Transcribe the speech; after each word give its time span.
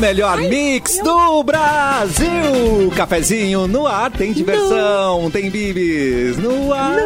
melhor 0.00 0.38
mix 0.38 0.98
do 1.04 1.42
Brasil. 1.42 2.90
Cafezinho 2.96 3.68
no 3.68 3.86
ar, 3.86 4.10
tem 4.10 4.32
diversão, 4.32 5.30
tem 5.30 5.50
bibis 5.50 6.38
no 6.38 6.72
ar. 6.72 6.96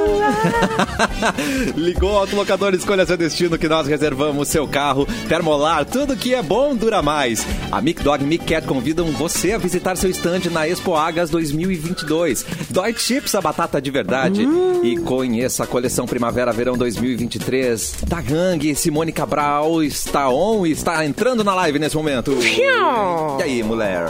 Ligou 1.77 2.13
o 2.13 2.19
autolocador, 2.19 2.73
escolha 2.73 3.05
seu 3.05 3.17
destino 3.17 3.59
que 3.59 3.69
nós 3.69 3.89
reservamos 3.89 4.47
seu 4.47 4.69
carro. 4.69 5.09
Termolar, 5.29 5.85
tudo 5.85 6.17
que 6.17 6.37
é 6.37 6.43
bom 6.43 6.77
dura 6.77 7.03
mais. 7.03 7.45
A 7.73 7.81
Mic 7.81 8.01
Dog 8.01 8.25
Mic 8.25 8.45
Cat 8.45 8.65
convidam 8.65 9.07
você 9.07 9.53
a 9.53 9.59
visitar 9.59 9.97
seu 9.97 10.09
stand 10.11 10.51
na 10.53 10.69
Expo 10.69 10.95
Agas 10.95 11.31
2022. 11.31 12.47
Dói 12.71 12.95
Chips, 12.97 13.35
a 13.35 13.41
batata 13.41 13.83
de 13.83 13.91
verdade. 13.91 14.47
E 14.85 14.97
conheça 14.99 15.65
a 15.65 15.67
coleção 15.67 16.07
Primavera-Verão 16.07 16.77
2023 16.77 17.97
da 18.07 18.21
Gang. 18.21 18.73
Simone 18.77 19.11
Cabral 19.11 19.83
está 19.83 20.29
on 20.29 20.65
e 20.65 20.71
está 20.71 21.05
entrando 21.05 21.43
na 21.43 21.57
live 21.57 21.81
nesse 21.81 21.97
momento. 21.97 22.33
E 23.39 23.43
aí, 23.43 23.63
mulher? 23.63 24.07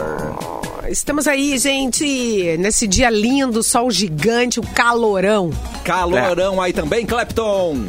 Estamos 0.88 1.26
aí, 1.26 1.56
gente, 1.58 2.56
nesse 2.58 2.86
dia 2.86 3.08
lindo, 3.08 3.62
sol 3.62 3.90
gigante, 3.90 4.60
o 4.60 4.62
calorão. 4.62 5.50
Calorão 5.82 6.60
aí 6.60 6.72
também, 6.72 7.06
Clapton. 7.06 7.86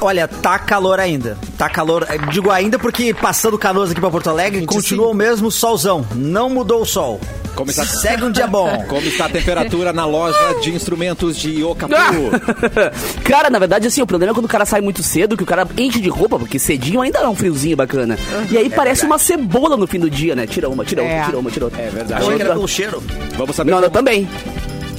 Olha, 0.00 0.26
tá 0.26 0.58
calor 0.58 0.98
ainda. 0.98 1.38
Tá 1.56 1.68
calor. 1.68 2.06
Digo 2.30 2.50
ainda 2.50 2.78
porque 2.78 3.14
passando 3.14 3.58
canoas 3.58 3.90
aqui 3.90 4.00
pra 4.00 4.10
Porto 4.10 4.28
Alegre, 4.28 4.64
continua 4.66 5.08
o 5.08 5.14
mesmo 5.14 5.50
solzão. 5.50 6.06
Não 6.14 6.48
mudou 6.48 6.82
o 6.82 6.86
sol. 6.86 7.20
Como 7.54 7.70
está, 7.70 7.84
Segue 7.84 8.24
um 8.24 8.30
dia 8.30 8.46
bom. 8.46 8.68
como 8.88 9.06
está 9.06 9.26
a 9.26 9.28
temperatura 9.28 9.92
na 9.92 10.04
loja 10.04 10.36
de 10.60 10.72
instrumentos 10.74 11.36
de 11.36 11.62
Ocapu? 11.62 11.94
cara, 13.24 13.48
na 13.50 13.58
verdade, 13.58 13.86
assim, 13.86 14.02
o 14.02 14.06
problema 14.06 14.32
é 14.32 14.34
quando 14.34 14.46
o 14.46 14.48
cara 14.48 14.64
sai 14.66 14.80
muito 14.80 15.02
cedo, 15.02 15.36
que 15.36 15.42
o 15.42 15.46
cara 15.46 15.66
enche 15.78 16.00
de 16.00 16.08
roupa, 16.08 16.38
porque 16.38 16.58
cedinho 16.58 17.00
ainda 17.00 17.20
é 17.20 17.28
um 17.28 17.34
friozinho 17.34 17.76
bacana. 17.76 18.18
E 18.50 18.58
aí 18.58 18.68
parece 18.70 19.04
uma 19.06 19.18
cebola 19.18 19.76
no 19.76 19.86
fim 19.86 19.98
do 19.98 20.10
dia, 20.10 20.34
né? 20.34 20.46
Tira 20.46 20.68
uma, 20.68 20.84
tira 20.84 21.02
outra, 21.02 21.16
É. 21.16 21.24
tira 21.24 21.38
uma, 21.38 21.50
tira 21.50 21.64
outra. 21.66 21.80
É 21.82 21.90
verdade. 21.90 22.22
Achei 22.22 22.36
que 22.36 22.42
era 22.42 22.52
pelo 22.54 22.68
cheiro. 22.68 23.02
Vamos 23.36 23.54
saber. 23.56 23.70
Não, 23.70 23.78
não, 23.80 23.88
como- 23.88 23.94
também. 23.98 24.28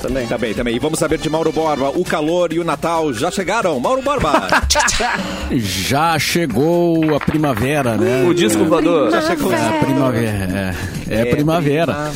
Também. 0.08 0.28
Também, 0.28 0.54
também. 0.54 0.76
E 0.76 0.80
vamos 0.80 1.00
saber 1.00 1.18
de 1.18 1.30
Mauro 1.30 1.52
Borba. 1.52 1.90
O 1.96 2.04
calor 2.06 2.54
e 2.54 2.60
o 2.60 2.64
Natal 2.64 3.12
já 3.14 3.32
chegaram. 3.32 3.80
Mauro 3.80 4.02
Borba. 4.02 4.48
Já 5.52 6.18
chegou 6.20 7.16
a 7.16 7.20
primavera, 7.20 7.96
né? 7.98 8.26
O 8.28 8.34
disco 8.34 8.66
voador. 8.66 9.12
já 9.12 9.22
chegou. 9.22 9.52
É 9.54 9.68
a 9.68 9.72
primavera. 9.86 10.76
É, 11.10 11.20
é 11.22 11.26
primavera. 11.26 12.12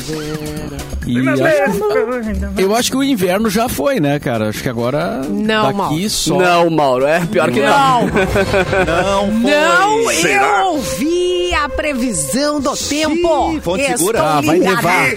E 1.06 1.18
acho 1.28 1.42
que- 2.56 2.62
eu 2.62 2.74
acho 2.74 2.90
que 2.90 2.96
o 2.96 3.02
inverno 3.04 3.48
já 3.48 3.68
foi, 3.68 4.00
né, 4.00 4.18
cara? 4.18 4.48
Acho 4.48 4.62
que 4.62 4.68
agora 4.68 5.22
Não, 5.28 5.62
daqui 5.66 5.76
Mauro. 5.78 6.10
só. 6.10 6.36
Não, 6.38 6.70
Mauro, 6.70 7.06
é 7.06 7.20
pior 7.26 7.50
que 7.50 7.60
não. 7.60 8.06
Não, 8.06 9.26
Não 9.28 9.40
não, 9.40 10.04
foi. 10.04 10.36
eu 10.36 10.66
ouvi 10.72 11.54
a 11.54 11.68
previsão 11.68 12.60
do 12.60 12.76
tempo. 12.76 13.60
fonte 13.62 13.82
Estou 13.82 13.96
segura. 13.98 14.22
Ah, 14.22 14.40
vai 14.40 14.58
nevar. 14.58 15.10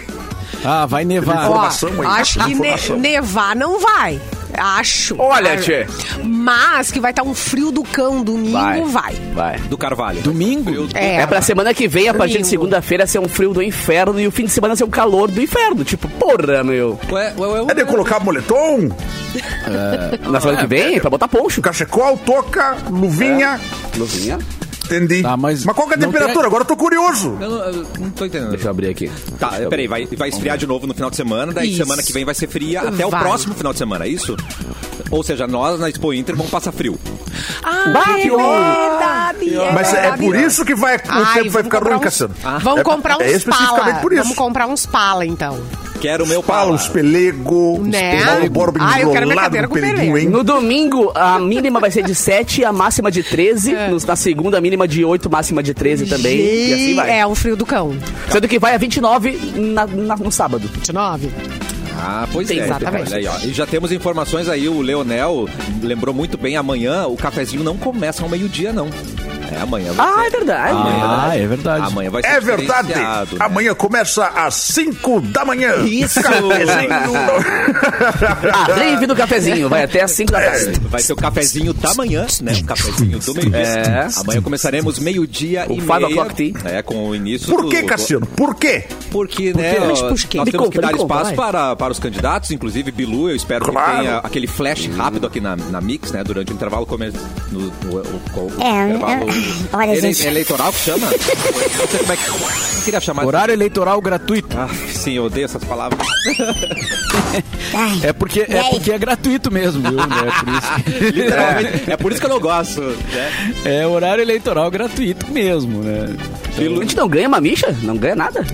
Ah, 0.64 0.86
vai 0.86 1.04
nevar. 1.06 1.50
Ó, 1.50 1.60
acho 1.60 2.40
que 2.40 2.56
ne- 2.56 2.98
nevar 3.00 3.56
não 3.56 3.80
vai. 3.80 4.20
Acho. 4.56 5.16
Olha, 5.20 5.58
tchê. 5.58 5.88
Mas 6.24 6.92
que 6.92 7.00
vai 7.00 7.10
estar 7.12 7.24
um 7.24 7.34
frio 7.34 7.72
do 7.72 7.82
cão 7.84 8.24
domingo, 8.24 8.52
vai. 8.52 8.82
Vai. 8.84 9.16
Vai. 9.34 9.58
Do 9.62 9.76
Carvalho. 9.78 10.22
Domingo? 10.22 10.88
É, 10.94 11.16
É 11.22 11.26
pra 11.28 11.42
semana 11.42 11.74
que 11.74 11.88
vem, 11.88 12.08
a 12.08 12.14
partir 12.14 12.34
de 12.34 12.38
Domingo. 12.44 12.50
segunda-feira, 12.52 13.08
ser 13.08 13.18
um 13.18 13.28
frio 13.28 13.52
do 13.52 13.64
inferno 13.64 14.20
e 14.20 14.28
o 14.28 14.32
fim 14.32 14.46
de 14.46 14.52
semana 14.52 14.76
ser 14.76 14.84
um 14.84 14.90
calor 14.92 15.32
do 15.32 15.42
inferno. 15.42 15.84
Tipo, 15.84 16.08
porra, 16.08 16.64
meu. 16.64 17.00
Ué, 17.12 17.34
ué, 17.36 17.48
ué, 17.48 17.62
ué. 17.62 17.72
É 17.72 17.74
de 17.74 17.86
colocar 17.86 18.20
moletom, 18.20 18.90
Na 20.30 20.40
semana 20.40 20.60
que 20.60 20.68
vem, 20.68 21.00
pra 21.00 21.10
botar 21.10 21.28
poncho. 21.28 21.60
cachecol, 21.62 22.16
toca, 22.18 22.78
luvinha. 22.92 23.60
Luvinha. 23.98 24.38
Entendi. 24.86 25.22
Tá, 25.24 25.36
mas 25.38 25.64
qual 25.64 25.88
que 25.88 25.94
é 25.94 25.98
a 25.98 26.00
temperatura? 26.00 26.36
tem- 26.40 26.46
Agora 26.46 26.64
eu 26.64 26.68
tô 26.68 26.76
curioso. 26.76 27.38
Eu 27.40 27.50
não, 27.50 27.58
eu 27.64 27.86
não 28.00 28.10
tô 28.12 28.26
entendendo. 28.26 28.50
Deixa 28.52 28.68
eu 28.68 28.72
abrir 28.72 28.90
aqui. 28.90 29.10
Tá, 29.40 29.52
peraí, 29.70 29.88
vai, 29.88 30.06
vai 30.06 30.30
esfriar 30.30 30.58
de 30.58 30.68
novo 30.68 30.86
no 30.86 30.94
final 30.94 31.10
de 31.10 31.16
semana, 31.16 31.52
daí 31.54 31.70
Isso. 31.70 31.78
semana 31.78 32.04
que 32.04 32.12
vem 32.14 32.26
vai 32.26 32.36
ser 32.36 32.48
fria 32.48 32.82
até 32.82 33.06
o 33.06 33.10
Vai. 33.10 33.22
próximo 33.24 33.54
final 33.56 33.72
de 33.74 33.80
semana, 33.80 34.06
é 34.06 34.10
isso? 34.10 34.36
Ou 35.10 35.24
seja, 35.24 35.48
nós 35.48 35.80
na 35.80 35.90
Expo 35.90 36.14
Inter 36.14 36.36
vamos 36.36 36.52
passar 36.52 36.72
frio. 36.72 36.98
Ah, 37.64 38.16
é 38.18 38.22
que 38.22 38.32
horror. 38.32 38.54
verdade. 38.90 39.56
é 39.56 39.72
Mas 39.74 39.90
é 39.90 40.02
verdade. 40.02 40.24
por 40.26 40.36
isso 40.36 40.66
que 40.66 40.76
vai, 40.76 40.98
o 40.98 41.02
Ai, 41.08 41.34
tempo 41.36 41.52
vai 41.52 41.64
ficar 41.64 41.84
ruim, 41.84 41.94
uns- 41.96 42.02
Cassiano. 42.04 42.34
Vamos 42.62 42.80
É- 42.80 42.84
comprar 42.84 43.14
é 43.22 43.26
uns 43.28 43.32
especificamente 43.38 43.86
pala. 43.86 43.94
por 44.02 44.14
isso. 44.14 44.22
Vamos 44.24 44.38
comprar 44.38 44.68
uns 44.68 44.86
pala, 44.86 45.26
então. 45.26 45.62
Quero 46.04 46.26
o 46.26 46.28
meu 46.28 46.44
uns 46.68 46.90
pelego, 46.90 47.82
Né? 47.82 48.26
Mauro 48.26 48.50
Borba 48.50 48.80
Ah, 48.82 49.00
eu 49.00 49.10
quero 49.12 49.26
minha 49.26 49.40
cadeira 49.40 49.68
no 49.68 49.70
com 49.70 49.76
peleguinho, 49.76 50.00
pelego. 50.00 50.18
hein? 50.18 50.28
No 50.28 50.44
domingo, 50.44 51.14
a 51.16 51.40
mínima 51.40 51.80
vai 51.80 51.90
ser 51.92 52.04
de 52.04 52.14
7, 52.14 52.66
a 52.66 52.74
máxima 52.74 53.10
de 53.10 53.24
13. 53.24 53.74
É. 53.74 53.90
Na 54.06 54.16
segunda, 54.18 54.58
a 54.58 54.62
mínima 54.62 54.86
de 54.86 55.06
8, 55.06 55.30
máxima 55.30 55.64
de 55.64 55.74
13 55.74 56.06
também. 56.06 56.38
E 56.42 56.74
assim 56.74 56.96
vai. 56.96 57.20
É 57.20 57.26
um 57.26 57.34
frio 57.34 57.56
do 57.56 57.66
cão. 57.66 57.96
Sendo 58.30 58.50
que 58.50 58.60
vai 58.60 58.76
a 58.76 58.78
29 58.78 59.54
na- 59.56 59.88
na- 59.88 60.18
no 60.18 60.30
sábado. 60.30 60.70
29. 60.74 61.32
Ah, 61.98 62.28
pois 62.32 62.48
Sim, 62.48 62.60
é. 62.60 62.64
exatamente. 62.66 63.14
Olha 63.14 63.18
aí, 63.18 63.28
ó. 63.28 63.48
E 63.48 63.54
já 63.54 63.66
temos 63.66 63.92
informações 63.92 64.50
aí, 64.50 64.68
o 64.68 64.82
Leonel 64.82 65.48
lembrou 65.82 66.14
muito 66.14 66.38
bem, 66.38 66.58
amanhã 66.58 67.06
o 67.08 67.16
cafezinho 67.16 67.64
não 67.64 67.78
começa 67.78 68.24
ao 68.24 68.30
meio-dia, 68.30 68.74
não. 68.74 68.90
É, 69.52 69.62
amanhã 69.62 69.92
vai 69.94 70.08
Ah, 70.08 70.14
ser- 70.22 70.26
é 70.26 70.30
verdade. 70.32 70.74
Ah, 70.76 71.32
é 71.36 71.48
verdade. 71.48 71.86
Amanhã 71.86 72.10
vai 72.10 72.22
ser 72.24 72.28
É 72.30 72.40
verdade. 72.40 72.88
né? 72.90 73.28
Amanhã 73.40 73.76
começa 73.76 74.26
às 74.26 74.56
5 74.56 75.22
da 75.22 75.46
manhã. 75.46 75.76
Isso! 75.86 76.20
A 78.54 78.74
rave 78.74 79.06
do 79.06 79.16
cafezinho 79.16 79.70
vai 79.70 79.84
até 79.84 80.02
as 80.02 80.12
5 80.12 80.32
da 80.32 80.42
tarde. 80.42 80.80
Vai 80.86 81.02
ser 81.02 81.14
o 81.14 81.16
cafezinho 81.16 81.74
da 81.74 81.94
manhã, 81.94 82.26
né? 82.42 82.54
O 82.54 82.66
cafezinho 82.66 83.20
do 83.20 83.34
meio-dia. 83.36 83.60
É. 83.62 84.08
Amanhã 84.18 84.42
começaremos 84.42 85.00
meio-dia 85.00 85.66
O 85.70 85.74
e 85.74 85.82
meia. 85.82 86.08
o'clock 86.08 86.34
tea. 86.36 86.54
É, 86.66 86.82
com 86.82 87.10
o 87.10 87.16
início 87.16 87.48
Por 87.54 87.70
que, 87.70 87.82
do- 87.82 87.88
Cassiano? 87.88 88.26
Por 88.26 88.56
quê? 88.56 88.86
Porque, 89.12 89.54
né, 89.54 89.76
Mas 89.80 90.02
ó, 90.02 90.10
por 90.10 90.18
quê? 90.20 90.38
nós 90.38 90.46
Me 90.46 90.52
temos 90.52 90.66
conta, 90.68 90.72
que 90.72 90.82
dar 90.82 90.92
conta, 90.92 91.04
espaço 91.04 91.24
vai. 91.26 91.36
para, 91.36 91.76
para 91.84 91.92
os 91.92 92.00
candidatos, 92.00 92.50
inclusive 92.50 92.92
Bilu, 92.92 93.30
eu 93.30 93.36
espero 93.36 93.66
Claro. 93.66 93.92
que 93.92 93.98
tenha 94.04 94.18
aquele 94.20 94.48
flash 94.48 94.86
rápido 94.96 95.28
aqui 95.28 95.42
na, 95.42 95.58
na 95.58 95.82
Mix, 95.82 96.14
né, 96.14 96.24
durante 96.24 96.54
o 96.54 96.56
intervalo 96.56 96.86
comer, 96.86 97.12
no, 97.52 97.60
no- 97.62 97.74
o- 97.98 98.00
o- 98.38 98.40
o 98.58 98.62
É, 98.64 98.86
intervalo 98.88 99.30
é, 99.30 99.34
olha, 99.76 99.92
ele- 99.92 100.02
gente. 100.02 100.26
eleitoral 100.26 100.72
que 100.72 100.80
chama? 100.80 101.08
Não 101.12 101.18
sei 101.20 102.00
como 102.00 102.14
é 102.14 102.16
que... 102.16 102.30
Não 102.76 102.82
queria 102.86 103.00
chamar... 103.02 103.26
Horário 103.26 103.52
eleitoral 103.52 104.00
gratuito. 104.02 104.58
Ah, 104.58 104.70
sim, 104.94 105.12
eu 105.14 105.26
odeio 105.26 105.44
essas 105.44 105.62
palavras. 105.66 106.00
É 108.02 108.14
porque 108.14 108.42
é, 108.48 108.64
porque 108.70 108.92
é 108.92 108.98
gratuito 108.98 109.52
mesmo, 109.52 109.82
viu? 109.82 109.98
né? 109.98 110.06
É 110.26 110.32
por 110.40 110.54
isso 110.54 110.74
que- 111.00 111.12
Literalmente. 111.22 111.92
É 111.92 111.98
por 111.98 112.12
isso 112.14 112.22
que 112.22 112.26
eu 112.28 112.30
não 112.30 112.40
gosto, 112.40 112.80
né? 112.82 113.32
É 113.66 113.86
horário 113.88 114.22
eleitoral 114.22 114.72
gratuito 114.72 115.30
mesmo, 115.34 115.84
né? 115.84 116.16
A 116.58 116.62
gente 116.62 116.96
não 116.96 117.10
ganha 117.10 117.28
mamicha? 117.28 117.76
Não 117.82 117.98
ganha 117.98 118.16
nada? 118.16 118.46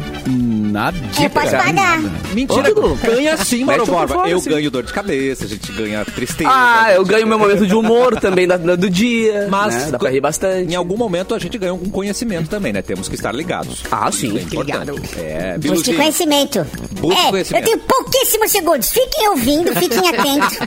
Nada. 0.69 0.97
eu 1.21 1.29
posso 1.29 1.51
pagar. 1.51 1.99
Mentira, 2.33 2.71
ganha 3.03 3.37
sim, 3.37 3.63
Mauro 3.63 3.83
um 3.83 3.85
Borba. 3.85 4.29
Eu 4.29 4.41
ganho 4.41 4.69
dor 4.71 4.83
de 4.83 4.93
cabeça, 4.93 5.45
a 5.45 5.47
gente 5.47 5.71
ganha 5.71 6.05
tristeza. 6.05 6.49
Ah, 6.53 6.91
eu 6.93 7.03
ganho 7.05 7.25
meu 7.27 7.39
momento 7.39 7.65
de 7.65 7.73
humor 7.73 8.19
também 8.19 8.47
da- 8.47 8.57
da- 8.57 8.75
do 8.75 8.89
dia. 8.89 9.47
Mas 9.49 9.73
né? 9.75 9.87
Dá 9.91 9.99
pra 9.99 10.09
rir 10.09 10.21
bastante. 10.21 10.71
Em 10.71 10.75
algum 10.75 10.95
momento 10.97 11.33
a 11.33 11.39
gente 11.39 11.57
ganha 11.57 11.71
algum 11.71 11.89
conhecimento 11.89 12.49
também, 12.49 12.71
né? 12.73 12.81
Temos 12.81 13.07
que 13.09 13.15
estar 13.15 13.33
ligados. 13.33 13.83
Ah, 13.91 14.11
sim. 14.11 14.37
É 14.37 14.41
importante. 14.41 15.01
É, 15.17 15.57
Busque 15.57 15.93
conhecimento. 15.93 16.65
Busque 16.99 17.19
é, 17.19 17.29
conhecimento. 17.29 17.63
eu 17.63 17.71
tenho 17.73 17.79
pouquíssimos 17.87 18.51
segundos. 18.51 18.89
Fiquem 18.89 19.29
ouvindo, 19.29 19.73
fiquem 19.75 20.07
atentos. 20.09 20.57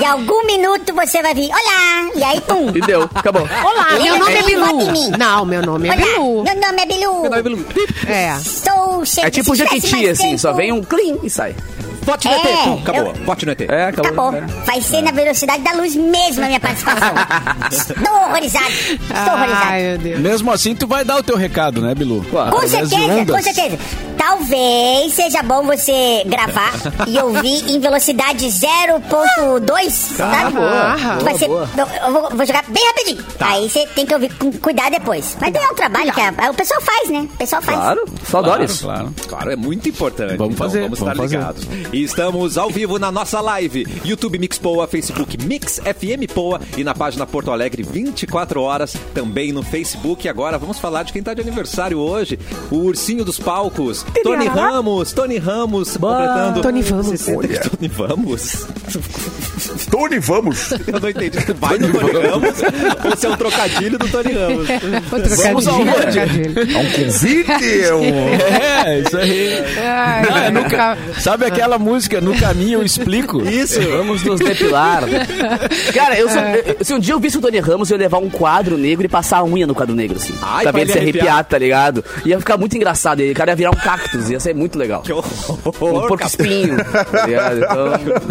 e 0.00 0.04
algum 0.04 0.46
minuto 0.46 0.94
você 0.94 1.22
vai 1.22 1.34
vir. 1.34 1.48
Olá! 1.50 2.10
E 2.14 2.22
aí, 2.22 2.40
pum. 2.40 2.70
E 2.74 2.80
deu, 2.80 3.02
acabou. 3.14 3.42
Olá, 3.64 3.86
meu 3.92 4.02
Lembra 4.14 4.18
nome 4.18 4.32
é 4.34 4.42
de 4.42 4.46
mim, 4.46 4.56
vota 4.60 4.72
em 4.72 4.78
Bilu. 4.78 4.92
mim. 4.92 5.10
Não, 5.18 5.44
meu 5.44 5.62
nome 5.62 5.88
é 5.88 5.96
Bilu. 5.96 6.42
meu 6.44 6.54
nome 6.54 6.82
é 6.82 6.86
Bilu. 6.86 7.66
É. 8.06 8.36
Estou 8.36 9.04
cheio 9.04 9.26
É 9.26 9.30
tipo 9.42 9.54
Jequiti, 9.54 10.08
assim, 10.08 10.36
só 10.36 10.52
vem 10.52 10.72
um 10.72 10.82
clean 10.82 11.18
e 11.22 11.30
sai. 11.30 11.54
Vote 12.02 12.28
no 12.28 12.34
É, 12.34 12.36
ET, 12.38 12.64
pum, 12.64 12.78
acabou. 12.82 13.06
eu- 13.06 13.24
Vote 13.24 13.46
no 13.46 13.52
ET. 13.52 13.60
É, 13.68 13.84
acabou. 13.86 14.28
Acabou. 14.30 14.48
Vai 14.64 14.80
ser 14.80 15.02
na 15.02 15.10
velocidade 15.10 15.62
da 15.62 15.72
luz 15.72 15.94
mesmo 15.94 16.42
a 16.44 16.46
minha 16.46 16.60
participação. 16.60 17.14
Estou 17.70 18.14
horrorizado. 18.14 18.70
Estou 18.70 19.34
horrorizado. 19.34 19.66
Ai, 19.66 19.82
meu 19.82 19.98
Deus. 19.98 20.18
Mesmo 20.20 20.52
assim, 20.52 20.74
tu 20.74 20.86
vai 20.86 21.04
dar 21.04 21.16
o 21.18 21.22
teu 21.22 21.36
recado, 21.36 21.80
né, 21.80 21.94
Bilu? 21.94 22.24
Claro. 22.30 22.52
Com 22.56 22.66
certeza, 22.66 23.26
com 23.32 23.42
certeza. 23.42 23.78
Talvez 24.16 25.12
seja 25.14 25.42
bom 25.42 25.62
você 25.64 26.22
gravar 26.26 26.72
e 27.06 27.18
ouvir 27.18 27.70
em 27.70 27.80
velocidade 27.80 28.46
0.2, 28.46 29.90
sabe? 29.90 30.52
boa, 30.52 30.96
Vai 30.96 31.18
boa, 31.18 31.38
ser, 31.38 31.48
boa. 31.48 31.68
eu, 31.76 32.12
vou, 32.12 32.30
vou 32.30 32.46
jogar 32.46 32.64
bem 32.68 32.84
rapidinho. 32.86 33.24
Aí 33.40 33.68
você 33.68 33.86
tem 33.94 34.04
que 34.06 34.12
ouvir 34.14 34.32
com 34.36 34.52
cuidado 34.52 34.90
depois. 34.92 35.36
Mas 35.40 35.54
é 35.54 35.68
um 35.70 35.74
trabalho 35.74 36.12
que 36.12 36.20
a- 36.20 36.50
o 36.50 36.54
pessoal 36.54 36.80
faz, 36.80 37.08
né? 37.10 37.20
O 37.34 37.36
pessoal 37.38 37.62
faz. 37.62 37.78
Claro, 37.78 38.04
só 38.28 38.38
adoro 38.38 38.64
isso. 38.64 38.84
Claro. 38.84 39.14
Claro, 39.26 39.50
é 39.52 39.56
muito 39.56 39.88
importante. 39.88 40.36
Vamos 40.36 40.54
Então, 40.54 40.66
fazer, 40.66 40.82
vamos 40.82 40.98
vamos 40.98 41.12
estar 41.12 41.22
fazer. 41.22 41.36
ligados. 41.38 41.66
E 41.92 42.04
estamos 42.04 42.56
ao 42.56 42.70
vivo 42.70 43.00
na 43.00 43.10
nossa 43.10 43.40
live. 43.40 43.84
YouTube 44.04 44.38
Mix 44.38 44.56
Poa, 44.58 44.86
Facebook 44.86 45.36
Mix 45.44 45.80
FM 45.80 46.32
Poa 46.32 46.60
e 46.76 46.84
na 46.84 46.94
página 46.94 47.26
Porto 47.26 47.50
Alegre 47.50 47.82
24 47.82 48.62
horas, 48.62 48.94
também 49.12 49.50
no 49.50 49.60
Facebook. 49.64 50.24
E 50.24 50.28
agora 50.30 50.56
vamos 50.56 50.78
falar 50.78 51.02
de 51.02 51.12
quem 51.12 51.18
está 51.18 51.34
de 51.34 51.40
aniversário 51.40 51.98
hoje. 51.98 52.38
O 52.70 52.76
Ursinho 52.76 53.24
dos 53.24 53.40
Palcos, 53.40 54.06
Tony 54.22 54.46
Ramos, 54.46 55.12
Tony 55.12 55.36
Ramos, 55.38 55.96
completando. 55.96 56.60
Tony 56.62 56.82
Vamos. 56.82 57.06
60 57.20 57.36
Olha. 57.38 57.60
Tony 57.60 57.88
Vamos? 57.88 58.66
Tony, 59.90 60.18
vamos. 60.20 60.70
Eu 60.86 61.00
não 61.00 61.08
entendi. 61.10 61.44
Tu 61.44 61.54
vai 61.54 61.76
no 61.76 61.92
Tony 61.92 62.12
Ramos 62.12 62.54
ou 63.04 63.16
se 63.16 63.26
é 63.26 63.28
um 63.30 63.36
trocadilho 63.36 63.98
do 63.98 64.08
Tony 64.08 64.30
Ramos? 64.32 64.68
Vamos 64.68 65.64
trocadilho, 65.64 65.90
aonde? 65.90 66.12
trocadilho. 66.12 66.60
É 66.60 66.78
um 66.78 66.92
convite, 66.92 67.82
é 67.82 67.94
um... 67.94 68.30
É, 68.86 69.00
isso 69.00 69.16
aí. 69.18 69.64
Ai, 69.78 70.22
Não, 70.22 70.36
é 70.38 70.50
no 70.50 70.62
ca- 70.62 70.70
ca- 70.70 70.98
Sabe 71.20 71.44
aquela 71.44 71.78
música, 71.80 72.20
No 72.20 72.36
Caminho 72.38 72.80
Eu 72.80 72.84
Explico? 72.84 73.42
Isso. 73.48 73.80
Vamos 73.80 74.22
nos 74.24 74.38
depilar. 74.40 75.02
Cara, 75.94 76.18
eu, 76.18 76.28
sou- 76.28 76.40
eu- 76.42 76.84
se 76.84 76.94
um 76.94 76.98
dia 76.98 77.14
eu 77.14 77.20
visse 77.20 77.38
o 77.38 77.40
Tony 77.40 77.58
Ramos, 77.58 77.90
eu 77.90 77.96
ia 77.96 78.02
levar 78.02 78.18
um 78.18 78.28
quadro 78.30 78.76
negro 78.78 79.04
e 79.04 79.08
passar 79.08 79.38
a 79.38 79.44
unha 79.44 79.66
no 79.66 79.74
quadro 79.74 79.94
negro, 79.94 80.16
assim. 80.16 80.34
Ai, 80.42 80.62
pra 80.64 80.72
ver 80.72 80.80
ele 80.82 80.90
ele 80.90 80.92
se 80.92 80.98
arrepiar, 80.98 81.26
arrepiar. 81.26 81.44
tá 81.44 81.58
ligado? 81.58 82.04
Ia 82.24 82.38
ficar 82.38 82.56
muito 82.56 82.76
engraçado. 82.76 83.20
E 83.22 83.30
o 83.32 83.34
cara 83.34 83.52
ia 83.52 83.56
virar 83.56 83.70
um 83.70 83.76
cactus, 83.76 84.30
ia 84.30 84.38
ser 84.40 84.54
muito 84.54 84.78
legal. 84.78 85.02
Que 85.02 85.12
Um 85.12 85.16
horror. 85.18 86.08
porco 86.08 86.26
espinho, 86.26 86.76
tá 86.76 87.26
ligado? 87.26 87.56
Então, 87.58 87.86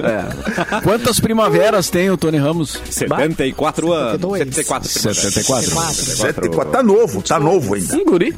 é. 0.06 0.81
Quantas 0.81 1.19
primaveras 1.19 1.90
tem 1.90 2.10
o 2.10 2.18
Tony 2.18 2.38
Ramos? 2.38 2.80
74 2.90 3.92
anos. 3.92 4.12
72. 4.22 4.40
74. 4.40 4.90
74. 4.90 5.94
74, 6.06 6.72
tá 6.72 6.84
novo, 6.84 7.22
tá 7.22 7.40
novo 7.40 7.74
ainda. 7.74 7.96
Um 7.96 8.06
guri. 8.06 8.36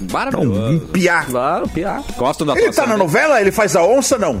Um 0.00 0.12
Maravilhoso. 0.12 0.80
piá. 0.92 1.24
Claro, 1.24 1.68
piar. 1.68 2.02
Gosto 2.16 2.44
da 2.44 2.54
Ele 2.56 2.72
tá 2.72 2.86
na 2.86 2.96
novela? 2.96 3.40
Ele 3.40 3.50
faz 3.52 3.74
a 3.76 3.82
onça, 3.84 4.18
não? 4.18 4.40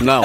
Não. 0.00 0.22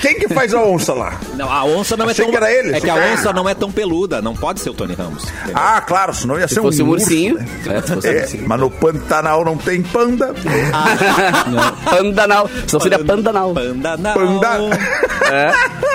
Quem 0.00 0.14
que 0.18 0.28
faz 0.28 0.52
a 0.54 0.62
onça 0.62 0.92
lá? 0.92 1.18
Não, 1.36 1.50
a 1.50 1.64
onça 1.64 1.96
não 1.96 2.08
Achei 2.08 2.24
é 2.24 2.26
tão... 2.26 2.30
que 2.30 2.36
era 2.36 2.52
ele. 2.52 2.76
É 2.76 2.80
que 2.80 2.90
a 2.90 2.94
Ah. 2.94 3.12
onça 3.14 3.32
não 3.32 3.48
é 3.48 3.54
tão 3.54 3.70
peluda. 3.70 4.20
Não 4.20 4.34
pode 4.34 4.60
ser 4.60 4.70
o 4.70 4.74
Tony 4.74 4.94
Ramos. 4.94 5.24
entendeu? 5.24 5.54
Ah, 5.54 5.80
claro, 5.80 6.14
senão 6.14 6.38
ia 6.38 6.46
Se 6.48 6.54
ser 6.54 6.60
fosse 6.60 6.82
um 6.82 6.86
um 6.86 6.90
ursinho. 6.90 7.34
urso, 7.36 7.46
né? 7.68 7.76
É, 7.76 7.82
se 7.82 7.94
fosse 7.94 8.08
um 8.08 8.10
É, 8.12 8.20
ursinho. 8.22 8.48
mas 8.48 8.60
no 8.60 8.70
Pantanal 8.70 9.44
não 9.44 9.56
tem 9.56 9.82
panda. 9.82 10.34
Pandanal. 11.84 12.48
Senão 12.66 12.80
seria 12.80 12.98
Pandanal. 12.98 13.54
Pandanal. 13.54 14.14
Panda. 14.14 14.78
É. 15.30 15.52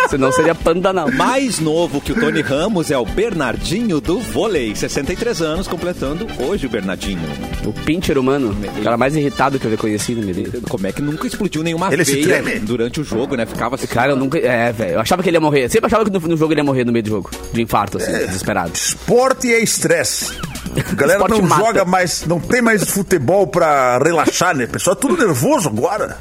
Senão 0.10 0.32
seria 0.32 0.56
Pandanal. 0.56 1.12
Mais 1.12 1.60
novo 1.60 2.00
que 2.00 2.12
o 2.12 2.16
Tony 2.20 2.42
Ramos 2.42 2.92
é 2.92 2.98
o 2.98 3.06
Bernardinho 3.06 4.00
do 4.00 4.20
vôlei. 4.20 4.76
63 4.76 5.42
anos, 5.42 5.68
completando 5.68 6.28
hoje 6.40 6.68
o 6.68 6.70
Bernardinho. 6.70 7.22
O 7.66 7.74
pincher 7.74 8.18
humano. 8.18 8.56
O 8.78 8.84
cara 8.84 8.98
mais 8.98 9.16
irritado 9.16 9.60
que 9.60 9.66
eu 9.66 9.72
já 9.72 9.78
conheci 9.78 10.14
na 10.16 10.22
minha 10.22 10.34
vida. 10.34 10.60
Como 10.70 10.86
é 10.88 10.92
que 10.92 11.02
nunca 11.02 11.28
explodiu 11.28 11.64
nenhuma 11.64 11.92
Ele 11.92 12.06
se 12.06 12.14
veia 12.24 12.42
treme. 12.44 12.60
Durante 12.96 13.02
o 13.02 13.04
jogo, 13.04 13.36
né? 13.36 13.46
Ficava 13.46 13.76
assim. 13.76 13.88
Cara, 13.88 14.12
eu 14.12 14.16
nunca. 14.16 14.38
É, 14.38 14.72
velho. 14.72 14.94
Eu 14.94 15.00
achava 15.00 15.22
que 15.22 15.30
ele 15.30 15.38
ia 15.38 15.42
morrer. 15.42 15.70
Sempre 15.70 15.88
achava 15.88 16.06
que 16.06 16.12
no, 16.12 16.20
no 16.20 16.38
jogo 16.38 16.54
ele 16.54 16.62
ia 16.62 16.64
morrer 16.64 16.86
no 16.86 16.92
meio 16.92 17.04
do 17.04 17.10
jogo. 17.10 17.30
De 17.52 17.62
infarto, 17.62 17.98
assim, 17.98 18.12
desesperado. 18.12 18.72
Esporte 18.74 19.54
é 19.54 19.60
estresse. 19.62 20.38
A 20.78 20.96
galera 20.96 21.20
Esporte 21.20 21.42
não 21.42 21.48
mata. 21.50 21.66
joga 21.66 21.86
mais, 21.86 22.26
não 22.26 22.40
tem 22.40 22.62
mais 22.62 22.84
futebol 22.90 23.48
pra 23.48 23.98
relaxar, 23.98 24.56
né? 24.56 24.66
O 24.66 24.70
pessoal 24.70 24.96
é 24.96 25.00
tudo 25.00 25.18
nervoso 25.18 25.70
agora. 25.70 26.18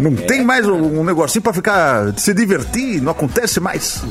Não 0.00 0.14
tem 0.14 0.42
mais 0.44 0.66
um, 0.66 1.00
um 1.00 1.04
negocinho 1.04 1.42
pra 1.42 1.52
ficar, 1.52 2.12
se 2.16 2.32
divertir, 2.34 3.00
não 3.00 3.12
acontece 3.12 3.60
mais. 3.60 4.02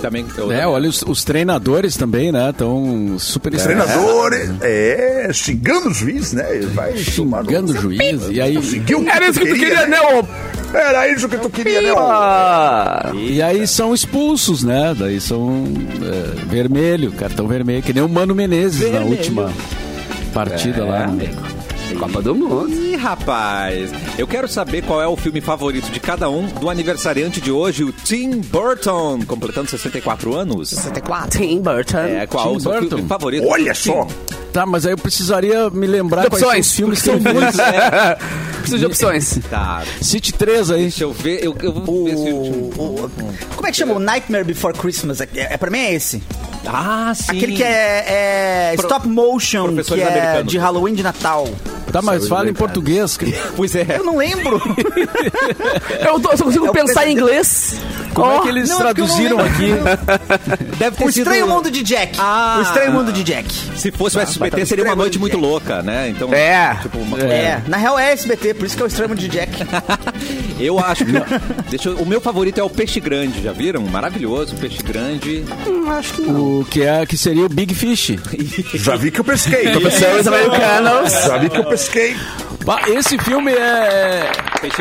Também, 0.00 0.26
eu, 0.36 0.52
É, 0.52 0.66
olha, 0.66 0.86
os, 0.88 1.00
os 1.02 1.24
treinadores 1.24 1.96
também, 1.96 2.30
né? 2.30 2.50
Estão 2.50 3.16
super 3.18 3.54
Os 3.54 3.62
treinadores, 3.62 4.50
é, 4.60 5.30
xingando 5.32 5.88
o 5.88 5.94
juiz, 5.94 6.34
né? 6.34 6.56
Ele 6.56 6.66
Vai 6.66 6.94
xingando 6.96 7.72
o 7.72 7.80
juiz. 7.80 7.98
E 8.28 8.38
aí, 8.40 8.56
Era 9.10 9.28
isso 9.28 9.40
que 9.40 9.46
tu 9.46 9.54
queria, 9.54 9.86
né, 9.86 9.98
ô? 10.00 10.24
Era 10.74 11.08
isso 11.08 11.28
que 11.28 11.38
tu 11.38 11.48
queria, 11.50 11.80
né? 11.80 11.94
Ah, 11.96 13.12
e 13.14 13.40
aí 13.40 13.66
são 13.66 13.94
expulsos, 13.94 14.62
né? 14.64 14.94
Daí 14.98 15.20
são 15.20 15.64
é, 16.02 16.44
vermelho, 16.46 17.12
cartão 17.12 17.46
vermelho, 17.46 17.82
que 17.82 17.92
nem 17.92 18.02
o 18.02 18.08
Mano 18.08 18.34
Menezes 18.34 18.90
na 18.92 19.00
última 19.00 19.52
partida 20.32 20.84
lá. 20.84 21.06
né? 21.06 21.28
Copa 21.98 22.20
do 22.20 22.34
Mundo. 22.34 22.68
Ih, 22.74 22.96
rapaz, 22.96 23.92
eu 24.18 24.26
quero 24.26 24.48
saber 24.48 24.82
qual 24.82 25.00
é 25.00 25.06
o 25.06 25.14
filme 25.16 25.40
favorito 25.40 25.92
de 25.92 26.00
cada 26.00 26.28
um 26.28 26.46
do 26.46 26.68
aniversariante 26.68 27.40
de 27.40 27.52
hoje, 27.52 27.84
o 27.84 27.92
Tim 27.92 28.40
Burton, 28.40 29.20
completando 29.24 29.70
64 29.70 30.34
anos. 30.34 30.70
64. 30.70 31.38
Tim 31.38 31.60
Burton. 31.60 31.98
É, 31.98 32.26
qual 32.26 32.50
Tim 32.50 32.56
o 32.56 32.60
seu 32.60 32.72
Burton. 32.72 32.88
filme 32.88 33.08
favorito? 33.08 33.46
Olha 33.46 33.72
Tim. 33.74 33.90
só. 33.92 34.08
Tá, 34.54 34.64
mas 34.64 34.86
aí 34.86 34.92
eu 34.92 34.96
precisaria 34.96 35.68
me 35.68 35.84
lembrar 35.86 36.22
De 36.22 36.28
quais 36.30 36.38
são 36.40 36.48
opções. 36.48 36.66
os 36.68 36.72
filmes 36.74 36.98
que 37.02 37.06
São 37.06 37.18
muitos. 37.18 37.56
Preciso 38.60 38.78
de 38.78 38.86
opções. 38.86 39.38
Tá, 39.50 39.82
City 40.00 40.32
3 40.32 40.70
aí. 40.70 40.82
deixa 40.82 41.02
eu 41.04 41.12
ver, 41.12 41.44
eu, 41.44 41.54
eu 41.60 41.72
vou 41.72 42.04
ver 42.04 42.16
se 42.16 42.30
o... 42.32 42.70
O- 42.80 43.10
como 43.56 43.66
é 43.66 43.70
que 43.72 43.76
chama? 43.76 43.94
O 43.94 43.98
Nightmare 43.98 44.44
Before 44.44 44.72
Christmas. 44.78 45.20
É, 45.20 45.28
é, 45.34 45.56
pra 45.56 45.70
mim 45.70 45.78
é 45.78 45.92
esse. 45.94 46.22
Ah, 46.66 47.12
sim. 47.14 47.36
Aquele 47.36 47.56
que 47.56 47.62
é, 47.62 48.04
é 48.72 48.72
Pro- 48.76 48.86
stop 48.86 49.08
motion, 49.08 49.74
que 49.76 50.00
é 50.00 50.06
americanos. 50.08 50.50
de 50.52 50.58
Halloween 50.58 50.94
de 50.94 51.02
Natal. 51.02 51.48
Tá, 51.92 52.02
mas 52.02 52.26
fala 52.26 52.48
em 52.50 52.54
português. 52.54 53.16
cara. 53.18 53.30
Pois 53.56 53.74
é. 53.76 53.86
Eu 53.98 54.04
não 54.04 54.16
lembro. 54.16 54.60
Eu, 56.04 56.20
tô- 56.20 56.30
eu 56.32 56.36
só 56.38 56.44
consigo 56.44 56.66
É 56.66 56.70
o 56.70 56.72
pensar 56.72 57.06
em 57.08 57.12
inglês. 57.12 57.76
Como 58.12 58.30
é 58.30 58.38
Oh, 58.38 58.42
que 58.42 58.48
eles 58.48 58.68
não, 58.68 58.76
é 58.76 58.78
não 58.78 58.94
traduziram 58.94 59.38
aqui? 59.40 59.70
Deve 60.78 60.96
ter 60.96 61.04
O 61.04 61.12
sido... 61.12 61.22
Estranho 61.22 61.48
Mundo 61.48 61.70
de 61.70 61.82
Jack. 61.82 62.16
Ah. 62.18 62.56
O 62.58 62.62
Estranho 62.62 62.92
Mundo 62.92 63.12
de 63.12 63.22
Jack. 63.24 63.48
Se 63.76 63.90
fosse 63.90 64.16
o 64.16 64.20
SBT, 64.20 64.60
tá 64.60 64.66
seria 64.66 64.84
uma 64.84 64.94
noite 64.94 65.12
Jack. 65.12 65.20
muito 65.20 65.36
louca, 65.38 65.82
né? 65.82 66.08
Então, 66.10 66.32
É. 66.32 66.76
tipo, 66.82 66.98
uma- 66.98 67.18
É. 67.20 67.60
na 67.66 67.76
real 67.76 67.98
é 67.98 68.12
SBT, 68.12 68.54
por 68.54 68.66
isso 68.66 68.76
que 68.76 68.82
é 68.82 68.86
o 68.86 68.88
Estranho 68.88 69.08
Mundo 69.10 69.18
de 69.18 69.28
Jack. 69.28 69.52
Eu 70.60 70.78
acho 70.78 71.04
que. 71.04 71.12
Deixa 71.70 71.88
eu- 71.88 71.96
o 71.96 72.06
meu 72.06 72.20
favorito 72.20 72.58
é 72.58 72.62
o 72.62 72.70
Peixe 72.70 73.00
Grande, 73.00 73.42
já 73.42 73.52
viram? 73.52 73.82
Maravilhoso, 73.82 74.54
Peixe 74.56 74.82
Grande. 74.82 75.44
O 75.66 75.90
que, 76.70 76.82
é, 76.82 77.04
que 77.06 77.16
seria 77.16 77.44
o 77.46 77.48
Big 77.48 77.74
Fish. 77.74 78.12
Já 78.74 78.96
vi 78.96 79.10
que 79.10 79.20
eu 79.20 79.24
pesquei. 79.24 79.70
Professores 79.70 80.26
americanos. 80.26 81.12
Já 81.12 81.36
vi 81.38 81.48
que 81.50 81.58
eu 81.58 81.64
pesquei. 81.64 82.14
Bah, 82.64 82.80
Esse 82.88 83.18
filme 83.18 83.52
é, 83.52 84.30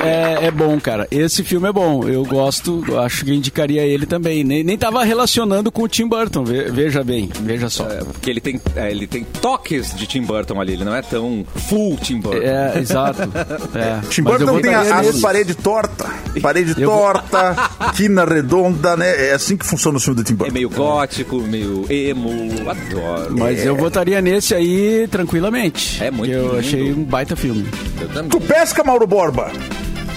é, 0.02 0.46
é 0.46 0.52
bom, 0.52 0.80
cara. 0.80 1.06
Esse 1.12 1.44
filme 1.44 1.68
é 1.68 1.72
bom. 1.72 2.08
Eu 2.08 2.24
gosto, 2.24 2.82
acho 3.00 3.26
que 3.26 3.34
indicaria 3.34 3.82
ele 3.82 4.06
também. 4.06 4.42
Nem, 4.44 4.64
nem 4.64 4.78
tava 4.78 5.04
relacionando 5.04 5.70
com 5.72 5.84
o 5.84 5.88
Tim 5.88 6.08
Burton, 6.08 6.46
ve- 6.46 6.72
veja 6.72 7.04
bem, 7.04 7.30
veja 7.42 7.70
só. 7.70 7.84
Porque 7.86 8.30
ele 8.30 8.40
tem, 8.40 8.60
é, 8.76 8.90
ele 8.90 9.06
tem 9.06 9.26
toques 9.42 9.94
de 9.96 10.08
Tim 10.08 10.22
Burton 10.22 10.62
ali, 10.62 10.74
ele 10.74 10.86
não 10.86 10.96
é 10.96 11.02
tão 11.02 11.46
full 11.68 11.98
Tim 11.98 12.20
Burton. 12.22 12.42
É, 12.42 12.80
exato. 12.80 13.22
É. 13.76 14.00
Tim 14.10 14.22
Burton 14.24 14.62
tem 14.62 14.74
a- 14.74 15.00
as 15.00 15.20
paredes 15.20 15.56
torta, 15.56 16.06
parede 16.42 16.80
Eu 16.82 16.90
vou- 16.90 17.00
torta, 17.00 17.56
quina 17.96 18.24
redonda, 18.24 18.96
né? 18.96 19.30
É 19.30 19.34
assim 19.34 19.58
que 19.58 19.66
funciona 19.66 19.98
o 19.98 20.00
filme 20.00 20.18
do 20.22 20.24
Tim 20.24 20.34
É 20.34 20.36
Burton. 20.36 20.54
meio 20.54 20.70
gótico, 20.70 21.42
meio 21.42 21.63
emo, 21.90 22.32
adoro. 22.70 23.36
Mas 23.38 23.66
eu 23.66 23.76
votaria 23.76 24.22
nesse 24.22 24.54
aí 24.54 25.08
tranquilamente. 25.10 26.04
É 26.04 26.12
muito 26.12 26.32
Eu 26.32 26.44
lindo. 26.48 26.58
achei 26.60 26.94
um 26.94 27.04
baita 27.04 27.36
filme. 27.36 27.66
Eu 28.02 28.08
também. 28.10 28.30
Tu 28.30 28.40
pesca, 28.42 28.84
Mauro 28.84 29.08
Borba? 29.08 29.52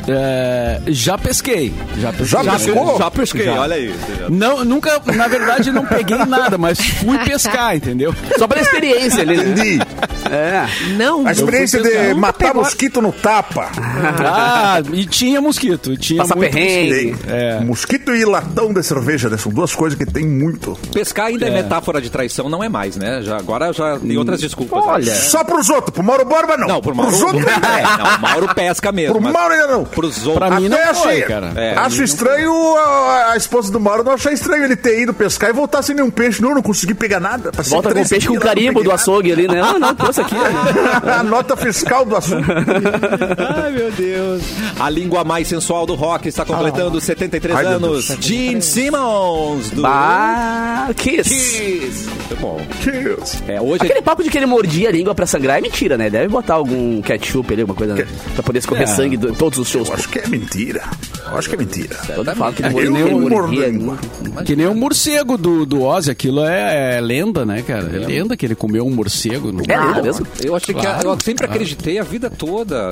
É, 0.09 0.81
já 0.87 1.19
pesquei. 1.19 1.73
Já 1.99 2.13
pesquei. 2.13 2.27
Já 2.45 2.53
pescou? 2.59 2.99
Já 2.99 3.11
pesquei, 3.11 3.45
Já. 3.45 3.61
olha 3.61 3.75
aí. 3.77 3.95
Não, 4.29 4.65
nunca, 4.65 5.01
na 5.15 5.27
verdade, 5.29 5.73
não 5.73 5.85
peguei 5.85 6.17
nada, 6.27 6.57
mas 6.57 6.79
fui 6.79 7.19
pescar, 7.19 7.77
entendeu? 7.77 8.15
Só 8.39 8.47
pela 8.47 8.61
experiência 8.63 9.23
ali. 9.23 9.37
né? 9.37 9.43
Entendi. 9.45 9.81
É. 10.31 10.67
Não, 10.97 11.27
A 11.27 11.33
experiência 11.33 11.81
de 11.83 11.89
Nunca 11.89 12.15
matar 12.17 12.47
pegou. 12.49 12.63
mosquito 12.63 13.01
no 13.03 13.13
tapa. 13.13 13.71
Ah, 14.25 14.81
e 14.93 15.05
tinha 15.07 15.41
mosquito. 15.41 15.93
e 15.93 15.97
Tinha 15.97 16.23
Passar 16.23 16.37
muito 16.37 16.53
perrengue. 16.53 17.11
mosquito. 17.13 17.31
É. 17.31 17.61
Mosquito 17.61 18.15
e 18.15 18.25
latão 18.25 18.73
de 18.73 18.83
cerveja, 18.83 19.29
né? 19.29 19.37
São 19.37 19.53
duas 19.53 19.75
coisas 19.75 19.99
que 19.99 20.05
tem 20.07 20.27
muito. 20.27 20.77
Pescar 20.93 21.27
ainda 21.27 21.47
é. 21.47 21.49
É. 21.49 21.53
metáfora 21.53 22.01
de 22.01 22.11
traição, 22.11 22.49
não 22.49 22.63
é 22.63 22.69
mais, 22.69 22.97
né? 22.97 23.23
Já, 23.23 23.37
agora 23.39 23.73
já 23.73 23.99
tem 23.99 24.17
outras 24.17 24.41
desculpas. 24.41 24.85
né? 24.85 24.91
Olha. 24.93 25.15
Só 25.15 25.45
pros 25.45 25.69
outros, 25.71 25.91
pro 25.95 26.03
Mauro 26.03 26.25
Borba 26.25 26.57
não. 26.57 26.67
Não, 26.69 26.81
por 26.81 26.95
Mauro. 26.95 27.11
Pros 27.13 27.23
outros 27.23 27.47
é. 27.47 27.83
Não, 27.99 28.17
o 28.17 28.21
Mauro 28.21 28.55
pesca 28.55 28.91
mesmo. 28.93 29.15
Pro 29.15 29.23
mas 29.23 29.33
Mauro 29.33 29.55
ainda 29.55 29.67
não. 29.69 29.85
Outros. 29.97 30.19
Pra 30.35 30.51
mim 30.61 30.69
não 30.69 30.79
foi, 30.79 30.87
achei. 31.15 31.23
cara. 31.23 31.53
É, 31.57 31.75
Acho 31.77 32.03
estranho 32.03 32.53
a, 32.77 33.33
a 33.33 33.37
esposa 33.37 33.71
do 33.73 33.81
Mauro 33.81 34.05
não 34.05 34.13
achar 34.13 34.33
estranho 34.33 34.65
ele 34.65 34.77
ter 34.77 35.01
ido 35.03 35.15
pescar 35.15 35.51
e 35.51 35.53
voltar 35.53 35.83
sem 35.83 35.95
nenhum 35.97 36.11
peixe. 36.11 36.43
Não, 36.43 36.55
não 36.55 36.63
consegui 36.63 36.95
pegar 36.95 37.21
nada. 37.21 37.51
Passei 37.53 37.71
Volta 37.73 37.93
com 37.95 38.01
o 38.01 38.09
peixe 38.09 38.27
com 38.29 38.35
não 38.35 38.41
carimbo 38.41 38.83
do 38.83 38.91
açougue 38.93 39.33
ali, 39.33 39.49
né? 39.49 39.61
Ah, 39.63 39.79
não, 39.79 39.95
trouxe 39.95 40.21
aqui. 40.21 40.35
a 41.09 41.23
nota 41.23 41.57
fiscal 41.57 42.05
do 42.05 42.17
assunto. 42.17 42.47
Ai, 43.63 43.73
meu 43.73 43.91
Deus. 43.93 44.43
A 44.79 44.91
língua 44.91 45.25
mais 45.25 45.49
sensual 45.49 45.87
do 45.87 45.95
rock 45.95 46.29
está 46.29 46.45
completando 46.45 47.01
73 47.01 47.57
Ai, 47.57 47.65
anos. 47.67 48.09
Deus. 48.09 48.19
Gene 48.25 48.63
Simmons, 48.63 49.71
do 49.71 49.83
Bah, 49.83 50.89
Kiss. 50.97 51.29
Kiss. 51.31 52.07
Muito 52.09 52.37
bom. 52.41 52.61
Deus. 52.85 53.43
É, 53.49 53.61
hoje 53.61 53.85
Aquele 53.85 54.03
papo 54.03 54.23
de 54.23 54.31
que 54.31 54.37
ele 54.39 54.47
mordia 54.47 54.89
a 54.89 54.93
língua 54.93 55.15
pra 55.15 55.27
sangrar 55.27 55.59
é 55.59 55.61
mentira, 55.61 55.97
né? 55.97 56.11
Deve 56.11 56.29
botar 56.29 56.55
algum 56.55 57.01
ketchup 57.03 57.53
ali, 57.53 57.63
alguma 57.63 57.77
coisa, 57.77 57.95
né? 57.95 58.07
Pra 58.35 58.43
poder 58.43 58.59
escorrer 58.59 58.85
É. 58.85 58.87
sangue 58.87 59.17
em 59.17 59.35
todos 59.35 59.59
os 59.59 59.69
shows 59.69 59.86
Eu 59.86 59.86
acho 59.93 60.09
que 60.09 60.19
é 60.19 60.27
mentira. 60.27 60.83
Eu 61.31 61.39
acho 61.39 61.49
que 61.49 61.55
é 61.55 61.59
mentira. 61.59 61.97
Todo 62.15 62.35
fala 62.37 62.53
que 62.53 62.65
É, 62.65 62.71
morreu, 62.71 62.93
que 62.93 62.99
nem 63.03 63.15
o 63.15 63.21
morria. 63.21 63.73
morcego. 63.73 64.45
Que 64.45 64.57
nem 64.57 64.67
o 64.67 64.75
morcego 64.75 65.37
do, 65.37 65.67
do 65.67 65.83
Ozzy, 65.83 66.11
aquilo 66.11 66.45
é, 66.45 66.97
é 66.97 67.01
lenda, 67.01 67.45
né, 67.45 67.63
cara? 67.63 67.85
É 67.95 67.99
lenda 68.07 68.37
que 68.37 68.47
ele 68.47 68.55
comeu 68.55 68.87
um 68.87 68.91
morcego. 68.91 69.51
No... 69.53 69.63
É 69.69 69.77
lenda 69.79 70.03
mesmo? 70.03 70.27
Eu 70.43 70.55
achei 70.55 70.75
que 70.75 70.81
Claro, 70.81 71.09
eu 71.09 71.13
sempre 71.21 71.47
claro. 71.47 71.53
acreditei 71.53 71.99
a 71.99 72.03
vida 72.05 72.31
toda. 72.31 72.91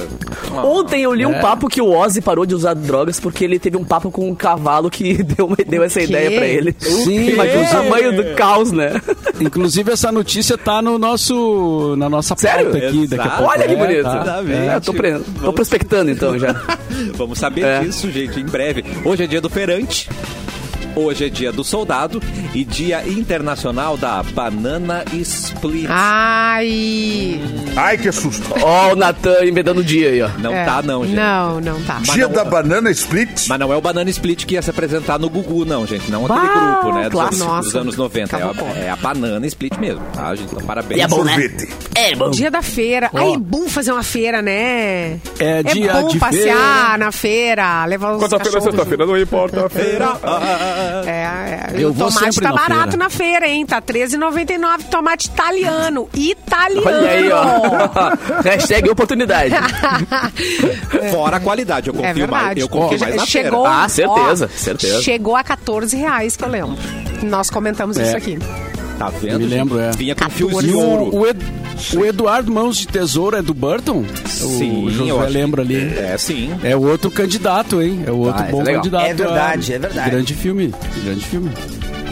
Ontem 0.53 1.03
eu 1.03 1.13
li 1.15 1.25
um 1.25 1.35
É. 1.35 1.41
papo 1.41 1.69
que 1.69 1.81
o 1.81 1.91
Ozzy 1.91 2.21
parou 2.21 2.45
de 2.47 2.55
usar 2.55 2.75
drogas 2.75 3.21
porque 3.21 3.45
ele 3.45 3.59
teve 3.59 3.77
um 3.77 3.85
papo 3.85 4.11
com 4.11 4.29
um 4.29 4.35
cavalo 4.35 4.91
que 4.91 5.23
deu, 5.23 5.51
deu 5.67 5.83
essa 5.83 6.01
quê? 6.01 6.07
ideia 6.07 6.31
pra 6.39 6.47
ele. 6.47 6.75
Sim. 6.79 7.31
Imagina 7.31 7.63
o 7.63 7.71
tamanho 7.71 8.17
do 8.17 8.35
caos, 8.35 8.73
né? 8.73 9.01
Inclusive, 9.41 9.93
essa 9.93 10.11
notícia 10.13 10.57
tá 10.59 10.81
no 10.83 10.99
nosso, 10.99 11.95
na 11.97 12.09
nossa 12.09 12.35
Sério? 12.37 12.71
pauta 12.71 12.87
aqui. 12.87 13.07
Daqui 13.07 13.29
a 13.29 13.31
pouco. 13.31 13.51
Olha 13.53 13.67
que 13.67 13.75
É, 13.75 13.77
bonito. 13.77 14.03
tá. 14.03 14.43
É, 14.49 14.81
tô, 14.81 14.93
pre... 14.95 15.19
tô 15.43 15.53
prospectando 15.53 16.11
então 16.11 16.39
já. 16.39 16.53
Vamos 17.17 17.39
saber 17.39 17.65
É. 17.65 17.81
disso, 17.81 18.11
gente, 18.11 18.24
em 18.37 18.45
breve. 18.45 18.85
Hoje 19.05 19.25
é 19.25 19.27
dia 19.27 19.41
do 19.41 19.51
feirante. 19.51 20.09
Hoje 20.97 21.27
é 21.27 21.29
dia 21.29 21.51
do 21.53 21.65
soldado 21.65 22.23
e 22.55 22.65
dia 22.65 23.03
internacional 23.09 23.97
da 23.97 24.23
banana 24.23 25.05
split. 25.13 25.87
Ai. 25.89 27.41
Ai, 27.77 27.99
que 27.99 28.13
susto. 28.13 28.45
Ó, 28.63 28.93
o 28.93 28.97
Natan 28.97 29.45
inventando 29.45 29.79
o 29.79 29.85
dia 29.85 30.11
aí, 30.11 30.23
ó. 30.23 30.29
Não 30.39 30.53
É. 30.53 30.65
tá, 30.65 30.83
não, 30.83 31.05
gente. 31.05 31.17
Não, 31.17 31.61
não 31.61 31.81
tá. 31.83 31.99
Dia 32.01 32.29
da 32.29 32.45
banana 32.45 32.91
split. 32.91 33.49
Mas 33.49 33.59
não 33.59 33.73
é 33.73 33.77
o 33.77 33.81
Banana 33.81 34.09
Split 34.11 34.45
que 34.47 34.55
ia 34.55 34.63
se 34.63 34.71
apresentar 34.71 35.19
no 35.19 35.29
Gugu, 35.29 35.65
não, 35.65 35.87
gente. 35.87 36.11
Não 36.11 36.25
aquele 36.27 36.41
Bah, 36.47 36.81
grupo, 36.83 36.95
né? 36.99 37.03
Dos, 37.05 37.13
claro. 37.13 37.27
anos, 37.35 37.39
Nossa, 37.41 37.63
dos 37.63 37.77
anos 37.77 37.97
90. 37.97 38.37
É 38.37 38.43
a, 38.43 38.53
é 38.87 38.91
a 38.91 38.97
Banana 38.97 39.47
Split 39.47 39.77
mesmo, 39.79 40.03
tá, 40.15 40.35
gente? 40.35 40.53
Então, 40.53 40.65
parabéns. 40.67 41.01
E 41.01 41.03
é 41.03 41.09
bom, 41.09 41.25
né? 41.25 41.33
Sorvete. 41.33 41.69
É 41.95 42.15
bom. 42.17 42.31
Dia 42.31 42.51
da 42.51 42.63
feira. 42.63 43.11
Ai, 43.13 43.33
é 43.35 43.39
bom 43.39 43.69
fazer 43.69 43.93
uma 43.93 44.03
feira, 44.03 44.41
né? 44.41 45.19
É 45.39 45.63
dia 45.65 45.93
bom 45.95 46.09
de 46.09 46.19
passear 46.19 46.57
feira. 46.57 46.99
na 46.99 47.13
feira, 47.13 47.85
levar 47.87 48.13
os 48.13 48.21
Quarta-feira, 48.23 48.45
cachorros. 48.53 48.65
sexta-feira, 48.75 49.07
não 49.07 49.19
importa 49.19 49.67
a 49.67 49.69
feira. 49.69 50.07
É, 51.07 51.11
é. 51.11 51.83
Eu 51.83 51.91
o 51.91 51.93
vou 51.93 52.09
tomate 52.09 52.35
sempre 52.35 52.47
tá 52.49 52.53
na 52.53 52.61
barato 52.61 52.83
feira. 52.91 52.97
na 52.97 53.11
feira, 53.11 53.47
hein? 53.49 53.67
Tá 53.67 53.77
R$13,99 53.77 54.85
tomate 54.91 55.27
italiano. 55.29 56.09
Italiano. 56.15 56.87
Olha 56.87 57.11
aí, 57.11 57.31
ó. 57.33 58.43
Hashtag 58.45 58.89
oportunidade. 58.91 59.55
Fora 61.11 61.37
a 61.37 61.41
qualidade, 61.41 61.89
eu 61.89 61.95
É 61.95 61.97
confio 61.99 62.15
verdade. 62.15 62.31
mais. 62.45 62.59
Eu 62.59 62.69
confio 62.69 62.99
mais 63.01 63.17
na 63.17 63.27
chegou, 63.27 63.63
feira. 63.65 63.85
Ah, 63.85 63.89
certeza, 63.89 64.51
ó, 64.53 64.59
certeza. 64.59 65.03
Chegou 65.03 65.37
a 65.37 65.45
14 65.45 65.97
reais, 65.97 66.37
que 66.37 66.45
eu 66.45 66.49
lembro. 66.49 66.77
Nós 67.23 67.51
comentamos 67.51 67.97
isso 67.97 68.17
aqui. 68.17 68.39
Tá 68.99 69.09
vendo? 69.11 69.33
Eu 69.33 69.39
me 69.41 69.45
gente? 69.49 69.55
lembro, 69.59 69.79
é. 69.81 69.91
Vinha 69.93 70.15
com 70.15 70.21
14. 70.21 70.37
fios 70.51 70.65
de 70.65 70.73
o, 70.73 70.79
ouro. 70.79 71.17
o, 71.17 71.27
Ed- 71.27 71.45
o 71.97 72.05
Eduardo 72.05 72.53
Mãos 72.53 72.77
de 72.77 72.87
Tesouro 72.87 73.37
é 73.37 73.43
do 73.43 73.53
Burton? 73.53 74.05
Sim, 74.27 74.87
o 74.87 74.89
acho 75.21 75.33
lembra 75.33 75.63
ali. 75.63 75.77
É, 75.99 76.17
sim. 76.17 76.51
É 76.63 76.77
o 76.77 76.83
outro 76.87 77.11
candidato, 77.11 77.83
hein? 77.83 78.03
É 78.07 78.11
o 78.11 78.19
outro 78.19 78.43
Ah, 78.43 78.49
bom 78.51 78.63
é 78.63 78.75
candidato. 78.75 79.05
É 79.07 79.15
verdade, 79.15 79.73
a- 79.73 79.77
é 79.77 79.79
verdade. 79.79 80.11
Grande 80.11 80.35
filme. 80.35 80.73
Grande 81.05 81.25
filme. 81.25 81.51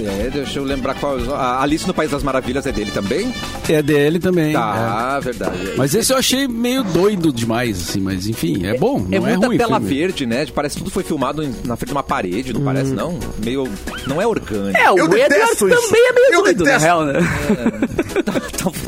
É, 0.00 0.30
deixa 0.30 0.58
eu 0.58 0.64
lembrar 0.64 0.94
qual. 0.94 1.16
A 1.34 1.62
Alice 1.62 1.86
no 1.86 1.94
País 1.94 2.10
das 2.10 2.22
Maravilhas 2.22 2.66
é 2.66 2.72
dele 2.72 2.90
também? 2.90 3.32
É 3.68 3.82
dele 3.82 4.18
também. 4.18 4.52
Tá, 4.52 5.20
verdade. 5.20 5.70
é. 5.70 5.74
Mas 5.76 5.94
esse 5.94 6.12
eu 6.12 6.16
achei 6.16 6.48
meio 6.48 6.82
doido 6.82 7.32
demais, 7.32 7.80
assim, 7.88 8.00
mas 8.00 8.26
enfim, 8.26 8.66
é 8.66 8.76
bom, 8.76 9.06
É 9.10 9.18
não 9.18 9.26
é, 9.26 9.30
muita 9.32 9.46
ruim. 9.46 9.58
tela 9.58 9.78
filme. 9.80 9.94
verde, 9.96 10.26
né? 10.26 10.46
Parece 10.54 10.76
que 10.76 10.82
tudo 10.82 10.92
foi 10.92 11.02
filmado 11.02 11.42
na 11.64 11.76
frente 11.76 11.88
de 11.88 11.94
uma 11.94 12.02
parede, 12.02 12.52
não 12.52 12.62
parece, 12.62 12.92
não? 12.92 13.18
Meio. 13.44 13.68
Não 14.06 14.20
é 14.20 14.26
orgânico. 14.26 14.76
É, 14.78 14.90
o 14.90 14.98
Eu 14.98 15.04
Edward 15.04 15.28
detesto 15.28 15.68
isso. 15.68 15.82
também 15.88 16.08
é 16.08 16.12
meio 16.12 16.26
Eu 16.32 16.42
doido, 16.42 16.58
na 16.58 16.64
detesto. 16.64 16.84
real, 16.84 17.04
né? 17.04 17.12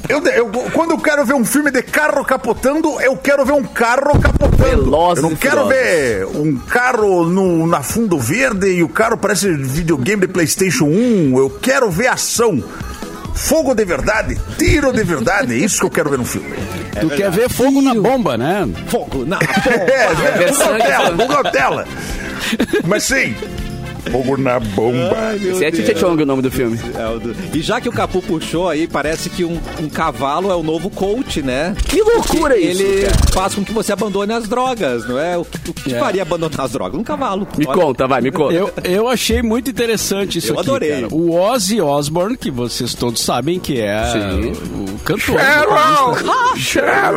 Eu, 0.08 0.22
eu- 0.26 0.46
quando 0.72 0.92
eu 0.92 0.98
quero 0.98 1.24
ver 1.24 1.34
um 1.34 1.44
filme 1.44 1.70
de 1.70 1.82
carro 1.82 2.24
capotando, 2.24 3.00
eu 3.00 3.16
quero 3.16 3.44
ver 3.44 3.52
um 3.52 3.62
carro 3.64 4.18
capotando. 4.20 4.54
Velozes 4.62 5.22
eu 5.24 5.30
não 5.30 5.36
quero 5.36 5.66
ver 5.66 6.26
um 6.26 6.56
carro 6.56 7.24
no, 7.24 7.66
na 7.66 7.82
fundo 7.82 8.18
verde 8.18 8.68
e 8.68 8.82
o 8.82 8.88
carro 8.88 9.16
parece 9.16 9.52
videogame 9.56 10.22
de 10.22 10.28
PlayStation 10.28 10.84
1. 10.84 10.90
Eu 11.36 11.50
quero 11.60 11.90
ver 11.90 12.08
ação. 12.08 12.62
Fogo 13.34 13.74
de 13.74 13.84
verdade, 13.84 14.38
tiro 14.58 14.92
de 14.92 15.02
verdade, 15.02 15.54
é 15.54 15.56
isso 15.56 15.80
que 15.80 15.86
eu 15.86 15.90
quero 15.90 16.08
ver 16.08 16.18
no 16.18 16.24
filme. 16.24 16.54
Tu 17.00 17.08
quer 17.10 17.30
ver 17.32 17.48
fogo 17.50 17.82
na 17.82 17.92
bomba, 17.92 18.36
né? 18.38 18.68
Fogo 18.86 19.24
na 19.26 19.38
É, 19.66 20.04
é, 20.04 20.38
versão 20.38 20.66
fogo 20.66 20.78
na 20.78 20.84
tela, 20.84 21.10
que- 21.10 21.16
fogo 21.16 21.42
na 21.42 21.50
tela. 21.50 21.88
Mas 22.86 23.02
sim, 23.04 23.34
fogo 24.10 24.36
na 24.36 24.58
bomba. 24.60 25.34
Esse 25.36 25.64
é 25.64 25.70
Tite 25.70 25.98
Chong 25.98 26.22
o 26.22 26.26
nome 26.26 26.42
do 26.42 26.50
filme. 26.50 26.78
É 26.98 27.06
o 27.08 27.18
do- 27.18 27.34
E 27.56 27.60
já 27.60 27.80
que 27.80 27.88
o 27.88 27.92
Capu 27.92 28.20
puxou 28.22 28.68
aí, 28.68 28.86
parece 28.86 29.28
que 29.30 29.44
um, 29.44 29.58
um 29.80 29.88
cavalo 29.88 30.50
é 30.50 30.54
o 30.54 30.62
novo 30.62 30.90
coach, 30.90 31.42
né? 31.42 31.74
Que 31.88 32.00
loucura 32.02 32.54
Porque 32.54 32.66
isso, 32.68 32.82
Ele 32.82 33.02
cara. 33.06 33.14
faz 33.32 33.54
com 33.54 33.64
que 33.64 33.72
você 33.72 33.92
abandone 33.92 34.32
as 34.32 34.48
drogas, 34.48 35.06
não 35.08 35.18
é? 35.18 35.36
O 35.38 35.44
que, 35.44 35.70
o 35.70 35.74
que 35.74 35.82
te 35.84 35.94
É. 35.94 35.98
faria 35.98 36.22
abandonar 36.22 36.60
as 36.60 36.72
drogas? 36.72 36.98
Um 37.00 37.04
cavalo. 37.04 37.46
Me 37.56 37.66
Olha. 37.66 37.76
conta, 37.82 38.06
vai, 38.06 38.20
me 38.20 38.30
conta. 38.30 38.54
Eu, 38.54 38.70
eu 38.84 39.08
achei 39.08 39.42
muito 39.42 39.70
interessante 39.70 40.38
isso 40.38 40.48
Eu 40.52 40.58
aqui, 40.60 40.68
adorei. 40.68 40.90
cara. 41.02 41.08
O 41.14 41.34
Ozzy 41.34 41.80
Osbourne, 41.80 42.36
que 42.36 42.50
vocês 42.50 42.94
todos 42.94 43.20
sabem 43.22 43.58
que 43.58 43.80
é 43.80 44.04
Sim. 44.12 44.52
o 44.94 44.98
cantor. 45.00 45.36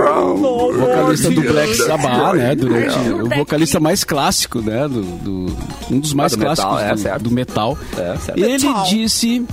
O 0.07 0.73
vocalista 0.73 1.29
do 1.31 1.41
Black 1.41 1.75
Sabbath, 1.75 2.35
né? 2.35 2.55
Durante, 2.55 2.97
o 3.09 3.29
vocalista 3.29 3.79
mais 3.79 4.03
clássico, 4.03 4.61
né? 4.61 4.87
Do, 4.87 5.01
do- 5.01 5.57
um 5.89 5.99
dos 5.99 6.13
mais 6.13 6.33
Ah, 6.33 6.35
do 6.35 6.43
metal, 6.43 6.76
é, 6.79 6.91
do, 6.93 6.97
certo. 6.99 7.23
do 7.23 7.31
metal. 7.31 7.77
É, 7.97 8.15
certo. 8.17 8.37
Ele 8.39 8.73
disse, 8.89 9.45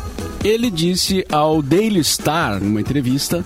ele 0.45 0.71
disse 0.71 1.25
ao 1.31 1.61
Daily 1.63 2.03
Star, 2.05 2.61
numa 2.63 2.81
entrevista, 2.81 3.45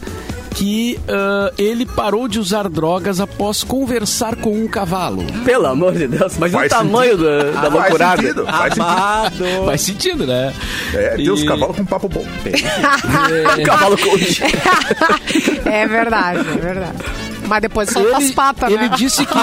que 0.54 0.98
ah, 1.08 1.52
ele 1.56 1.86
parou 1.86 2.26
de 2.26 2.40
usar 2.40 2.68
drogas 2.68 3.20
após 3.20 3.62
conversar 3.62 4.34
com 4.36 4.50
um 4.52 4.66
cavalo. 4.66 5.24
Pelo 5.44 5.66
amor 5.66 5.92
de 5.94 6.08
Deus, 6.08 6.36
mas 6.36 6.52
o 6.52 6.56
Faz 6.56 6.68
tamanho 6.72 7.16
da, 7.16 7.38
da 7.44 7.52
Faz 7.70 7.72
loucurada. 7.74 8.22
sentido, 8.22 8.44
faz 8.46 8.74
sentido. 8.74 9.64
Faz 9.66 9.80
sentido, 9.82 10.26
né? 10.26 10.52
É, 10.94 11.08
tem 11.10 11.30
os 11.30 11.42
E- 11.42 11.46
cavalos 11.46 11.76
com 11.76 11.84
papo 11.84 12.08
bom. 12.08 12.24
Um 13.58 13.62
cavalo 13.62 13.96
coach. 13.98 14.42
É 15.64 15.86
verdade, 15.86 16.40
é 16.40 16.56
verdade. 16.60 16.96
Mas 17.48 17.62
depois 17.62 17.88
solta 17.90 18.18
as 18.18 18.24
Ele, 18.24 18.32
patas, 18.34 18.70
ele 18.70 18.88
né? 18.88 18.96
disse 18.96 19.24
que 19.24 19.32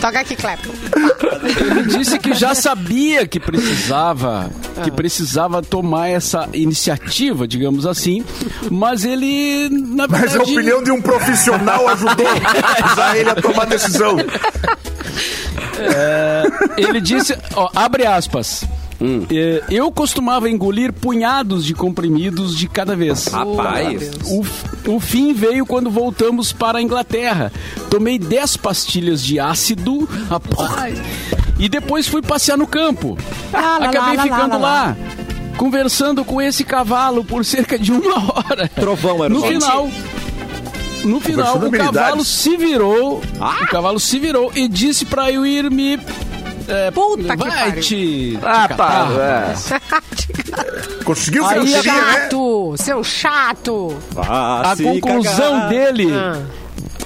Toca 0.00 0.20
aqui, 0.20 0.34
Clepo. 0.34 0.68
Ele 1.60 1.82
disse 1.98 2.18
que 2.18 2.32
já 2.34 2.54
sabia 2.54 3.26
que 3.26 3.38
precisava, 3.38 4.50
que 4.82 4.90
precisava 4.90 5.60
tomar 5.62 6.08
essa 6.08 6.48
iniciativa, 6.54 7.46
digamos 7.46 7.84
assim, 7.86 8.24
mas 8.70 9.04
ele, 9.04 9.68
na 9.70 10.06
Mas 10.08 10.32
verdade... 10.32 10.38
a 10.38 10.42
opinião 10.54 10.82
de 10.82 10.90
um 10.90 11.02
profissional 11.02 11.86
ajudou 11.88 12.26
a 13.02 13.18
ele 13.18 13.28
a 13.30 13.34
tomar 13.34 13.66
decisão. 13.66 14.16
Ele 16.76 17.00
disse, 17.00 17.36
ó, 17.54 17.68
abre 17.74 18.06
aspas. 18.06 18.64
"É, 19.30 19.62
Eu 19.70 19.90
costumava 19.92 20.50
engolir 20.50 20.92
punhados 20.92 21.64
de 21.64 21.74
comprimidos 21.74 22.56
de 22.56 22.68
cada 22.68 22.96
vez. 22.96 23.26
Rapaz. 23.28 24.10
O, 24.26 24.44
o 24.94 25.00
fim 25.00 25.32
veio 25.32 25.64
quando 25.64 25.90
voltamos 25.90 26.52
para 26.52 26.78
a 26.78 26.82
Inglaterra. 26.82 27.52
Tomei 27.90 28.18
10 28.18 28.56
pastilhas 28.56 29.22
de 29.22 29.38
ácido 29.38 30.08
após, 30.30 30.98
e 31.58 31.68
depois 31.68 32.06
fui 32.08 32.22
passear 32.22 32.56
no 32.56 32.66
campo. 32.66 33.16
lá, 33.52 33.76
Acabei 33.76 34.00
lá, 34.00 34.12
lá, 34.14 34.22
ficando 34.22 34.52
lá, 34.52 34.58
lá, 34.58 34.96
conversando 35.56 36.24
com 36.24 36.40
esse 36.40 36.64
cavalo 36.64 37.24
por 37.24 37.44
cerca 37.44 37.78
de 37.78 37.92
uma 37.92 38.16
hora. 38.32 38.68
Trovão 38.68 39.24
era 39.24 39.32
o 39.34 39.38
No 39.38 39.46
final. 39.46 39.90
No 41.04 41.20
final, 41.20 41.58
o 41.58 41.70
cavalo 41.70 42.24
se 42.24 42.56
virou. 42.56 43.22
O 43.62 43.66
cavalo 43.68 44.00
se 44.00 44.18
virou 44.18 44.50
e 44.54 44.66
disse 44.66 45.04
pra 45.04 45.30
eu 45.30 45.46
ir 45.46 45.70
me. 45.70 45.98
É, 46.68 46.90
Puta 46.90 47.36
que 47.36 47.44
vai 47.44 47.50
pariu. 47.70 47.82
te. 47.82 48.38
Ah, 48.42 48.68
te 48.68 48.74
pá. 48.74 49.06
é. 49.18 51.02
Conseguiu 51.04 51.44
o 51.44 51.48
que 51.48 51.54
Aí 51.54 51.60
queria, 51.64 51.82
né? 51.82 52.00
Chato, 52.20 52.74
seu 52.76 53.02
chato. 53.04 53.96
Ah, 54.16 54.72
A 54.72 54.76
conclusão 54.76 55.52
cagar. 55.54 55.68
dele, 55.68 56.08
Ah. 56.12 56.42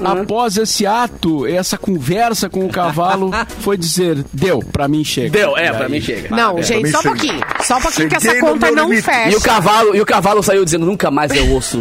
após 0.04 0.57
esse 0.57 0.85
ato, 0.85 1.47
essa 1.47 1.78
conversa 1.78 2.49
com 2.49 2.64
o 2.64 2.69
cavalo, 2.69 3.31
foi 3.61 3.76
dizer: 3.76 4.25
deu, 4.33 4.59
pra 4.73 4.88
mim 4.88 5.04
chega. 5.04 5.31
Deu, 5.31 5.57
é, 5.57 5.73
pra 5.73 5.88
mim 5.88 6.00
chega. 6.00 6.35
Não, 6.35 6.59
é, 6.59 6.62
gente, 6.62 6.90
só 6.90 6.99
um 6.99 7.02
pouquinho. 7.02 7.40
Só 7.62 7.76
um 7.76 7.81
pouquinho 7.81 8.09
que 8.09 8.16
essa 8.16 8.26
Cheguei 8.26 8.40
conta 8.40 8.71
não 8.73 8.88
limite. 8.88 9.02
fecha. 9.04 9.31
E 9.31 9.37
o 9.37 9.40
cavalo, 9.40 9.95
e 9.95 10.00
o 10.00 10.07
cavalo 10.07 10.42
saiu 10.42 10.64
dizendo 10.64 10.85
nunca 10.87 11.09
mais 11.11 11.31
eu 11.33 11.49
ouço 11.52 11.78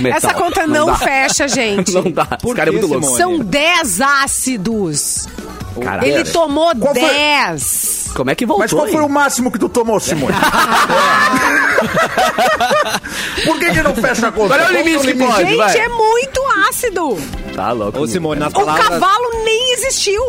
metal. 0.00 0.16
Essa 0.16 0.32
conta 0.32 0.66
não, 0.66 0.86
dá. 0.86 0.94
fecha, 0.96 1.46
gente. 1.48 1.92
Não 1.94 2.10
dá. 2.10 2.26
Esse 2.32 2.38
Por 2.42 2.56
cara 2.56 2.70
é 2.70 2.72
muito 2.72 2.86
louco. 2.86 3.14
São 3.16 3.38
10 3.40 4.00
ácidos. 4.00 5.28
Caralho. 5.80 6.06
Ele 6.08 6.24
tomou 6.24 6.74
Qual 6.76 6.94
foi- 6.94 7.02
10. 7.08 8.10
Como 8.14 8.30
é 8.30 8.34
que 8.34 8.46
voltou? 8.46 8.62
Mas 8.64 8.72
qual 8.72 8.86
foi 8.86 9.00
hein? 9.00 9.06
o 9.06 9.08
máximo 9.08 9.50
que 9.50 9.58
tu 9.58 9.68
tomou, 9.68 9.98
Simone? 9.98 10.34
Por 13.44 13.58
que, 13.58 13.70
que 13.72 13.82
não 13.82 13.94
fecha 13.94 14.28
a 14.28 14.32
conta? 14.32 14.54
Qual 14.56 14.60
é 14.60 14.68
o 14.70 14.72
limite 14.72 15.06
que 15.06 15.14
pode? 15.14 15.44
Gente, 15.46 15.56
vai. 15.56 15.78
é 15.78 15.88
muito 15.88 16.40
ácido. 16.68 17.18
Tá 17.54 17.72
louco. 17.72 17.98
Ô, 18.00 18.06
Simone, 18.06 18.40
nas 18.40 18.52
O 18.52 18.56
palavras... 18.56 18.88
cavalo 18.88 19.44
nem 19.44 19.72
existiu 19.74 20.22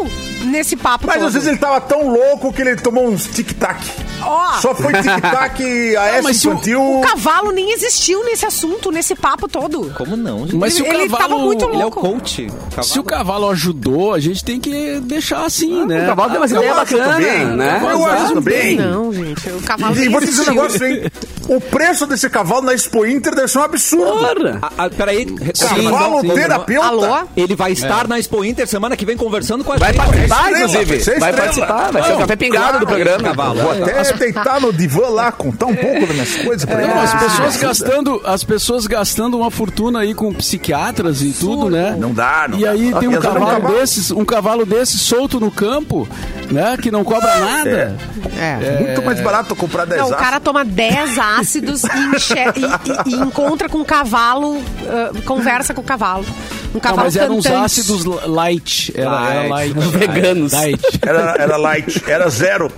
nesse 0.46 0.76
papo 0.76 1.06
Mas 1.08 1.18
todo. 1.18 1.28
às 1.28 1.34
vezes 1.34 1.48
ele 1.48 1.58
tava 1.58 1.80
tão 1.82 2.10
louco 2.10 2.52
que 2.52 2.62
ele 2.62 2.76
tomou 2.76 3.08
uns 3.08 3.26
tic-tac. 3.28 3.80
Ó, 4.26 4.54
Só 4.62 4.74
foi 4.76 4.92
tic-tac, 4.94 5.62
a 5.98 6.06
S 6.08 6.22
mas 6.24 6.38
se 6.38 6.48
o- 6.48 6.52
infantil. 6.52 6.82
o 6.82 7.02
cavalo 7.02 7.52
nem 7.52 7.72
existiu 7.72 8.24
nesse 8.26 8.46
assunto, 8.46 8.92
nesse 8.92 9.14
papo 9.16 9.48
todo. 9.48 9.92
Como 9.96 10.16
não, 10.18 10.40
gente? 10.40 10.56
Mas 10.56 10.74
se 10.74 10.82
o 10.82 10.86
ele, 10.86 10.96
ele 11.04 11.10
cavalo- 11.10 11.30
tava 11.30 11.42
muito 11.44 11.66
Ele 11.66 11.74
é 11.74 11.78
o 11.78 11.82
louco. 11.82 12.02
coach. 12.02 12.48
Se 12.84 13.00
o 13.00 13.04
cavalo 13.04 13.50
ajudou, 13.52 14.14
a 14.14 14.20
gente 14.20 14.44
tem 14.44 14.60
que 14.60 15.00
deixar 15.02 15.46
assim, 15.46 15.86
né? 15.86 16.04
O 16.04 16.08
cavalo 16.08 16.30
tem 16.32 16.40
umas 16.40 16.52
ideias 16.52 16.76
bacanas, 16.76 17.08
também. 17.08 17.46
né? 17.46 17.80
Eu 17.92 18.06
acho 18.06 18.34
também. 18.34 18.76
Não, 18.78 19.14
gente, 19.14 19.50
o 19.50 19.62
cavalo 19.62 19.96
E 19.96 20.00
nem 20.00 20.10
vou 20.10 20.20
te 20.20 20.28
dizer 20.28 20.44
um 20.44 20.54
negócio, 20.54 20.86
hein? 20.86 21.04
O 21.48 21.62
preço 21.62 22.06
desse 22.08 22.30
cavalo 22.30 22.62
na 22.64 22.74
Expo 22.74 23.06
Inter 23.06 23.36
deve 23.36 23.48
ser 23.48 23.60
um 23.60 23.64
absurdo. 23.64 24.12
Porra. 24.12 24.60
Ah, 24.62 24.72
ah, 24.78 24.90
peraí. 24.90 25.26
Cavalo 25.26 26.22
Sim, 26.22 26.30
terapeuta. 26.34 26.88
Alô? 26.88 27.18
Ele 27.38 27.56
vai 27.56 27.72
estar 27.72 28.08
na 28.08 28.18
Expo 28.20 28.44
Inter 28.44 28.68
semana 28.68 28.96
que 28.98 29.06
vem 29.06 29.16
conversando 29.16 29.64
com 29.64 29.72
a 29.74 29.78
Vai 29.78 29.94
gente. 29.94 30.04
participar, 30.06 30.52
inclusive. 30.52 30.86
vai 30.86 31.00
ser 31.00 31.20
Vai 31.20 31.30
estrela. 31.30 31.38
participar, 31.38 31.92
vai 31.92 32.04
ser 32.04 32.14
o 32.14 32.18
café 32.18 32.36
pingado 32.36 32.80
do 32.80 32.88
programa. 32.88 33.24
Cavalo. 33.24 33.62
Vou 33.62 33.72
até 33.72 34.14
deitar 34.14 34.60
no 34.60 34.74
divã 34.74 35.08
lá, 35.10 35.32
contar 35.32 35.68
um 35.68 35.76
pouco 35.76 36.00
das 36.08 36.10
minhas 36.16 36.36
coisas 36.36 36.66
pra 36.66 36.82
ele. 36.84 36.94
Não, 36.94 37.02
as 37.02 37.14
pessoas 37.14 37.58
gastando, 37.58 38.22
as 38.26 38.44
pessoas 38.44 38.88
gastando 38.88 39.38
uma 39.38 39.52
fortuna 39.52 40.00
aí 40.00 40.14
com 40.14 40.34
psiquiatras 40.34 41.22
e 41.22 41.32
tudo, 41.32 41.70
né? 41.70 41.96
Não 42.00 42.14
dá, 42.14 42.48
não 42.50 42.58
E 42.58 42.64
dá. 42.64 42.72
aí 42.72 42.94
tem 43.00 43.08
um 43.08 43.16
as 43.18 43.20
cavalo 43.24 43.46
cavalo- 43.46 43.80
desses, 43.80 44.12
um 44.12 44.26
cavalo 44.26 44.66
desse 44.66 44.98
solto 44.98 45.40
no 45.40 45.52
campo, 45.52 46.08
né? 46.52 46.76
Que 46.82 46.90
não 46.90 47.04
cobra 47.04 47.40
nada. 47.40 47.98
É. 48.38 48.82
Muito 48.82 49.02
mais 49.04 49.20
barato 49.22 49.56
comprar 49.56 49.86
10 49.86 50.02
Não, 50.02 50.10
o 50.10 50.16
cara 50.16 50.40
toma 50.40 50.66
10 50.66 51.18
ácidos 51.40 51.84
e, 51.84 52.16
enche- 52.16 52.36
e- 52.56 53.10
e- 53.12 53.16
e 53.16 53.20
encontra 53.20 53.68
com 53.70 53.80
o 53.82 53.86
cavalo, 53.86 54.62
ah, 54.88 55.12
conversa 55.26 55.74
com 55.74 55.82
o 55.82 55.84
cavalo. 55.84 56.26
Um 56.72 56.74
Não, 56.76 56.80
cavalo 56.82 57.04
mas 57.04 57.16
eram 57.16 57.38
uns 57.38 57.44
cantante. 57.46 57.66
ácidos 57.66 58.04
light. 58.06 58.92
Era, 58.96 59.30
era 59.34 59.48
Light. 59.48 59.74
light. 59.76 59.90
Veganos. 59.98 60.52
Light. 60.52 60.82
Era, 61.02 61.36
era 61.40 61.58
light, 61.58 62.04
era 62.08 62.30
zero. 62.30 62.72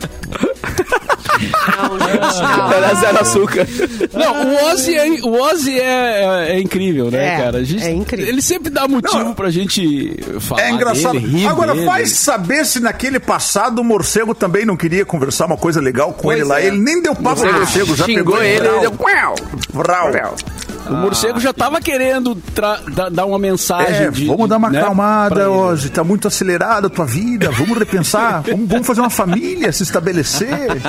Não, 1.37 1.99
gente. 1.99 2.73
Era 2.75 2.93
zero 2.95 3.19
açúcar. 3.21 3.67
Não, 4.13 4.47
o 4.47 4.65
Ozzy 4.71 4.95
é, 4.95 5.07
o 5.23 5.41
Ozzy 5.41 5.79
é, 5.79 5.83
é- 5.83 6.55
é 6.55 6.59
incrível, 6.59 7.09
né, 7.11 7.35
É, 7.35 7.37
cara? 7.37 7.57
A 7.59 7.63
gente, 7.63 7.83
é 7.83 7.91
incrível. 7.91 8.27
Ele 8.27 8.41
sempre 8.41 8.69
dá 8.69 8.87
motivo 8.87 9.23
Não, 9.23 9.33
pra 9.33 9.49
gente 9.49 10.15
falar 10.39 10.61
É 10.63 10.71
engraçado. 10.71 11.19
dele, 11.19 11.27
rir 11.39 11.47
Agora, 11.47 11.73
dele. 11.73 11.85
vai 11.85 12.05
saber 12.05 12.65
se 12.65 12.79
naquele 12.79 13.19
passado 13.19 13.79
o 13.79 13.83
morcego 13.83 14.33
também 14.33 14.65
não 14.65 14.75
queria 14.77 15.05
conversar 15.05 15.45
uma 15.45 15.57
coisa 15.57 15.79
legal 15.81 16.13
com 16.13 16.23
Pois 16.23 16.39
ele 16.39 16.47
lá. 16.47 16.61
é. 16.61 16.67
Ele 16.67 16.77
nem 16.77 17.01
deu 17.01 17.15
papo 17.15 17.41
pro 17.41 17.53
morcego, 17.53 17.95
já 17.95 18.05
Xingou 18.05 18.23
pegou 18.37 18.43
ele, 18.43 18.67
ele 18.67 18.79
deu... 18.79 18.91
Vrau, 18.91 19.35
vrau. 20.11 20.35
O 20.89 20.95
morcego 20.95 21.39
já 21.39 21.53
tava 21.53 21.79
querendo 21.81 22.35
da- 22.93 23.09
dar 23.09 23.25
uma 23.25 23.39
mensagem 23.39 24.07
É, 24.07 24.11
de. 24.11 24.25
vamos 24.27 24.47
dar 24.49 24.57
uma 24.57 24.69
né, 24.69 24.79
ele. 24.79 25.47
hoje. 25.47 25.89
Tá 25.89 26.03
muito 26.03 26.27
acelerada 26.27 26.87
a 26.87 26.89
tua 26.89 27.05
vida. 27.05 27.49
Vamos 27.51 27.77
repensar. 27.77 28.41
vamos, 28.47 28.67
vamos 28.67 28.87
fazer 28.87 29.01
uma 29.01 29.09
família, 29.09 29.71
se 29.71 29.83
estabelecer. 29.83 30.47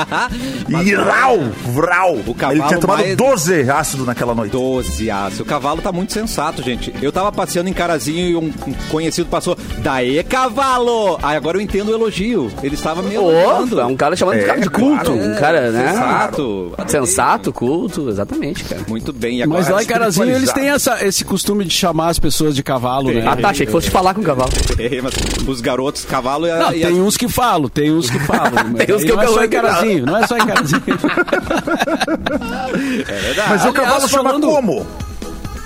E 0.68 0.94
rau, 0.94 1.38
vrau. 1.72 2.16
O 2.26 2.34
cavalo 2.34 2.58
Ele 2.60 2.68
tinha 2.68 2.80
tomado 2.80 2.98
mais- 3.00 3.16
12 3.16 3.70
ácidos 3.70 4.06
naquela 4.06 4.34
noite. 4.34 4.52
12 4.52 5.10
aço. 5.10 5.42
O 5.42 5.46
cavalo 5.46 5.80
tá 5.80 5.90
muito 5.90 6.12
sensato, 6.12 6.62
gente. 6.62 6.92
Eu 7.00 7.10
tava 7.10 7.32
passeando 7.32 7.68
em 7.68 7.72
Carazinho 7.72 8.28
e 8.30 8.36
um 8.36 8.52
conhecido 8.90 9.28
passou. 9.28 9.56
Daí, 9.78 10.22
cavalo! 10.24 11.18
Aí 11.22 11.36
agora 11.36 11.56
eu 11.56 11.60
entendo 11.60 11.88
o 11.90 11.94
elogio. 11.94 12.50
Ele 12.62 12.74
estava 12.74 13.02
me 13.02 13.14
elogiando. 13.14 13.80
é 13.80 13.86
um 13.86 13.96
cara 13.96 14.14
chamado 14.16 14.36
de 14.36 14.44
É, 14.44 14.46
cara 14.46 14.60
de 14.60 14.70
culto. 14.70 15.04
claro. 15.04 15.14
Um 15.14 15.34
cara, 15.36 15.70
né? 15.70 15.88
Sensato. 15.92 16.72
Sensato, 16.86 17.52
culto, 17.52 18.08
exatamente, 18.08 18.64
cara. 18.64 18.82
Muito 18.88 19.12
bem. 19.12 19.38
E 19.38 19.42
agora, 19.42 19.60
Mas 19.62 19.70
em 19.82 19.86
Carazinho 19.88 20.30
eles 20.34 20.52
têm 20.52 20.68
essa, 20.68 21.04
esse 21.04 21.24
costume 21.24 21.64
de 21.64 21.70
chamar 21.74 22.08
as 22.08 22.18
pessoas 22.18 22.54
de 22.54 22.62
cavalo, 22.62 23.10
né? 23.12 23.24
Ah, 23.26 23.36
tá, 23.36 23.50
achei 23.50 23.66
que 23.66 23.72
fosse 23.72 23.90
falar 23.90 24.14
com 24.14 24.20
o 24.20 24.24
cavalo. 24.24 24.50
É, 24.78 25.00
mas 25.02 25.14
os 25.46 25.60
garotos, 25.60 26.04
cavalo 26.04 26.46
e, 26.46 26.50
a- 26.50 26.56
Não, 26.58 26.70
e 26.72 26.80
tem 26.80 26.84
as- 26.92 26.92
uns 26.98 27.16
que 27.16 27.28
falam, 27.28 27.68
tem 27.68 27.92
uns 27.92 28.08
que 28.10 28.18
falam. 28.20 28.52
Tem 28.74 28.94
uns 28.94 29.02
que 29.04 29.10
eu 29.10 29.16
não 29.16 29.22
é 29.22 29.26
só 29.26 29.32
coloquei 29.34 29.58
em 29.58 29.62
Carazinho, 29.62 30.06
não 30.06 30.16
é 30.16 30.26
só 30.26 30.36
em 30.36 30.46
Carazinho. 30.46 30.82
É 33.08 33.12
verdade. 33.20 33.48
Mas 33.50 33.64
o 33.64 33.72
cavalo 33.72 34.08
chama 34.08 34.40
como? 34.40 34.86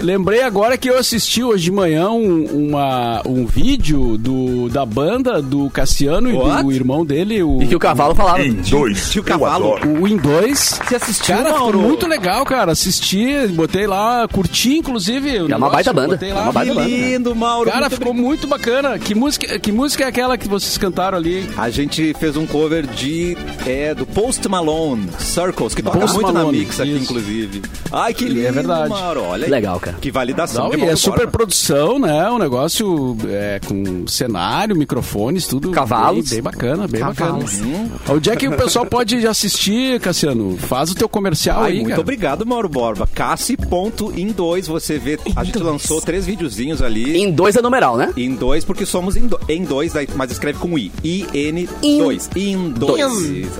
Lembrei 0.02 0.42
agora 0.42 0.76
que 0.76 0.90
eu 0.90 0.99
assisti 0.99 1.44
hoje 1.44 1.62
de 1.64 1.71
manhã 1.71 2.11
um, 2.11 2.44
uma, 2.68 3.23
um 3.25 3.47
vídeo 3.47 4.18
do, 4.18 4.68
da 4.68 4.85
banda 4.85 5.40
do 5.40 5.71
Cassiano 5.71 6.28
e 6.28 6.32
What? 6.32 6.64
do 6.64 6.73
irmão 6.73 7.06
dele, 7.06 7.40
o, 7.42 7.62
E 7.62 7.68
que 7.68 7.76
o 7.76 7.78
cavalo 7.78 8.12
falava. 8.14 8.42
Em 8.42 8.52
dois. 8.54 9.11
tio 9.11 9.21
Eu 9.21 9.25
cavalo. 9.25 9.76
o 10.00 10.09
In 10.09 10.16
2. 10.16 10.59
Você 10.88 10.97
assistiu, 10.97 11.37
Cara, 11.37 11.54
ficou 11.54 11.73
muito 11.75 12.09
legal, 12.09 12.44
cara. 12.44 12.73
Assisti, 12.73 13.47
botei 13.54 13.87
lá, 13.87 14.26
curti, 14.26 14.78
inclusive. 14.78 15.30
o 15.30 15.32
É 15.35 15.40
uma 15.42 15.49
negócio, 15.49 15.73
baita 15.73 15.92
banda. 15.92 16.09
Botei 16.09 16.30
É 16.30 16.35
lá, 16.35 16.42
uma 16.42 16.52
baita 16.52 16.71
Que 16.73 16.76
banda. 16.76 16.88
lindo, 16.90 17.37
Mauro. 17.37 17.71
Cara, 17.71 17.82
muito 17.88 17.94
ficou 17.97 18.14
muito 18.14 18.47
bacana. 18.49 18.99
Que 18.99 19.14
música, 19.14 19.56
que 19.61 19.71
música 19.71 20.02
é 20.04 20.09
aquela 20.09 20.37
que 20.37 20.49
vocês 20.49 20.76
cantaram 20.76 21.16
ali? 21.16 21.49
A 21.56 21.71
gente 21.71 22.12
fez 22.18 22.37
um 22.37 22.44
cover 22.44 22.87
de 22.88 23.37
é, 23.64 23.94
do 23.94 24.04
Post 24.04 24.49
Malone, 24.49 25.09
Circles, 25.21 25.76
que 25.76 25.82
toca 25.82 26.00
Post 26.00 26.14
muito 26.14 26.32
na 26.32 26.40
Malone, 26.40 26.59
Mix 26.59 26.80
aqui, 26.80 26.90
isso. 26.90 27.04
inclusive. 27.04 27.62
Ai, 27.92 28.12
que 28.12 28.25
É 28.25 28.28
lindo, 28.28 28.52
verdade. 28.52 28.88
Mauro. 28.90 29.23
Olha 29.23 29.44
aí. 29.44 29.50
Legal, 29.50 29.78
cara. 29.78 29.91
Que 30.00 30.11
validação. 30.11 30.68
Não, 30.70 30.78
e 30.78 30.82
é 30.84 30.96
super 30.96 31.28
produção, 31.28 31.99
né? 31.99 32.28
Um 32.30 32.38
negócio 32.38 33.16
é, 33.28 33.61
com 33.66 34.06
cenário, 34.06 34.75
microfones, 34.76 35.46
tudo. 35.46 35.70
Cavalos. 35.70 36.28
Bem, 36.30 36.34
bem 36.34 36.42
bacana, 36.42 36.88
bem 36.88 37.00
Cavalos. 37.00 37.56
bacana. 37.56 37.90
Onde 38.11 38.30
é 38.30 38.37
que 38.37 38.49
o 38.49 38.56
pessoal 38.56 38.87
pode 38.87 39.26
assistir, 39.26 40.00
Cassiano? 40.00 40.56
Faz 40.58 40.90
o 40.90 40.94
teu 40.94 41.08
comercial 41.08 41.62
Ai, 41.62 41.73
aí, 41.73 41.76
muito 41.78 41.88
cara. 41.90 42.00
obrigado, 42.00 42.47
Mauro 42.47 42.69
Borba. 42.69 43.08
Cassi.in2, 43.14 44.67
você 44.67 44.99
vê. 44.99 45.19
A 45.36 45.45
gente 45.45 45.58
lançou 45.58 46.00
três 46.00 46.26
videozinhos 46.26 46.82
ali. 46.82 47.17
Em 47.17 47.30
dois 47.30 47.56
é 47.56 47.62
numeral, 47.62 47.97
né? 47.97 48.12
Em 48.17 48.34
dois, 48.34 48.64
porque 48.64 48.84
somos 48.86 49.17
em, 49.17 49.26
do, 49.26 49.38
em 49.49 49.64
dois, 49.64 49.93
daí- 49.93 50.08
mas 50.17 50.30
escreve 50.30 50.58
com 50.58 50.78
I. 50.78 50.90
I-N-2. 51.02 52.30
Em 52.36 52.71
dois. 52.71 53.02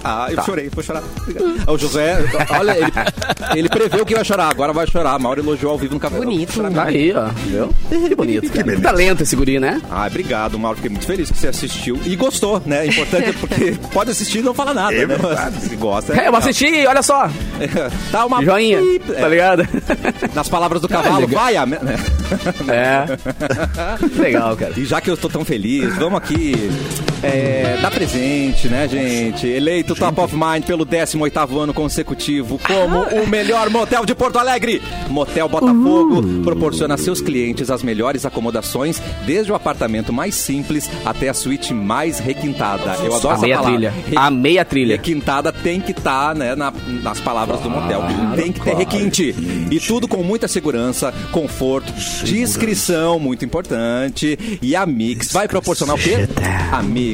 Ah, 0.05 0.29
eu 0.31 0.43
chorei, 0.43 0.69
vou 0.71 0.83
chorar. 0.83 1.03
Obrigado. 1.23 1.71
O 1.71 1.79
José, 1.79 2.19
olha, 2.59 2.77
ele, 2.79 2.93
ele 3.57 3.69
preveu 3.69 4.05
que 4.05 4.15
ia 4.15 4.25
chorar, 4.25 4.49
agora 4.51 4.73
vai 4.73 4.87
chorar. 4.87 5.19
Mauro 5.19 5.41
elogiou 5.41 5.73
ao 5.73 5.79
vivo 5.79 5.95
no 5.95 6.01
cabelo. 6.01 6.22
Bonito. 6.25 6.71
Tá 6.73 6.85
aí, 6.85 7.13
ó. 7.15 7.27
Viu? 7.47 7.69
Que 7.89 8.15
bonito. 8.15 8.43
Que 8.53 8.63
beleza. 8.63 8.83
talento 8.83 9.23
esse 9.23 9.35
guri, 9.37 9.59
né? 9.59 9.81
Ah, 9.91 10.07
obrigado, 10.07 10.59
Mauro. 10.59 10.77
Fiquei 10.77 10.91
muito 10.91 11.07
feliz 11.07 11.31
que 11.31 11.39
você 11.39 11.49
assistiu 11.49 11.99
e 12.05 12.15
gostou, 12.17 12.63
né? 12.67 12.87
Importante 12.87 13.31
é 13.31 13.33
porque 13.39 13.75
pode 13.93 14.11
assistir 14.11 14.39
e 14.39 14.43
não 14.43 14.53
fala 14.55 14.75
nada, 14.75 14.95
É 14.95 15.07
né? 15.07 15.17
verdade. 15.17 15.61
Se 15.61 15.77
gosta. 15.77 16.13
É, 16.13 16.17
eu 16.17 16.21
legal. 16.25 16.37
assisti, 16.37 16.87
olha 16.87 17.03
só. 17.03 17.29
Dá 18.11 18.25
uma 18.27 18.43
Joinha, 18.45 18.79
pip, 18.79 19.13
tá 19.13 19.27
é, 19.27 19.29
ligado? 19.29 19.69
Nas 20.35 20.49
palavras 20.49 20.81
do 20.83 20.89
cavalo, 20.89 21.21
legal. 21.27 21.43
vai 21.45 21.57
a. 21.57 21.67
né? 21.67 21.79
É. 22.69 24.21
Legal, 24.21 24.57
cara. 24.57 24.73
E 24.77 24.85
já 24.85 25.01
que 25.01 25.11
eu 25.11 25.15
estou 25.15 25.31
tão 25.31 25.45
feliz, 25.45 25.95
vamos 25.97 26.19
aqui 26.19 26.71
é, 27.23 27.79
dar 27.81 27.91
presente, 27.91 28.69
né, 28.69 28.89
gente? 28.89 29.47
Eleito 29.47 29.95
Top 29.95 30.21
of 30.21 30.35
Mind 30.35 30.65
pelo 30.65 30.85
18º 30.85 31.59
ano 31.59 31.73
consecutivo 31.75 32.59
como 32.67 33.03
o 33.23 33.27
melhor 33.29 33.71
motel 33.71 34.05
de 34.05 34.15
Porto 34.15 34.39
Alegre. 34.39 34.83
Motel 35.09 35.49
Botafogo 35.49 36.23
proporciona 36.43 36.95
a 36.95 36.99
seus 36.99 37.21
clientes 37.21 37.71
as 37.71 37.83
melhores 37.83 38.27
acomodações, 38.27 39.01
desde 39.25 39.53
o 39.53 39.55
apartamento 39.55 40.13
mais 40.13 40.35
simples 40.35 40.91
até 41.05 41.29
a 41.29 41.35
suíte 41.35 41.73
mais 41.73 42.19
requintada. 42.19 42.97
Eu 43.05 43.15
adoro 43.15 43.29
A 43.31 43.33
essa 43.35 43.43
meia 43.43 43.57
palavra. 43.57 43.73
trilha. 43.73 43.95
Re- 44.09 44.17
A 44.17 44.31
meia 44.31 44.65
trilha. 44.65 44.97
Requintada 44.97 45.53
tem 45.53 45.81
que 45.81 45.93
estar 45.93 46.35
né, 46.35 46.55
na- 46.55 46.73
nas 47.03 47.21
palavras 47.21 47.61
do 47.61 47.71
motel. 47.71 48.03
tem 48.37 48.51
que 48.53 48.61
ter 48.61 48.75
requinte. 48.75 49.35
E 49.71 49.79
tudo 49.81 50.09
com 50.09 50.23
muita 50.23 50.49
segurança, 50.49 51.13
conforto, 51.31 51.93
discrição, 52.25 53.19
muito 53.19 53.45
importante. 53.45 54.59
E 54.61 54.75
a 54.75 54.85
Mix 54.87 55.33
vai 55.33 55.47
proporcionar 55.47 55.97
o 55.97 55.99
quê? 55.99 56.29
A 56.73 56.83
Mix 56.83 57.12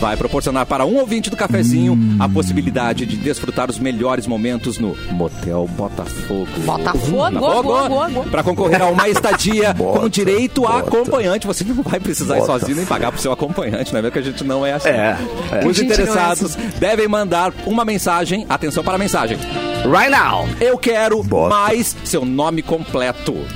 vai 0.00 0.16
proporcionar 0.16 0.66
para 0.66 0.84
um 0.86 0.96
ouvinte 0.96 1.30
do 1.30 1.36
cafezinho 1.36 1.98
a 2.18 2.28
possibilidade 2.28 3.06
de 3.06 3.16
desfrutar 3.16 3.70
os 3.70 3.78
melhores 3.78 4.26
momentos 4.26 4.78
no 4.78 4.96
Motel 5.10 5.68
Botafogo. 5.76 6.48
Botafogo, 6.64 7.38
go, 7.38 7.62
go, 7.62 7.88
go, 7.88 8.10
go. 8.10 8.30
Para 8.30 8.42
concorrer 8.42 8.82
a 8.82 8.86
uma 8.86 9.08
estadia 9.08 9.74
com 9.74 9.84
Bota, 9.98 10.10
direito 10.10 10.66
a 10.66 10.72
bota. 10.82 10.88
acompanhante. 10.88 11.46
Você 11.46 11.64
não 11.64 11.82
vai 11.82 12.00
precisar 12.00 12.36
ir 12.36 12.40
Bota. 12.40 12.58
sozinho 12.58 12.76
nem 12.76 12.86
pagar 12.86 13.12
pro 13.12 13.20
seu 13.20 13.32
acompanhante, 13.32 13.92
não 13.92 13.98
é 13.98 14.02
mesmo 14.02 14.12
que 14.12 14.18
a 14.18 14.22
gente 14.22 14.44
não 14.44 14.64
é 14.64 14.72
assim. 14.72 14.88
É, 14.88 15.18
é. 15.52 15.66
Os 15.66 15.76
gente 15.76 15.88
não 15.88 15.92
é 15.92 16.02
interessados 16.02 16.56
devem 16.78 17.08
mandar 17.08 17.52
uma 17.66 17.84
mensagem. 17.84 18.46
Atenção 18.48 18.82
para 18.84 18.94
a 18.94 18.98
mensagem. 18.98 19.38
Right 19.84 20.10
now. 20.10 20.46
Eu 20.60 20.76
quero 20.76 21.22
Bota. 21.22 21.54
mais 21.54 21.94
seu 22.04 22.24
nome 22.24 22.62
completo. 22.62 23.32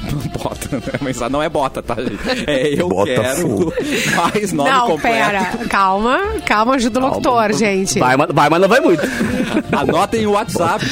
Bota, 0.43 0.77
né? 0.77 0.83
Mensagem 1.03 1.33
não 1.33 1.43
é 1.43 1.49
bota, 1.49 1.83
tá, 1.83 1.97
gente? 1.97 2.17
É 2.47 2.81
eu 2.81 2.89
Botafogo. 2.89 3.73
quero 3.73 4.17
mais 4.17 4.53
nome 4.53 4.71
Não, 4.71 4.87
completo. 4.87 5.17
pera. 5.17 5.45
Calma, 5.69 6.19
calma, 6.47 6.75
ajuda 6.77 7.01
o 7.01 7.03
locutor, 7.03 7.53
gente. 7.53 7.99
Vai, 7.99 8.17
mas- 8.17 8.31
vai, 8.33 8.49
mas 8.49 8.61
não 8.61 8.69
vai 8.69 8.81
muito. 8.81 9.03
Anotem 9.73 10.27
o 10.27 10.33
WhatsApp, 10.33 10.85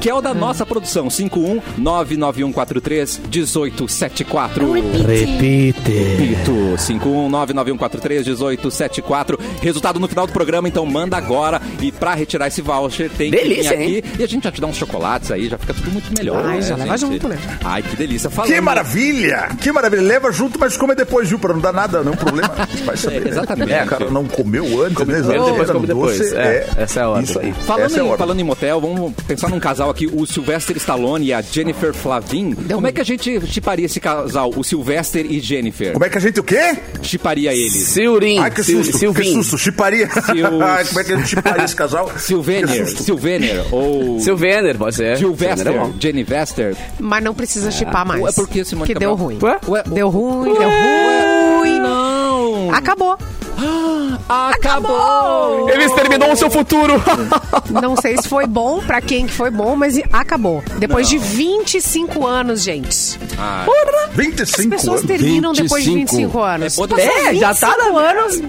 que 0.00 0.10
é 0.10 0.14
o 0.14 0.20
da 0.20 0.34
nossa 0.34 0.66
produção. 0.66 1.08
51 1.08 1.60
99143 1.78 3.20
1874. 3.30 4.72
Repite. 4.72 5.92
Repito, 5.92 6.52
51991431874. 6.78 9.38
Resultado 9.62 10.00
no 10.00 10.08
final 10.08 10.26
do 10.26 10.32
programa, 10.32 10.66
então 10.68 10.84
manda 10.86 11.16
agora. 11.16 11.60
E 11.80 11.92
pra 11.92 12.14
retirar 12.14 12.48
esse 12.48 12.60
voucher 12.60 13.08
tem 13.10 13.30
Delícia, 13.30 13.76
que 13.76 13.84
vir 13.84 13.98
aqui. 14.04 14.20
E 14.20 14.24
a 14.24 14.26
gente 14.26 14.42
já 14.44 14.50
te 14.52 14.60
dá 14.60 14.66
uns 14.70 14.76
chocolates 14.76 15.30
aí, 15.30 15.48
já 15.48 15.58
fica 15.58 15.74
tudo 15.74 15.90
muito 15.90 16.12
melhor. 16.16 16.44
Ai, 16.46 16.56
né, 16.56 16.62
já 16.62 16.76
leva 16.76 16.96
junto, 16.96 17.28
né? 17.28 17.38
Ai, 17.64 17.82
que 17.82 17.96
delícia. 17.96 18.30
Falando, 18.30 18.52
Que 18.52 18.60
maravilha! 18.60 19.48
Que 19.60 19.72
maravilha! 19.72 20.02
Leva 20.02 20.32
junto, 20.32 20.58
mas 20.58 20.76
come 20.76 20.94
depois, 20.94 21.28
viu? 21.28 21.38
Pra 21.38 21.52
não 21.52 21.60
dar 21.60 21.72
nada, 21.72 22.02
não 22.02 22.12
problema. 22.12 22.50
Vai 22.84 22.96
saber. 22.96 23.26
É, 23.26 23.28
exatamente. 23.28 23.72
É, 23.72 23.84
o 23.84 23.86
cara 23.86 24.10
não 24.10 24.24
comeu 24.24 24.64
antes, 24.82 24.96
Come 24.96 25.12
né? 25.12 25.18
primeiro, 25.20 25.44
Exatamente. 25.44 25.50
depois 25.52 25.70
come 25.70 25.86
depois. 25.86 26.18
doce, 26.18 26.36
É, 26.36 26.66
essa 26.78 27.00
é 27.00 27.02
a 27.02 27.08
ordem. 27.08 27.24
Isso 27.24 27.38
aí. 27.38 27.52
Falando, 27.66 27.96
é 27.96 28.00
a 28.00 28.04
em, 28.04 28.16
falando 28.16 28.40
em 28.40 28.44
motel, 28.44 28.80
vamos 28.80 29.12
pensar 29.26 29.48
num 29.48 29.60
casal 29.60 29.90
aqui, 29.90 30.06
o 30.12 30.26
Sylvester 30.26 30.76
Stallone 30.76 31.26
e 31.26 31.32
a 31.32 31.40
Jennifer 31.42 31.92
Flavin. 31.92 32.54
Como 32.54 32.86
é 32.86 32.92
que 32.92 33.00
a 33.00 33.04
gente 33.04 33.40
chiparia 33.46 33.86
esse 33.86 34.00
casal, 34.00 34.50
o 34.56 34.62
Sylvester 34.64 35.26
e 35.30 35.40
Jennifer? 35.40 35.92
Como 35.92 36.04
é 36.04 36.08
que 36.08 36.18
a 36.18 36.20
gente 36.20 36.40
o 36.40 36.42
quê? 36.44 36.76
Chiparia 37.02 37.52
eles? 37.52 37.72
Silrim. 37.88 38.38
Ai, 38.38 38.50
que 38.50 38.62
Sil- 38.64 38.82
susto, 38.84 39.12
que 39.14 39.24
susto, 39.24 39.58
chiparia. 39.58 40.08
Sil- 40.10 40.46
Ai, 40.62 40.84
Como 40.84 41.00
é 41.00 41.04
que 41.04 41.12
a 41.12 41.16
gente 41.16 41.28
chiparia 41.28 41.64
esse 41.64 41.76
casal? 41.76 42.10
Susto. 42.18 43.02
Sylvener 43.04 43.64
ou 43.72 44.20
Silvener, 44.20 44.59
pode 44.78 44.96
ser. 44.96 45.16
Silvener 45.18 45.66
é 45.66 45.72
bom. 45.72 45.92
Jenny 45.98 46.22
Vester. 46.22 46.76
Mas 46.98 47.22
não 47.24 47.34
precisa 47.34 47.70
chipar 47.70 48.06
mais. 48.06 48.22
Ué, 48.22 48.32
por 48.32 48.48
que, 48.48 48.64
Simone 48.64 48.86
Que 48.86 48.94
deu 48.98 49.10
Cabral? 49.10 49.26
ruim. 49.26 49.38
Ué? 49.42 49.58
Ué, 49.68 49.82
Deu 49.86 50.08
ruim, 50.08 50.52
deu 50.54 50.68
ruim. 50.68 51.80
Não! 51.80 52.70
Acabou. 52.74 53.18
Acabou! 54.28 55.68
Ele 55.70 55.84
exterminou 55.84 56.32
o 56.32 56.36
seu 56.36 56.50
futuro. 56.50 56.94
Não 57.82 57.96
sei 57.96 58.16
se 58.16 58.28
foi 58.28 58.46
bom, 58.46 58.80
pra 58.80 59.00
quem 59.00 59.26
que 59.26 59.32
foi 59.32 59.50
bom, 59.50 59.74
mas 59.76 60.00
acabou. 60.12 60.62
Depois 60.78 61.08
de 61.08 61.18
25 61.18 62.26
anos, 62.26 62.62
gente. 62.62 63.18
Ah, 63.38 63.66
25 64.14 64.42
As 64.42 64.80
pessoas 64.80 64.98
anos. 65.00 65.06
terminam 65.06 65.52
depois 65.52 65.84
de 65.84 65.90
25. 65.94 66.16
25 66.16 66.40
anos. 66.42 66.78
É, 66.78 67.28
É, 67.30 67.34
já 67.34 67.54
tá 67.54 67.68
25 67.74 67.92
na- 67.92 68.10
anos. 68.10 68.42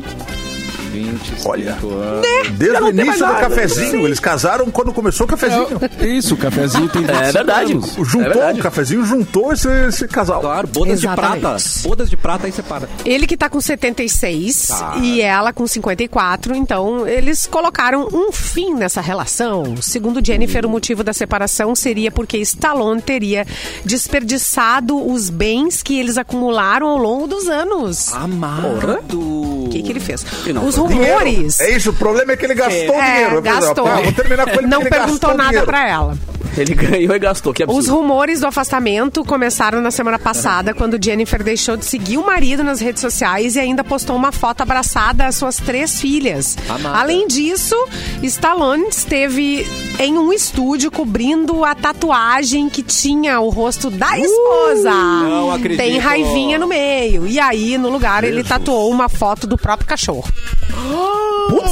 25 0.91 1.49
Olha. 1.49 1.73
anos. 1.73 2.27
Desde 2.51 2.77
Já 2.77 2.83
o 2.83 2.89
início 2.89 3.25
do 3.25 3.33
cafezinho. 3.33 4.05
Eles 4.05 4.19
casaram 4.19 4.69
quando 4.71 4.91
começou 4.93 5.25
o 5.25 5.29
cafezinho. 5.29 5.67
Isso, 6.01 6.33
o 6.35 6.37
cafezinho 6.37 6.89
tem 6.89 7.01
25 7.01 7.23
É 7.23 7.31
verdade. 7.31 7.71
anos. 7.73 7.91
Juntou, 8.03 8.21
É 8.21 8.29
verdade. 8.33 8.59
o 8.59 8.63
cafezinho 8.63 9.05
juntou 9.05 9.53
esse, 9.53 9.67
esse 9.87 10.07
casal. 10.07 10.41
Claro, 10.41 10.67
bodas 10.67 10.93
Exatamente. 10.99 11.33
de 11.35 11.39
prata. 11.41 11.57
Bodas 11.83 12.09
de 12.09 12.17
prata 12.17 12.45
aí 12.47 12.51
separa. 12.51 12.89
Ele 13.05 13.25
que 13.27 13.37
tá 13.37 13.49
com 13.49 13.59
76 13.61 14.67
Tá. 14.67 14.97
e 15.01 15.21
ela 15.21 15.53
com 15.53 15.65
54, 15.67 16.55
então 16.55 17.07
eles 17.07 17.45
colocaram 17.47 18.07
um 18.11 18.31
fim 18.31 18.73
nessa 18.73 19.01
relação. 19.01 19.75
Segundo 19.81 20.25
Jennifer, 20.25 20.65
o 20.65 20.69
motivo 20.69 21.03
da 21.03 21.13
separação 21.13 21.75
seria 21.75 22.11
porque 22.11 22.37
Stallone 22.37 23.01
teria 23.01 23.45
desperdiçado 23.85 25.09
os 25.11 25.29
bens 25.29 25.81
que 25.81 25.97
eles 25.99 26.17
acumularam 26.17 26.87
ao 26.87 26.97
longo 26.97 27.27
dos 27.27 27.47
anos. 27.47 28.11
Amado. 28.13 29.19
O 29.19 29.69
que, 29.71 29.81
que 29.81 29.91
ele 29.91 29.99
fez? 29.99 30.25
não, 30.53 30.65
Dinheiro. 30.87 31.13
rumores. 31.19 31.59
É 31.59 31.69
isso, 31.71 31.89
o 31.91 31.93
problema 31.93 32.31
é 32.33 32.37
que 32.37 32.45
ele 32.45 32.53
gastou 32.55 32.95
É, 33.01 33.13
dinheiro. 33.13 33.41
Gastou. 33.41 33.83
"Pá, 33.85 33.95
vou 34.01 34.11
terminar 34.13 34.45
com 34.45 34.59
ele 34.59 34.67
Não 34.67 34.81
ele 34.81 34.89
perguntou 34.89 35.29
nada 35.33 35.43
dinheiro." 35.49 35.65
pra 35.65 35.87
ela. 35.87 36.17
Ele 36.57 36.73
ganhou 36.75 37.15
e 37.15 37.19
gastou. 37.19 37.53
Que 37.53 37.63
Os 37.63 37.69
absurdo. 37.69 37.95
rumores 38.01 38.39
do 38.41 38.47
afastamento 38.47 39.23
começaram 39.23 39.81
na 39.81 39.91
semana 39.91 40.19
passada, 40.19 40.73
quando 40.73 40.97
Jennifer 41.03 41.43
deixou 41.43 41.77
de 41.77 41.85
seguir 41.85 42.17
o 42.17 42.25
marido 42.25 42.63
nas 42.63 42.79
redes 42.79 43.01
sociais 43.01 43.55
e 43.55 43.59
ainda 43.59 43.83
postou 43.83 44.15
uma 44.15 44.31
foto 44.31 44.61
abraçada 44.61 45.25
às 45.25 45.35
suas 45.35 45.57
três 45.57 45.99
filhas. 46.01 46.57
Amada. 46.69 46.97
Além 46.97 47.27
disso, 47.27 47.75
Stallone 48.23 48.87
esteve 48.89 49.65
em 49.99 50.17
um 50.17 50.33
estúdio 50.33 50.91
cobrindo 50.91 51.63
a 51.63 51.73
tatuagem 51.75 52.69
que 52.69 52.83
tinha 52.83 53.39
o 53.39 53.49
rosto 53.49 53.89
da 53.89 54.17
esposa. 54.19 54.91
não 54.91 55.51
acredito. 55.51 55.77
Tem 55.79 55.97
raivinha 55.97 56.57
no 56.59 56.67
meio. 56.67 57.27
E 57.27 57.39
aí, 57.39 57.77
no 57.77 57.89
lugar, 57.89 58.23
ele 58.23 58.43
tatuou 58.43 58.89
uma 58.91 59.07
foto 59.09 59.47
do 59.47 59.57
próprio 59.57 59.87
cachorro. 59.87 60.27
Putz, 60.69 61.20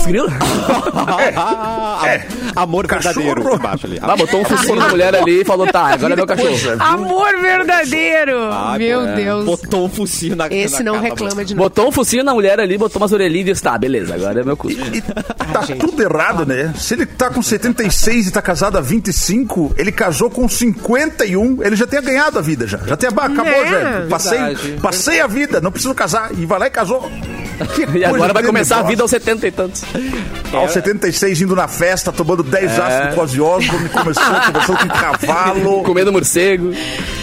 grilo. 0.09 0.27
Ah, 1.35 1.99
É. 2.09 2.25
Amor 2.55 2.87
Cachorro. 2.87 3.13
verdadeiro 3.23 3.55
embaixo 3.55 3.85
ali. 3.85 3.99
Ah, 4.01 4.15
botou 4.15 4.41
um 4.41 4.45
focinho 4.45 4.75
na 4.75 4.87
mulher 4.89 5.15
ali 5.15 5.41
e 5.41 5.45
falou, 5.45 5.67
tá, 5.67 5.87
agora 5.93 6.13
é 6.13 6.15
meu 6.15 6.25
cachorro. 6.25 6.55
Amor 6.79 7.39
verdadeiro! 7.41 8.37
Ai, 8.51 8.79
Meu 8.79 9.01
pô, 9.01 9.05
Deus. 9.15 9.45
Botou 9.45 9.85
um 9.85 9.89
focinho 9.89 10.35
na 10.35 10.47
Esse 10.47 10.81
na 10.83 10.91
não 10.91 10.93
cara, 11.01 11.09
reclama 11.09 11.45
de 11.45 11.53
novo. 11.55 11.69
Botou 11.69 11.87
um 11.87 11.91
focinho 11.91 12.23
na 12.23 12.33
mulher 12.33 12.59
ali, 12.59 12.77
botou 12.77 13.01
umas 13.01 13.11
orelhinhas 13.11 13.47
e 13.47 13.51
disse, 13.51 13.63
tá, 13.63 13.77
beleza, 13.77 14.15
agora 14.15 14.41
é 14.41 14.43
meu 14.43 14.57
cu. 14.57 14.71
E 14.71 15.01
tá 15.01 15.61
tudo 15.79 16.01
errado, 16.01 16.45
né? 16.45 16.73
Se 16.77 16.93
ele 16.95 17.05
tá 17.05 17.29
com 17.29 17.41
76 17.41 18.27
e 18.27 18.31
tá 18.31 18.41
casado 18.41 18.77
há 18.77 18.81
25, 18.81 19.73
ele 19.77 19.91
casou 19.91 20.29
com 20.29 20.47
51, 20.47 21.63
ele 21.63 21.75
já 21.75 21.85
tinha 21.85 22.01
ganhado 22.01 22.39
a 22.39 22.41
vida 22.41 22.65
já. 22.67 22.77
Já 22.79 22.97
tinha, 22.97 23.11
bah, 23.11 23.25
acabou, 23.25 23.51
É, 23.53 23.67
já. 23.69 24.07
Passei, 24.09 24.37
verdade. 24.39 24.79
passei 24.81 25.21
a 25.21 25.27
vida, 25.27 25.61
não 25.61 25.71
preciso 25.71 25.93
casar. 25.93 26.31
E 26.37 26.45
vai 26.45 26.59
lá 26.59 26.67
e 26.67 26.71
casou. 26.71 27.09
E 27.95 28.05
agora 28.05 28.33
vai 28.33 28.43
começar 28.43 28.75
a 28.79 28.83
tenebrosa. 28.83 28.89
vida 28.89 29.01
aos 29.03 29.11
70 29.11 29.47
e 29.47 29.51
tantos. 29.51 29.83
Aos 30.53 30.71
76, 30.71 31.41
indo 31.41 31.55
na 31.55 31.67
festa, 31.67 32.11
tomando 32.11 32.41
10 32.43 32.77
É. 32.77 32.81
aços 32.81 33.33
do 33.33 33.45
Osborne, 33.45 33.89
começou 33.89 34.23
conversando 34.47 34.77
com 34.79 34.87
cavalo, 34.87 35.83
Comendo 35.83 36.11
morcego. 36.11 36.71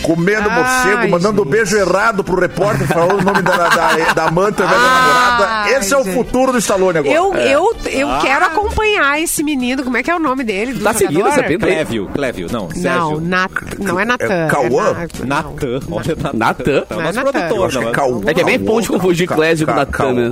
comendo 0.03 0.49
Ai, 0.49 0.57
morcego, 0.63 1.11
mandando 1.11 1.43
gente. 1.43 1.51
beijo 1.53 1.77
errado 1.77 2.23
pro 2.23 2.41
repórter, 2.41 2.87
falando 2.87 3.21
o 3.21 3.25
nome 3.25 3.43
da, 3.43 3.57
da, 3.69 4.13
da 4.15 4.25
amante 4.29 4.63
Ai, 4.63 4.69
namorada. 4.69 5.71
Esse 5.79 5.95
é 5.95 5.97
o 5.99 6.05
gente. 6.05 6.15
futuro 6.15 6.53
do 6.53 6.59
Stallone 6.59 6.99
agora. 6.99 7.15
Eu, 7.15 7.35
eu, 7.35 7.77
eu 7.91 8.09
Ah. 8.11 8.19
quero 8.23 8.45
acompanhar 8.47 9.21
esse 9.21 9.43
menino. 9.43 9.83
Como 9.83 9.97
é 9.97 10.03
que 10.03 10.11
é 10.11 10.15
o 10.15 10.19
nome 10.21 10.45
dele? 10.45 10.75
Do 10.75 10.85
Tá 10.85 10.93
seguindo 10.95 11.19
jogador? 11.19 11.39
essa 11.41 11.49
pinta? 11.49 11.67
Clévio, 11.67 12.07
Clévio, 12.15 12.49
não, 12.53 12.63
Não, 12.69 12.71
Sérgio. 12.71 13.21
Nat, 13.21 13.51
não 13.81 13.99
é 14.01 14.05
Natan. 14.05 14.25
É 14.33 14.49
Cauã? 14.49 14.97
Natan. 15.25 15.81
Olha, 15.91 16.17
Natan. 16.17 16.39
Natan? 16.39 16.85
É 16.89 16.95
o 16.95 16.95
Não 16.95 17.01
é 17.01 17.05
nosso 17.05 17.17
Natan. 17.19 17.33
produtor, 17.33 17.73
não 17.73 17.83
é 17.83 17.85
é? 18.27 18.31
É 18.31 18.35
que 18.35 18.41
é 18.41 18.45
bem 18.45 18.59
de 18.81 18.89
confundir 18.89 19.27
Clésio 19.29 19.67
com 19.67 19.75
Natan 19.75 19.91
ca- 20.15 20.26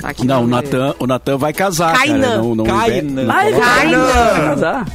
Tá 0.00 0.08
aqui 0.08 0.26
Não, 0.26 0.44
o 0.44 0.46
Natan, 0.46 0.94
o 0.98 1.06
Natan 1.06 1.36
vai 1.38 1.52
casar, 1.52 1.96
Kainan. 1.96 2.20
cara. 2.20 2.36
Não, 2.38 2.54
não 2.54 2.64
Kainan. 2.64 3.32
Ai, 3.32 3.52
Kainan. 3.52 4.06
vai 4.06 4.44
casar. 4.48 4.86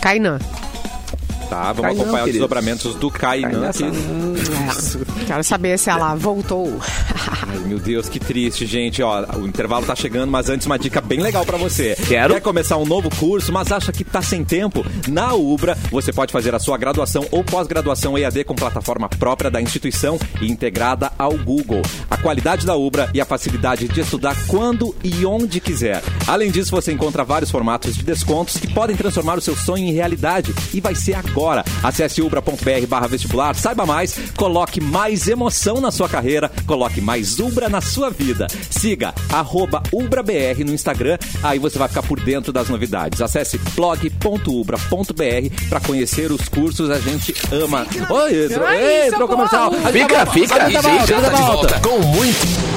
Kainan. 0.00 0.38
Tá, 1.50 1.72
vamos 1.72 1.80
Kainan, 1.82 2.00
acompanhar 2.02 2.22
os 2.22 2.26
querido. 2.26 2.32
desdobramentos 2.32 2.94
do 2.94 3.10
Kainan 3.10 3.68
aqui. 3.68 3.82
É, 3.84 5.24
Quero 5.26 5.42
saber 5.44 5.78
se 5.78 5.90
ela 5.90 6.14
voltou. 6.14 6.80
Ai, 7.42 7.58
meu 7.66 7.78
Deus, 7.80 8.08
que 8.08 8.20
triste, 8.20 8.64
gente. 8.66 9.02
Ó, 9.02 9.24
o 9.36 9.46
intervalo 9.46 9.84
tá 9.84 9.96
chegando, 9.96 10.30
mas 10.30 10.48
antes 10.48 10.64
uma 10.66 10.78
dica 10.78 11.00
bem 11.00 11.20
legal 11.20 11.44
pra 11.44 11.58
você. 11.58 11.96
Quero. 12.06 12.34
Quer 12.34 12.40
começar 12.40 12.76
um 12.76 12.86
novo 12.86 13.10
curso, 13.16 13.52
mas 13.52 13.72
acha 13.72 13.90
que 13.90 14.04
tá 14.04 14.22
sem 14.22 14.44
tempo? 14.44 14.86
Na 15.08 15.34
Ubra, 15.34 15.76
você 15.90 16.12
pode 16.12 16.32
fazer 16.32 16.54
a 16.54 16.60
sua 16.60 16.78
graduação 16.78 17.26
ou 17.32 17.42
pós-graduação 17.42 18.16
EAD 18.16 18.44
com 18.44 18.54
plataforma 18.54 19.08
própria 19.08 19.50
da 19.50 19.60
instituição 19.60 20.18
e 20.40 20.48
integrada 20.50 21.10
ao 21.18 21.36
Google. 21.36 21.82
A 22.08 22.16
qualidade 22.16 22.64
da 22.64 22.76
Ubra 22.76 23.10
e 23.12 23.20
a 23.20 23.24
facilidade 23.24 23.88
de 23.88 24.00
estudar 24.00 24.36
quando 24.46 24.94
e 25.02 25.26
onde 25.26 25.58
quiser. 25.58 26.00
Além 26.28 26.52
disso, 26.52 26.70
você 26.70 26.92
encontra 26.92 27.24
vários 27.24 27.50
formatos 27.50 27.96
de 27.96 28.04
descontos 28.04 28.56
que 28.56 28.72
podem 28.72 28.94
transformar 28.94 29.36
o 29.36 29.40
seu 29.40 29.56
sonho 29.56 29.84
em 29.84 29.92
realidade. 29.92 30.54
E 30.72 30.80
vai 30.80 30.94
ser 30.94 31.14
agora. 31.14 31.39
Acesse 31.82 32.20
ubra.br 32.20 32.86
barra 32.88 33.06
vestibular, 33.08 33.54
saiba 33.54 33.86
mais, 33.86 34.18
coloque 34.36 34.80
mais 34.80 35.26
emoção 35.28 35.80
na 35.80 35.90
sua 35.90 36.08
carreira, 36.08 36.50
coloque 36.66 37.00
mais 37.00 37.38
Ubra 37.38 37.68
na 37.68 37.80
sua 37.80 38.10
vida. 38.10 38.46
Siga 38.70 39.14
arroba 39.32 39.82
UbraBR 39.92 40.64
no 40.64 40.72
Instagram, 40.72 41.18
aí 41.42 41.58
você 41.58 41.78
vai 41.78 41.88
ficar 41.88 42.02
por 42.02 42.20
dentro 42.20 42.52
das 42.52 42.68
novidades. 42.68 43.20
Acesse 43.20 43.58
blog.ubra.br 43.74 45.68
para 45.68 45.80
conhecer 45.80 46.30
os 46.30 46.48
cursos, 46.48 46.90
a 46.90 46.98
gente 46.98 47.34
ama. 47.52 47.86
Oi, 48.10 48.48
socorro. 49.10 49.28
comercial. 49.28 49.72
A 49.84 49.92
gente 49.92 50.02
Fica, 50.02 50.26
fica, 50.26 50.64
a 50.64 50.68
gente 50.68 50.82
volta, 50.82 50.90
fica. 50.90 50.98
a 50.98 51.20
gente 51.20 51.22
tá 51.22 51.28
de 51.30 51.42
volta. 51.42 51.68
volta 51.68 51.80
com 51.88 51.98
muito. 52.00 52.69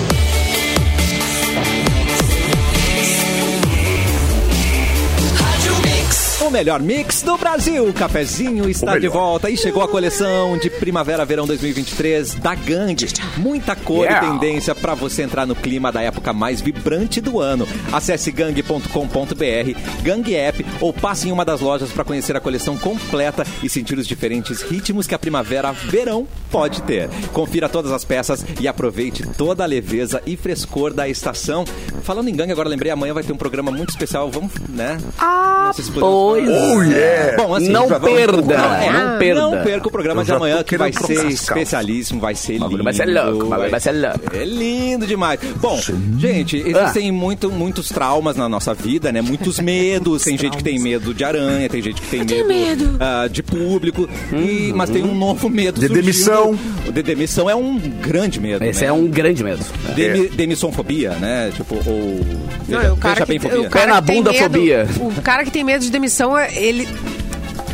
O 6.46 6.50
melhor 6.52 6.82
mix 6.82 7.22
do 7.22 7.38
Brasil. 7.38 7.88
O 7.88 7.94
cafezinho 7.94 8.70
está 8.70 8.94
O 8.94 9.00
de 9.00 9.08
volta 9.08 9.50
e 9.50 9.56
chegou 9.56 9.82
a 9.82 9.88
coleção 9.88 10.58
de 10.58 10.70
Primavera-Verão 10.70 11.48
2023 11.48 12.34
da 12.36 12.54
Gangue. 12.54 13.08
Muita 13.38 13.76
cor 13.76 14.04
Yeah. 14.04 14.28
e 14.28 14.32
tendência 14.32 14.76
para 14.76 14.94
você 14.94 15.22
entrar 15.24 15.46
no 15.46 15.56
clima 15.56 15.92
da 15.92 16.02
época 16.02 16.34
mais 16.34 16.60
vibrante 16.60 17.22
do 17.22 17.40
ano. 17.40 17.66
Acesse 17.94 18.30
gangue.com.br, 18.32 19.80
Gangue 20.02 20.36
App 20.36 20.66
ou 20.82 20.92
passe 20.92 21.30
em 21.30 21.32
uma 21.32 21.46
das 21.46 21.62
lojas 21.62 21.92
para 21.92 22.04
conhecer 22.04 22.36
a 22.36 22.42
coleção 22.42 22.78
completa 22.78 23.46
e 23.62 23.70
sentir 23.70 23.98
os 23.98 24.06
diferentes 24.08 24.62
ritmos 24.62 25.08
que 25.08 25.16
a 25.16 25.20
Primavera-Verão 25.20 26.28
pode 26.52 26.82
ter. 26.82 27.10
Confira 27.32 27.70
todas 27.70 27.92
as 27.92 28.04
peças 28.04 28.46
e 28.60 28.68
aproveite 28.68 29.26
toda 29.38 29.64
a 29.64 29.68
leveza 29.68 30.22
e 30.26 30.36
frescor 30.36 30.94
da 30.94 31.08
estação. 31.08 31.64
Falando 32.04 32.28
em 32.28 32.36
gangue, 32.36 32.52
agora 32.52 32.68
lembrei, 32.68 32.92
amanhã 32.92 33.14
vai 33.14 33.24
ter 33.24 33.32
um 33.32 33.38
programa 33.38 33.72
muito 33.72 33.92
especial. 33.92 34.30
Vamos, 34.30 34.52
né? 34.68 34.98
Ah, 35.18 35.66
Não 35.68 35.74
sei 35.74 35.86
se 35.86 35.92
podemos 35.92 36.33
Pois. 36.34 36.50
Oh, 36.50 36.82
yeah. 36.84 37.38
Bom, 37.38 37.56
assim, 37.56 37.69
Não 37.69 37.88
perda, 37.88 38.41
Não, 38.58 38.74
é, 38.76 38.91
não 38.91 39.17
perda. 39.19 39.41
Não 39.41 39.63
perca 39.63 39.88
o 39.88 39.91
programa 39.91 40.24
de 40.24 40.32
amanhã, 40.32 40.63
que 40.63 40.78
vai 40.78 40.91
ser 40.91 41.28
especialíssimo, 41.28 42.19
vai 42.19 42.36
ser 42.36 42.58
lindo. 42.58 42.84
vai 42.84 42.93
ser 42.93 43.06
louco, 43.06 43.48
vai 43.48 43.80
ser 43.80 43.91
louco. 43.91 44.19
É 44.36 44.43
lindo 44.46 45.06
demais. 45.06 45.39
Bom, 45.58 45.80
gente, 46.17 46.58
existem 46.58 47.12
muito, 47.12 47.52
muitos 47.52 47.89
traumas 47.89 48.36
na 48.36 48.48
nossa 48.50 48.74
vida, 48.74 49.12
né? 49.12 49.22
Muitos 49.22 49.60
medos. 49.62 50.24
Tem 50.24 50.38
gente 50.38 50.58
que 50.58 50.63
tem 50.63 50.80
medo 50.80 51.13
de 51.13 51.24
aranha, 51.24 51.69
tem 51.69 51.82
gente 51.82 52.02
que 52.02 52.08
tem 52.24 52.46
medo, 52.46 52.98
ah, 53.00 53.28
de 53.28 53.43
público, 53.43 54.08
e, 54.32 54.72
mas 54.76 54.89
tem 54.89 55.04
um 55.04 55.15
novo 55.15 55.50
medo 55.50 55.80
De 55.80 55.88
surgindo. 55.88 56.02
demissão. 56.02 56.60
O 56.88 56.91
de 56.91 57.04
demissão 57.04 57.50
é 57.50 57.56
um 57.56 57.78
grande 57.78 58.39
medo, 58.39 58.63
Esse 58.63 58.82
né? 58.82 58.88
é 58.88 58.93
um 58.93 59.08
grande 59.08 59.43
medo. 59.43 59.63
Demi, 59.96 60.28
demissãofobia, 60.30 61.12
né? 61.12 61.52
Tipo, 61.56 61.76
ou... 61.86 62.19
Não, 62.67 62.80
veja, 62.80 62.93
o 62.93 62.98
cara 62.98 63.13
veja 63.13 63.26
que, 63.26 63.32
bem 63.32 63.39
fobia. 63.39 63.62
o 63.62 63.69
cara 63.69 63.86
Pé 63.88 63.91
na 63.93 64.02
bunda 64.02 64.32
medo- 64.32 64.43
fobia. 64.43 64.88
O 65.00 65.22
cara 65.22 65.43
que 65.43 65.52
tem 65.52 65.63
medo 65.63 65.84
de 65.84 65.91
demissão, 65.91 66.23
ele. 66.40 66.88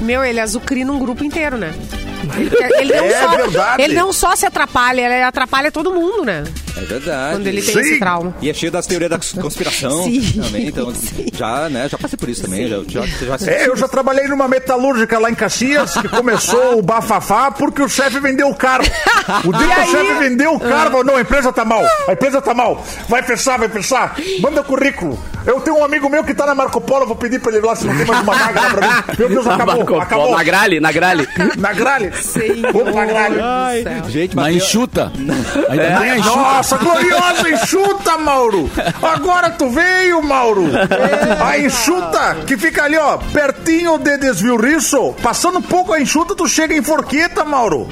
Meu, 0.02 0.24
ele 0.24 0.40
azucrina 0.40 0.92
um 0.92 1.00
grupo 1.00 1.24
inteiro, 1.24 1.58
né? 1.58 1.74
Ele 2.80 2.94
não, 2.94 3.06
É 3.06 3.22
só, 3.24 3.30
verdade. 3.30 3.82
ele 3.82 3.94
não 3.96 4.14
só 4.14 4.36
se 4.36 4.46
atrapalha, 4.46 5.02
ele 5.02 5.24
atrapalha 5.24 5.72
todo 5.72 5.92
mundo, 5.94 6.24
né? 6.26 6.44
É 6.78 6.82
verdade. 6.82 7.36
Quando 7.36 7.48
ele 7.48 7.62
tem 7.62 7.74
Sim. 7.74 7.80
esse 7.80 8.00
trauma. 8.00 8.34
E 8.42 8.50
é 8.50 8.54
cheio 8.54 8.72
das 8.72 8.86
teorias 8.88 9.10
da 9.10 9.20
conspiração 9.42 10.04
Sim. 10.04 10.22
também, 10.42 10.68
então 10.68 10.94
já, 11.34 11.70
né, 11.70 11.88
já 11.90 11.98
passei 11.98 12.18
por 12.18 12.30
isso 12.30 12.42
também, 12.44 12.68
já, 12.68 12.78
já, 12.88 13.06
já 13.38 13.52
É, 13.52 13.68
eu 13.68 13.76
já 13.76 13.88
trabalhei 13.88 14.28
numa 14.28 14.48
metalúrgica 14.48 15.18
lá 15.20 15.30
em 15.30 15.36
Caxias, 15.36 15.94
que 15.94 16.08
começou 16.08 16.78
o 16.80 16.82
bafafá 16.82 17.52
porque 17.52 17.82
o 17.82 17.90
chefe 17.90 18.20
vendeu 18.20 18.50
o 18.50 18.56
carro. 18.56 18.84
O 19.46 19.54
dia 19.54 19.68
que 19.76 19.82
o 19.82 19.92
chefe 19.92 20.14
vendeu 20.20 20.54
o 20.56 20.60
carro, 20.60 20.92
falou, 20.92 21.04
não, 21.04 21.16
a 21.16 21.22
empresa 21.22 21.52
tá 21.52 21.66
mal, 21.66 21.84
a 22.08 22.14
empresa 22.14 22.42
tá 22.42 22.54
mal. 22.54 22.84
Vai 23.08 23.24
fechar, 23.24 23.58
vai 23.58 23.70
fechar. 23.70 24.16
Manda 24.42 24.64
currículo. 24.64 25.20
Eu 25.46 25.62
tenho 25.62 25.78
um 25.78 25.84
amigo 25.84 26.10
meu 26.10 26.24
que 26.24 26.34
tá 26.34 26.46
na 26.46 26.54
Marco 26.54 26.82
Polo, 26.82 27.06
vou 27.06 27.16
pedir 27.16 27.40
pra 27.40 27.52
ele 27.52 27.66
lá 27.66 27.76
se 27.76 27.86
não 27.88 27.96
tem 27.96 28.06
mais 28.06 28.22
uma 28.22 28.36
vaga 28.36 28.62
lá 28.62 28.70
pra 28.70 28.88
mim. 28.88 29.04
Meu 29.18 29.30
Deus, 29.30 29.48
acabou, 29.48 29.66
Marco 29.66 29.86
Polo, 29.86 30.02
acabou. 30.02 30.32
Na 30.38 30.44
gralha, 30.44 30.82
na 30.82 30.92
gralha. 30.92 31.28
Na 31.58 31.74
Vou 32.72 32.86
pra 32.86 33.06
gralha. 33.06 33.42
Ai, 33.44 33.84
gente, 34.10 34.36
Na 34.36 34.44
mas 34.44 34.56
enxuta. 34.58 35.12
Ainda 35.70 35.84
É. 35.84 35.98
tem 35.98 36.10
a 36.12 36.18
enxuta. 36.18 36.59
Nossa, 36.60 36.76
gloriosa 36.76 37.50
enxuta, 37.50 38.18
Mauro! 38.18 38.70
Agora 39.02 39.50
tu 39.50 39.70
veio, 39.70 40.22
Mauro! 40.22 40.66
A 41.42 41.58
enxuta 41.58 42.36
que 42.46 42.58
fica 42.58 42.84
ali, 42.84 42.98
ó, 42.98 43.18
pertinho 43.32 43.98
de 43.98 44.18
Desvio 44.18 44.58
Risso, 44.58 45.14
passando 45.24 45.60
um 45.60 45.62
pouco 45.62 45.94
a 45.94 46.02
enxuta, 46.02 46.36
tu 46.36 46.50
chega 46.50 46.76
em 46.76 46.82
Forqueta, 46.82 47.46
Mauro. 47.46 47.88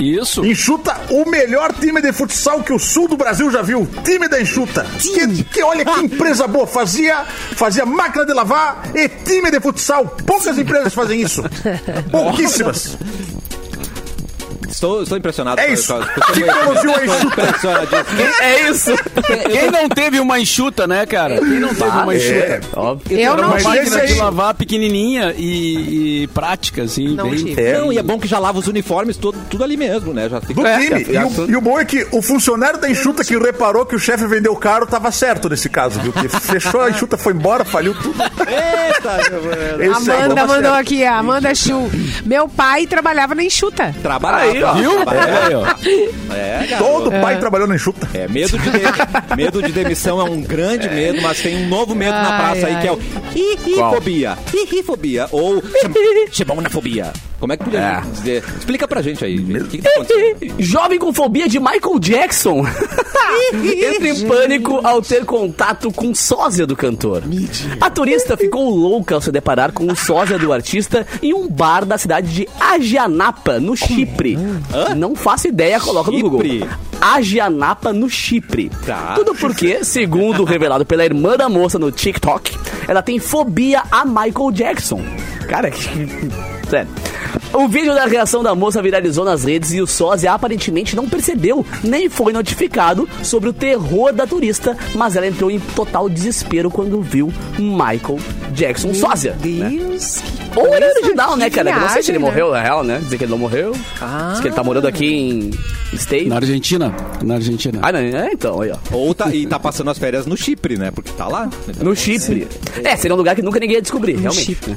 Isso. 0.00 0.44
Enxuta, 0.44 0.96
o 1.08 1.24
melhor 1.30 1.72
time 1.72 2.02
de 2.02 2.12
futsal 2.12 2.64
que 2.64 2.72
o 2.72 2.80
sul 2.80 3.06
do 3.06 3.16
Brasil 3.16 3.48
já 3.48 3.62
viu. 3.62 3.88
Time 4.04 4.26
da 4.28 4.40
Enxuta. 4.40 4.84
Que, 4.98 5.44
que 5.44 5.62
olha 5.62 5.84
que 5.84 6.00
empresa 6.02 6.46
boa. 6.46 6.66
Fazia, 6.66 7.24
fazia 7.56 7.84
máquina 7.84 8.24
de 8.24 8.32
lavar 8.32 8.90
e 8.94 9.08
time 9.08 9.50
de 9.50 9.60
futsal. 9.60 10.16
Poucas 10.26 10.56
empresas 10.58 10.94
fazem 10.94 11.20
isso. 11.20 11.42
Pouquíssimas. 12.10 12.96
Estou, 14.68 15.02
estou 15.02 15.18
impressionado. 15.18 15.60
É 15.60 15.66
com- 15.66 15.72
isso. 15.72 15.94
a 15.94 16.00
Estou 16.00 17.04
enxuta. 17.04 17.42
É 18.42 18.70
isso. 18.70 18.90
Quem 19.50 19.70
não 19.70 19.88
teve 19.88 20.20
uma 20.20 20.38
enxuta, 20.38 20.86
né, 20.86 21.06
cara? 21.06 21.38
Quem 21.38 21.60
não 21.60 21.68
teve 21.74 21.90
uma 21.90 22.14
enxuta? 22.14 22.34
É. 22.34 22.60
Óbvio. 22.74 23.18
Eu 23.18 23.32
Era 23.32 23.42
não 23.42 23.52
tive. 23.56 23.64
máquina 23.68 24.06
de 24.06 24.14
lavar 24.14 24.54
pequenininha 24.54 25.34
e, 25.36 26.22
e 26.22 26.26
prática, 26.28 26.82
assim, 26.82 27.14
Não 27.14 27.28
bem... 27.30 27.44
tive. 27.44 27.60
É. 27.62 27.78
Não, 27.78 27.92
e 27.92 27.98
é 27.98 28.02
bom 28.02 28.18
que 28.18 28.28
já 28.28 28.38
lava 28.38 28.58
os 28.58 28.66
uniformes 28.66 29.16
tudo, 29.16 29.38
tudo 29.50 29.64
ali 29.64 29.76
mesmo, 29.76 30.12
né? 30.12 30.28
Já 30.28 30.40
fica... 30.40 30.54
do 30.60 30.66
É, 30.66 30.78
time. 30.78 31.02
é, 31.04 31.12
E 31.12 31.16
é, 31.16 31.24
o, 31.24 31.50
e 31.50 31.56
o 31.56 31.60
bom 31.60 31.78
é 31.78 31.84
que 31.84 32.06
o 32.12 32.22
funcionário 32.22 32.78
da 32.80 32.88
enxuta 32.90 33.24
que 33.24 33.36
reparou 33.38 33.84
que 33.86 33.94
o 33.94 33.98
chefe 33.98 34.26
vendeu 34.26 34.54
caro 34.56 34.86
tava 34.86 35.10
certo 35.10 35.48
nesse 35.48 35.68
caso, 35.68 36.00
viu? 36.00 36.12
Que 36.12 36.28
fechou 36.28 36.80
a 36.80 36.90
enxuta, 36.90 37.16
foi 37.16 37.32
embora, 37.32 37.64
faliu 37.64 37.94
tudo. 37.94 38.18
Eita, 38.22 39.76
meu 39.78 39.94
Amanda 39.94 40.46
mandou 40.46 40.72
certo. 40.72 40.74
aqui, 40.74 41.04
a 41.04 41.18
Amanda 41.18 41.54
Chu. 41.54 41.90
Meu 42.24 42.48
pai 42.48 42.86
trabalhava 42.86 43.34
na 43.34 43.42
enxuta. 43.44 43.94
Trabalhava. 44.02 44.57
Aí, 44.58 44.64
ó. 44.64 44.74
Viu? 44.74 44.92
É, 44.92 45.56
ó. 45.56 46.34
É. 46.34 46.76
Todo 46.78 47.10
pai 47.10 47.38
trabalhou 47.38 47.66
na 47.68 47.74
enxuta. 47.76 48.08
É, 48.14 48.26
medo 48.28 48.58
de, 48.58 48.70
de- 48.70 49.36
medo 49.36 49.62
de 49.62 49.72
demissão 49.72 50.20
é 50.20 50.24
um 50.24 50.40
grande 50.42 50.88
medo, 50.88 51.20
mas 51.22 51.40
tem 51.40 51.56
um 51.64 51.68
novo 51.68 51.94
medo 51.94 52.12
na 52.12 52.30
Ai, 52.30 52.38
praça 52.38 52.66
aí 52.66 52.74
ai. 52.74 52.82
que 52.82 52.88
é 52.88 52.92
o 52.92 52.98
ri-ri-fobia. 53.34 54.38
Ri-ri-fobia 54.52 55.28
ou 55.30 55.60
chim- 55.62 55.92
chimonafobia. 56.32 57.12
Como 57.40 57.52
é 57.52 57.56
que 57.56 57.62
podia 57.64 57.78
É. 57.78 58.00
dizer? 58.00 58.44
Explica 58.58 58.88
pra 58.88 59.00
gente 59.00 59.24
aí, 59.24 59.36
gente. 59.36 59.60
O 59.60 59.64
que, 59.68 59.78
que 59.78 59.82
tá 59.84 59.90
acontecendo? 59.90 60.54
Jovem 60.58 60.98
com 60.98 61.12
fobia 61.12 61.48
de 61.48 61.60
Michael 61.60 61.98
Jackson 62.00 62.66
entra 63.54 64.08
em 64.08 64.26
pânico 64.26 64.80
ao 64.84 65.00
ter 65.00 65.24
contato 65.24 65.92
com 65.92 66.12
sósia 66.14 66.66
do 66.66 66.74
cantor. 66.74 67.22
A 67.80 67.88
turista 67.90 68.36
ficou 68.36 68.68
louca 68.70 69.14
ao 69.14 69.20
se 69.20 69.30
deparar 69.30 69.70
com 69.72 69.86
o 69.86 69.94
sósia 69.94 70.36
do 70.36 70.52
artista 70.52 71.06
em 71.22 71.32
um 71.32 71.48
bar 71.48 71.84
da 71.84 71.96
cidade 71.96 72.28
de 72.32 72.48
Agianapa, 72.58 73.60
no 73.60 73.76
Chipre. 73.76 74.36
Não 74.96 75.14
faço 75.14 75.48
ideia, 75.48 75.80
coloca 75.80 76.10
no 76.10 76.20
Google. 76.20 76.42
Agianapa, 77.00 77.92
no 77.92 78.08
Chipre. 78.08 78.70
Tá. 78.84 79.14
Tudo 79.14 79.34
porque, 79.34 79.84
segundo 79.84 80.44
revelado 80.44 80.84
pela 80.84 81.04
irmã 81.04 81.36
da 81.36 81.48
moça 81.48 81.78
no 81.78 81.92
TikTok, 81.92 82.56
ela 82.86 83.02
tem 83.02 83.18
fobia 83.18 83.82
a 83.90 84.04
Michael 84.04 84.50
Jackson. 84.52 85.02
Cara, 85.48 85.70
que... 85.70 85.88
Sério. 86.68 86.88
O 87.52 87.66
vídeo 87.66 87.94
da 87.94 88.04
reação 88.04 88.42
da 88.42 88.54
moça 88.54 88.82
viralizou 88.82 89.24
nas 89.24 89.44
redes 89.44 89.72
e 89.72 89.80
o 89.80 89.86
sósia 89.86 90.32
aparentemente 90.32 90.94
não 90.94 91.08
percebeu, 91.08 91.64
nem 91.82 92.08
foi 92.08 92.32
notificado 92.32 93.08
sobre 93.22 93.48
o 93.48 93.52
terror 93.52 94.12
da 94.12 94.26
turista, 94.26 94.76
mas 94.94 95.16
ela 95.16 95.26
entrou 95.26 95.50
em 95.50 95.58
total 95.58 96.08
desespero 96.08 96.70
quando 96.70 97.00
viu 97.00 97.32
Michael 97.58 98.18
Jackson 98.52 98.92
sósia. 98.92 99.32
né? 99.42 99.70
Deus, 99.70 100.20
que 100.52 100.58
Ou 100.58 100.74
ele 100.74 100.84
é 100.84 100.90
original, 100.90 101.36
né, 101.36 101.48
cara? 101.50 101.70
Eu 101.70 101.80
não 101.80 101.88
sei 101.88 102.02
se 102.02 102.10
ele 102.10 102.18
viagem, 102.18 102.40
morreu, 102.42 102.52
na 102.52 102.62
real, 102.62 102.84
né? 102.84 102.98
Dizer 102.98 103.16
que 103.18 103.24
ele 103.24 103.30
não 103.30 103.38
morreu. 103.38 103.72
Diz 103.72 104.40
que 104.40 104.48
ele 104.48 104.54
tá 104.54 104.62
morando 104.64 104.86
aqui 104.86 105.06
em 105.06 105.50
State. 105.96 106.26
Na 106.28 106.36
Argentina. 106.36 106.94
Na 107.22 107.34
Argentina. 107.34 107.78
Ah, 107.82 107.92
não, 107.92 107.98
é, 107.98 108.30
então, 108.32 108.60
aí, 108.60 108.70
ó. 108.70 108.76
Ou 108.94 109.14
tá, 109.14 109.34
e 109.34 109.46
tá 109.46 109.58
passando 109.58 109.90
as 109.90 109.98
férias 109.98 110.26
no 110.26 110.36
Chipre, 110.36 110.76
né? 110.76 110.90
Porque 110.90 111.10
tá 111.12 111.26
lá. 111.26 111.48
No 111.80 111.96
Chipre. 111.96 112.46
É, 112.84 112.94
seria 112.96 113.14
um 113.14 113.18
lugar 113.18 113.34
que 113.34 113.42
nunca 113.42 113.58
ninguém 113.58 113.76
ia 113.76 113.82
descobrir, 113.82 114.16
realmente. 114.16 114.44
Chipre. 114.44 114.76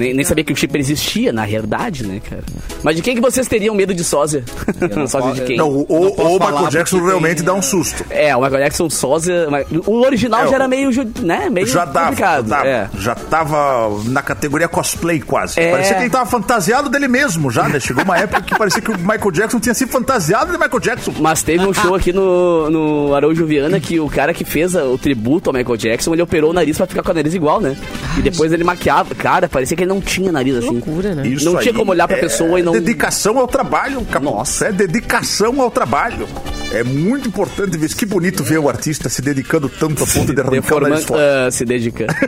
Né? 0.00 0.06
Nem, 0.06 0.14
nem 0.14 0.24
sabia 0.24 0.42
que 0.42 0.52
o 0.52 0.56
Chipre 0.56 0.80
existia, 0.80 1.32
na 1.32 1.44
realidade, 1.44 2.06
né, 2.06 2.20
cara? 2.28 2.42
Mas 2.82 2.96
de 2.96 3.02
quem 3.02 3.14
que 3.14 3.20
vocês 3.20 3.46
teriam 3.46 3.74
medo 3.74 3.92
de 3.94 4.02
sósia? 4.02 4.42
sósia 5.06 5.32
de 5.34 5.42
quem? 5.42 5.56
Não, 5.56 5.68
o, 5.68 5.86
o, 5.88 6.00
Não 6.16 6.34
o 6.34 6.38
falar 6.38 6.52
Michael 6.52 6.70
Jackson 6.70 7.04
realmente 7.04 7.36
tem- 7.36 7.44
dá 7.44 7.54
um 7.54 7.62
susto. 7.62 8.04
É, 8.10 8.34
o 8.34 8.40
Michael 8.40 8.64
Jackson 8.64 8.88
sósia... 8.90 9.48
mas 9.50 9.66
O 9.86 10.00
original 10.04 10.40
É, 10.40 10.44
já 10.46 10.50
o- 10.50 10.54
era 10.54 10.68
meio, 10.68 10.90
né, 11.20 11.48
meio 11.50 11.66
Já 11.66 11.84
dava, 11.84 11.92
já 11.94 12.00
complicado. 12.06 12.46
dava, 12.48 12.66
É. 12.66 12.88
já 12.98 13.14
tava 13.14 13.90
na 14.06 14.22
categoria 14.22 14.68
cosplay 14.68 15.20
quase. 15.20 15.60
É. 15.60 15.70
Parecia 15.70 15.94
que 15.96 16.02
ele 16.02 16.10
tava 16.10 16.26
fantasiado 16.28 16.88
dele 16.88 17.08
mesmo 17.08 17.50
já, 17.50 17.68
né? 17.68 17.78
Chegou 17.78 18.02
uma 18.04 18.16
época 18.18 18.40
que 18.42 18.56
parecia 18.56 18.80
que 18.80 18.90
o 18.90 18.98
Michael 18.98 19.30
Jackson 19.32 19.60
tinha 19.60 19.74
sido 19.74 19.90
fantasiado 19.90 20.52
de 20.52 20.58
Michael 20.58 20.80
Jackson. 20.80 21.12
Mas 21.20 21.42
teve 21.42 21.64
um 21.66 21.72
show 21.74 21.94
aqui 21.94 22.12
no, 22.12 22.70
no 22.70 23.14
Araújo 23.14 23.44
Viana 23.46 23.78
que 23.80 24.00
o 24.00 24.08
cara 24.08 24.32
que 24.32 24.44
fez 24.44 24.74
a- 24.74 24.84
o 24.84 24.96
tributo 24.98 25.50
ao 25.50 25.54
Michael 25.54 25.76
Jackson, 25.76 26.12
ele 26.14 26.22
operou 26.22 26.50
o 26.50 26.52
nariz 26.52 26.76
pra 26.76 26.86
ficar 26.86 27.02
com 27.02 27.10
o 27.10 27.14
nariz 27.14 27.34
igual, 27.34 27.60
né? 27.60 27.76
E 28.18 28.22
depois 28.22 28.52
ele 28.52 28.64
maquiava. 28.64 29.14
Cara, 29.14 29.48
parecia 29.48 29.76
que 29.76 29.82
ele 29.82 29.89
não 29.90 30.00
tinha 30.00 30.32
nariz 30.32 30.56
assim. 30.56 30.68
loucura, 30.70 31.14
né? 31.14 31.26
Isso 31.26 31.44
Não 31.52 31.60
tinha 31.60 31.74
como 31.74 31.90
olhar 31.90 32.06
pra 32.08 32.16
é 32.16 32.20
pessoa 32.20 32.58
e 32.58 32.62
não- 32.62 32.72
Dedicação 32.72 33.38
ao 33.38 33.46
trabalho, 33.46 34.00
cara. 34.06 34.24
Nossa. 34.24 34.66
É 34.68 34.72
dedicação 34.72 35.60
ao 35.60 35.70
trabalho. 35.70 36.26
É 36.72 36.82
muito 36.84 37.28
importante 37.28 37.76
ver 37.76 37.86
isso. 37.86 37.96
Que 37.96 38.06
bonito 38.06 38.42
ver 38.44 38.58
o 38.58 38.68
artista 38.68 39.08
se 39.08 39.20
dedicando 39.20 39.68
tanto 39.68 40.04
a 40.04 40.06
ponto 40.06 40.32
de 40.32 40.40
arrancar 40.40 40.76
o 40.76 40.80
nariz 40.80 41.04
fora. 41.04 41.46
ah, 41.46 41.50
se 41.50 41.64
dedicando. 41.64 42.14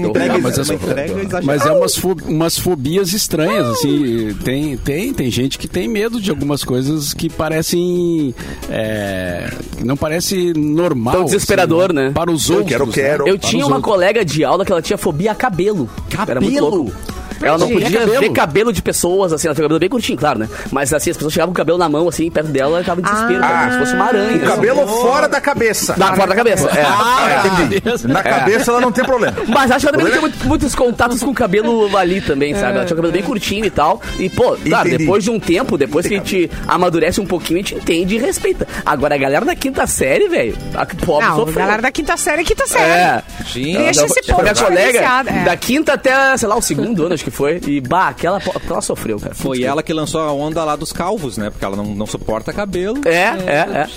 Uma 0.00 0.08
entrega, 0.08 0.38
mas 0.38 0.58
uma 0.58 0.74
entrega 0.74 1.12
exagerada. 1.12 1.42
Mas 1.46 1.66
é 1.66 1.72
umas, 1.72 1.96
fo- 1.96 2.16
umas 2.26 2.58
fobias 2.58 3.12
estranhas, 3.12 3.66
assim. 3.68 4.34
Tem, 4.44 4.76
tem, 4.76 5.12
tem 5.14 5.30
gente 5.30 5.58
que 5.58 5.66
tem 5.66 5.88
medo 5.88 6.20
de 6.20 6.30
algumas 6.30 6.62
coisas 6.62 7.14
que 7.14 7.28
parecem. 7.30 8.34
é, 8.68 9.50
que 9.76 9.84
não 9.84 9.96
parece 9.96 10.52
normal. 10.54 11.14
Tão 11.14 11.24
desesperador, 11.24 11.86
assim, 11.86 11.94
né? 11.94 12.10
Para 12.14 12.30
os 12.30 12.48
Eu 12.48 12.56
outros. 12.58 12.70
quero, 12.70 12.86
né? 12.86 12.92
quero. 12.92 13.28
Eu 13.28 13.38
Para 13.38 13.48
tinha 13.48 13.62
os 13.62 13.68
uma 13.68 13.76
outros. 13.76 13.92
colega 13.94 14.24
de 14.24 14.44
aula 14.44 14.64
que 14.64 14.72
ela 14.72 14.82
tinha 14.82 14.98
fobia 14.98 15.32
a 15.32 15.34
cabelo. 15.34 15.88
Era 16.28 16.40
muito 16.40 16.54
Cabelo? 16.54 16.92
Ela 17.42 17.58
não 17.58 17.68
podia 17.68 17.90
Cabelo? 18.00 18.20
ver 18.20 18.30
cabelo 18.32 18.72
de 18.72 18.82
pessoas, 18.82 19.32
assim, 19.32 19.46
ela 19.48 19.54
tinha 19.54 19.62
o 19.62 19.66
cabelo 19.66 19.80
bem 19.80 19.88
curtinho, 19.88 20.18
claro, 20.18 20.38
né? 20.38 20.48
Mas 20.70 20.92
assim, 20.92 21.10
as 21.10 21.16
pessoas 21.16 21.32
chegavam 21.32 21.52
com 21.52 21.56
o 21.56 21.56
cabelo 21.56 21.78
na 21.78 21.88
mão, 21.88 22.08
assim, 22.08 22.30
perto 22.30 22.48
dela, 22.48 22.76
ela 22.76 22.84
tava 22.84 23.00
em 23.00 23.04
desespero, 23.04 23.40
cara, 23.40 23.58
como 23.60 23.72
se 23.72 23.78
fosse 23.78 23.94
uma 23.94 24.04
aranha. 24.06 24.36
O 24.36 24.40
cabelo 24.46 24.86
fora 24.86 25.28
da 25.28 25.40
cabeça. 25.40 25.94
Da 25.94 26.14
fora 26.14 26.28
da 26.28 26.34
cabeça. 26.34 26.68
É. 26.68 26.82
Ah, 26.84 27.42
entendi. 27.46 27.82
Na 28.08 28.22
cabeça 28.22 28.70
ela 28.70 28.80
não 28.80 28.92
tem 28.92 29.04
problema. 29.04 29.36
Mas 29.48 29.70
acho 29.70 29.80
que 29.80 29.88
ela 29.88 29.96
também 29.98 30.10
tinha 30.12 30.20
muito- 30.20 30.46
muitos 30.48 30.74
contatos 30.74 31.22
com 31.22 31.30
o 31.30 31.34
cabelo 31.34 31.96
ali 31.96 32.20
também, 32.20 32.54
sabe? 32.54 32.76
Ela 32.76 32.84
tinha 32.84 32.94
o 32.94 32.96
cabelo 32.96 33.12
bem 33.12 33.22
curtinho 33.22 33.64
e 33.64 33.70
tal. 33.70 34.00
E, 34.18 34.28
pô, 34.28 34.56
claro, 34.56 34.88
Entendi. 34.88 35.04
depois 35.04 35.24
de 35.24 35.30
um 35.30 35.40
tempo, 35.40 35.76
depois 35.78 36.06
que 36.06 36.14
a 36.14 36.18
gente 36.18 36.50
amadurece 36.66 37.20
um 37.20 37.26
pouquinho, 37.26 37.60
a 37.60 37.62
gente 37.62 37.74
entende 37.76 38.16
e 38.16 38.18
respeita. 38.18 38.66
Agora, 38.84 39.14
a 39.14 39.18
galera 39.18 39.44
da 39.44 39.54
quinta 39.54 39.86
série, 39.86 40.28
velho, 40.28 40.56
a 40.74 40.86
pobre 40.86 41.26
Não, 41.26 41.36
sofreu. 41.36 41.58
galera 41.58 41.82
da 41.82 41.90
quinta 41.90 42.16
série 42.16 42.42
é 42.42 42.44
quinta 42.44 42.66
série. 42.66 42.84
É. 42.90 43.22
Gente, 43.46 43.78
Deixa 43.78 44.04
esse 44.04 44.22
povo 44.26 44.42
Minha 44.42 44.54
colega, 44.54 45.24
é. 45.26 45.44
da 45.44 45.56
quinta 45.56 45.94
até, 45.94 46.36
sei 46.36 46.48
lá, 46.48 46.56
o 46.56 46.62
segundo 46.62 47.04
ano, 47.04 47.14
acho 47.14 47.24
que 47.24 47.29
foi. 47.30 47.60
E, 47.66 47.80
bah, 47.80 48.08
aquela, 48.08 48.38
aquela 48.38 48.80
sofreu, 48.80 49.18
cara. 49.18 49.34
Foi 49.34 49.62
ela 49.62 49.82
que 49.82 49.92
lançou 49.92 50.20
a 50.20 50.32
onda 50.32 50.64
lá 50.64 50.76
dos 50.76 50.92
calvos, 50.92 51.36
né? 51.36 51.50
Porque 51.50 51.64
ela 51.64 51.76
não, 51.76 51.86
não 51.86 52.06
suporta 52.06 52.52
cabelo. 52.52 53.00
É, 53.06 53.10
é, 53.10 53.56
é. 53.56 53.88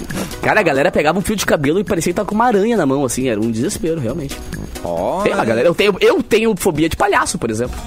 Cara, 0.41 0.59
a 0.59 0.63
galera 0.63 0.91
pegava 0.91 1.17
um 1.17 1.21
fio 1.21 1.35
de 1.35 1.45
cabelo 1.45 1.79
e 1.79 1.83
parecia 1.83 2.11
que 2.11 2.17
tava 2.17 2.27
com 2.27 2.35
uma 2.35 2.45
aranha 2.45 2.77
na 2.77 2.85
mão, 2.85 3.05
assim. 3.05 3.27
Era 3.29 3.39
um 3.39 3.51
desespero, 3.51 3.99
realmente. 3.99 4.37
Ó, 4.83 5.21
Tem, 5.21 5.33
a 5.33 5.43
galera, 5.43 5.67
eu 5.67 5.75
tenho, 5.75 5.95
eu 5.99 6.21
tenho 6.21 6.55
fobia 6.57 6.89
de 6.89 6.95
palhaço, 6.95 7.37
por 7.37 7.49
exemplo. 7.49 7.79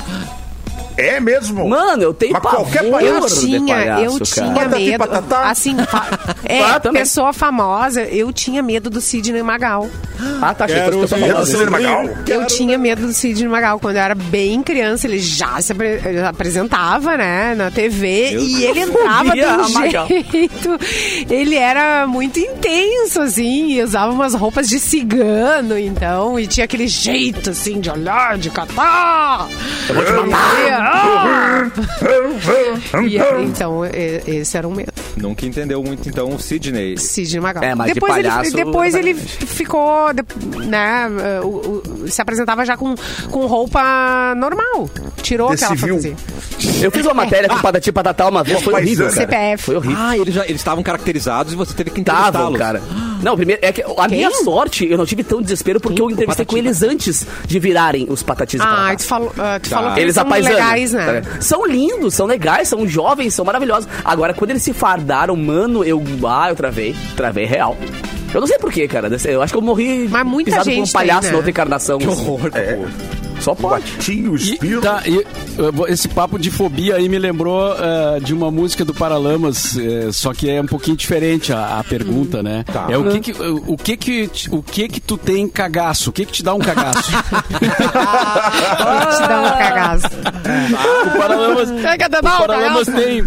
É 0.96 1.20
mesmo? 1.20 1.68
Mano, 1.68 2.02
eu 2.02 2.14
tenho 2.14 2.32
Mas 2.32 2.42
pavor 2.42 2.61
qualquer 2.62 2.90
palhaço. 2.90 3.16
Eu 3.16 3.28
de 3.28 3.46
tinha, 3.59 3.74
palhaço, 3.76 4.02
eu 4.04 4.12
cara. 4.12 4.24
tinha 4.24 4.54
Patati 4.54 4.85
medo. 4.85 4.98
patatá. 4.98 5.50
Assim, 5.50 5.76
fa- 5.85 6.06
é, 6.44 6.61
Ah, 6.62 6.80
também. 6.80 7.02
pessoa 7.02 7.32
famosa, 7.32 8.02
eu 8.02 8.32
tinha 8.32 8.62
medo 8.62 8.88
do 8.88 9.00
Sidney 9.00 9.42
Magal. 9.42 9.88
Ah, 10.40 10.54
tá, 10.54 10.64
achei 10.64 10.80
que 10.80 10.90
pessoa 10.96 11.20
Medo 11.20 11.42
de 11.44 11.50
ser 11.50 11.70
Magal? 11.70 12.04
Eu 12.26 12.46
tinha 12.46 12.78
medo 12.78 13.06
do 13.06 13.12
Sidney 13.12 13.48
Magal. 13.48 13.78
Quando 13.78 13.96
eu 13.96 14.02
era 14.02 14.14
bem 14.14 14.62
criança, 14.62 15.06
ele 15.06 15.18
já 15.18 15.61
se 15.61 15.72
apre- 15.72 16.00
apresentava, 16.26 17.16
né, 17.16 17.54
na 17.54 17.70
TV. 17.70 18.35
e 18.38 18.64
ele 18.64 18.80
entrava 18.80 19.32
um 19.35 19.68
Magal. 19.72 20.06
jeito... 20.09 20.78
Ele 21.28 21.54
era 21.56 22.06
muito 22.06 22.38
intenso, 22.38 23.20
assim. 23.20 23.72
E 23.72 23.82
usava 23.82 24.12
umas 24.12 24.35
roupas 24.35 24.68
de 24.68 24.78
cigano, 24.80 25.78
então. 25.78 26.38
E 26.40 26.46
tinha 26.46 26.64
aquele 26.64 26.88
jeito, 26.88 27.50
assim, 27.50 27.80
de 27.80 27.90
olhar, 27.90 28.38
de 28.38 28.48
catar. 28.50 29.46
Eu 29.88 29.94
vou 29.94 30.04
te 30.04 30.12
matar. 30.12 30.86
E 33.09 33.18
aí, 33.20 33.44
então, 33.44 33.85
e- 33.85 34.22
esse 34.40 34.57
era 34.57 34.66
um 34.66 34.72
medo. 34.75 34.92
Nunca 35.16 35.46
entendeu 35.46 35.83
muito, 35.83 36.09
então, 36.09 36.29
o 36.35 36.38
Sidney. 36.38 36.96
Sidney 36.99 37.40
Magal. 37.40 37.62
É, 37.64 37.75
mas 37.75 37.88
de 37.88 37.94
depois 37.94 38.12
palhaço, 38.12 38.51
ele, 38.51 38.64
depois 38.64 38.94
é 38.94 38.99
ele 38.99 39.14
ficou, 39.14 40.12
de- 40.12 40.66
né, 40.66 41.09
o- 41.42 41.46
o- 42.05 42.09
se 42.09 42.20
apresentava 42.20 42.64
já 42.66 42.77
com, 42.77 42.94
com 43.31 43.46
roupa 43.46 44.35
normal. 44.37 44.90
Tirou 45.22 45.49
De 45.49 45.55
aquela 45.55 45.77
fantasia. 45.77 46.14
Eu 46.83 46.90
fiz 46.90 47.05
uma 47.05 47.14
matéria 47.14 47.49
com 47.49 47.59
Patati 47.59 47.90
Patatá 47.90 48.29
uma 48.29 48.44
vez, 48.44 48.62
foi 48.62 48.75
horrível, 48.75 49.07
cara. 49.07 49.16
CPF. 49.20 49.64
Foi 49.64 49.77
horrível. 49.77 49.96
Ah, 49.99 50.16
eles 50.18 50.35
já 50.35 50.44
eles 50.44 50.61
estavam 50.61 50.83
caracterizados 50.85 51.53
e 51.53 51.57
você 51.57 51.72
teve 51.75 51.90
que 51.90 52.01
entrevistá-los. 52.01 52.59
cara. 52.59 52.83
Não, 53.22 53.37
primeiro, 53.37 53.61
é 53.64 53.72
que 53.72 53.83
a 53.96 54.09
minha 54.09 54.31
sorte, 54.31 54.87
eu 54.90 54.96
não 54.98 55.07
tive 55.07 55.24
tão 55.24 55.40
desespero 55.42 55.81
porque 55.81 56.00
eu 56.00 56.11
entrevistei 56.11 56.44
com 56.44 56.57
eles 56.57 56.83
antes 56.83 57.26
de 57.46 57.59
virarem 57.59 58.07
os 58.09 58.22
patatis 58.22 58.61
Ah, 58.61 58.94
tu 58.96 59.05
falou, 59.05 59.33
ah, 59.38 59.59
tu 59.61 59.68
Tá. 59.70 59.76
falou 59.76 59.94
que 59.94 60.00
Eles 60.00 60.16
eles 60.16 60.29
são 60.29 60.29
legais, 60.52 60.92
né? 60.92 61.22
São 61.40 61.66
lindos, 61.66 62.14
são 62.14 62.26
legais, 62.26 62.68
são 62.68 62.87
jovens, 62.87 63.35
são 63.35 63.44
maravilhosos. 63.44 63.88
Agora, 64.05 64.33
quando 64.35 64.50
eles 64.50 64.62
se 64.62 64.72
fardaram, 64.72 65.35
mano, 65.37 65.85
eu. 65.85 66.02
Ah, 66.26 66.48
eu 66.50 66.57
travei. 66.57 66.94
Travei 67.16 67.44
real. 67.44 67.76
Eu 68.35 68.40
não 68.40 68.46
sei 68.46 68.59
porquê, 68.59 68.87
cara. 68.88 69.09
Eu 69.24 69.40
acho 69.42 69.52
que 69.52 69.59
eu 69.59 69.62
morri 69.62 70.09
Mas 70.09 70.26
muita 70.26 70.50
pisado 70.50 70.64
por 70.64 70.72
um 70.72 70.74
gente 70.85 70.92
palhaço 70.92 71.20
tem, 71.22 71.26
né? 71.29 71.33
na 71.33 71.37
outra 71.38 71.50
encarnação. 71.50 71.98
Que 71.98 72.07
horror, 72.07 72.50
É. 72.55 72.79
Só 73.40 73.55
pode. 73.55 73.85
Tinha 74.01 74.31
o 74.31 74.37
E, 74.37 74.53
espírito. 74.53 74.81
tá, 74.83 75.03
e, 75.07 75.25
esse 75.88 76.09
papo 76.09 76.38
de 76.38 76.51
fobia 76.51 76.96
aí 76.96 77.09
me 77.09 77.18
lembrou 77.18 77.75
eh, 77.79 78.20
de 78.20 78.35
uma 78.35 78.51
música 78.51 78.85
do 78.85 78.92
Paralamas, 78.92 79.77
eh, 79.79 80.09
só 80.12 80.33
que 80.35 80.51
é 80.51 80.61
um 80.61 80.66
pouquinho 80.66 80.96
diferente 80.96 81.53
a, 81.53 81.79
a 81.79 81.85
pergunta, 81.85 82.42
né? 82.42 82.64
Tá. 82.70 82.87
É 82.90 82.96
o 82.99 83.05
que 83.11 83.20
que, 83.20 83.33
o, 83.42 83.72
o 83.72 83.77
que 83.77 83.96
que 83.96 84.27
te- 84.29 84.49
o 84.53 84.62
que 84.62 84.88
que 84.88 85.01
tu 85.01 85.16
tem 85.16 85.46
cagaço? 85.49 86.11
O 86.11 86.12
que 86.12 86.25
que 86.27 86.33
te 86.33 86.42
dá 86.42 86.55
um 86.55 86.59
cagaço? 86.59 87.11
Te 87.57 89.29
dá 89.29 89.42
um 89.42 89.59
cagaço. 89.59 90.07
o 90.07 91.18
Paralamas, 91.18 91.70
o 91.70 92.22
Paralamas 92.22 92.87
cagaço. 92.87 92.92
tem 92.92 93.25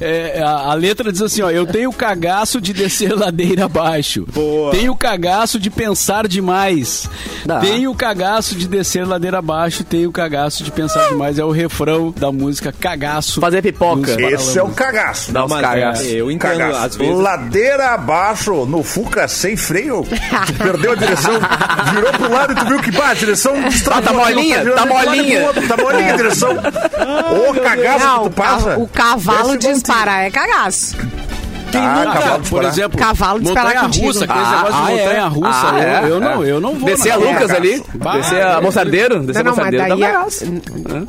é, 0.00 0.42
a, 0.42 0.50
a 0.70 0.74
letra 0.74 1.12
diz 1.12 1.20
assim, 1.22 1.42
ó, 1.42 1.50
eu 1.50 1.66
tenho 1.66 1.92
cagaço 1.92 2.60
de 2.60 2.72
descer 2.72 3.12
ladeira 3.16 3.66
abaixo. 3.66 4.26
Boa. 4.32 4.70
Tenho 4.72 4.94
cagaço 4.96 5.58
de 5.58 5.68
pensar 5.70 6.26
demais. 6.26 7.08
Dá. 7.44 7.60
Tenho 7.60 7.94
cagaço 7.94 8.54
de 8.54 8.66
descer 8.66 9.06
ladeira 9.06 9.38
abaixo. 9.38 9.84
Tenho 9.84 10.10
cagaço 10.10 10.64
de 10.64 10.70
pensar 10.70 11.08
demais. 11.08 11.38
É 11.38 11.44
o 11.44 11.50
refrão 11.50 12.10
da 12.16 12.30
música 12.32 12.72
Cagaço. 12.72 13.40
Fazer 13.40 13.62
pipoca. 13.62 14.16
Esse 14.20 14.58
é 14.58 14.62
o 14.62 14.68
cagaço. 14.70 15.32
Dá 15.32 15.44
uns 15.44 15.50
Mas, 15.50 15.60
cagaços. 15.60 16.06
é, 16.06 16.10
eu 16.12 16.30
entendo, 16.30 16.58
Cagaço. 16.58 16.78
às 16.86 16.96
vezes. 16.96 17.16
Ladeira 17.18 17.88
abaixo, 17.90 18.66
no 18.66 18.82
Fuca 18.82 19.28
sem 19.28 19.56
freio. 19.56 20.04
Tu 20.46 20.52
perdeu 20.54 20.92
a 20.92 20.94
direção, 20.94 21.32
virou 21.94 22.12
pro 22.12 22.32
lado 22.32 22.52
e 22.52 22.56
tu 22.56 22.66
viu 22.66 22.80
que 22.80 22.90
bah, 22.90 23.10
a 23.10 23.14
direção. 23.14 23.54
Ah, 23.90 24.00
tá 24.02 24.12
molinha, 24.12 24.64
tá 24.72 24.86
molinha. 24.86 25.52
Tá 25.68 25.76
molinha 25.76 26.14
a 26.14 26.16
direção. 26.16 26.50
Ô, 26.52 27.54
cagaço 27.60 28.04
Não, 28.04 28.22
que 28.24 28.30
tu 28.30 28.34
passa. 28.36 28.78
o 28.78 28.86
cavalo 28.88 29.54
Esse 29.54 29.82
é 29.90 29.94
dispara, 29.94 30.22
é 30.22 30.30
cagaço. 30.30 30.96
Ah, 31.72 32.04
Nunca, 32.04 32.18
cavalo 32.18 32.42
por 32.50 32.64
exemplo, 32.64 32.98
Cavalo 32.98 33.42
montanha 33.42 33.80
contigo. 33.82 34.06
russa, 34.06 34.24
aquele 34.24 34.40
Ah, 34.40 34.56
negócio 34.56 34.74
ah, 34.74 34.86
de 34.86 34.92
é? 34.92 35.04
montanha 35.04 35.28
russa, 35.28 35.70
Ah, 35.70 35.78
eu, 35.78 35.82
é? 35.82 36.10
eu 36.10 36.20
não, 36.20 36.44
eu 36.44 36.60
não 36.60 36.74
vou. 36.74 36.84
Descer 36.88 37.12
a. 37.12 37.16
Lucas 37.16 37.50
ali, 37.50 37.84
descer 38.16 38.42
a 38.44 38.60
Moçardeiro, 38.60 39.20
descer 39.20 39.40
a 39.40 39.44
Não, 39.44 39.56
não, 39.56 39.64
mas 39.64 39.72
Moçardeiro, 39.72 39.88
dá 39.88 39.94
daí 39.94 41.02
é-. 41.02 41.06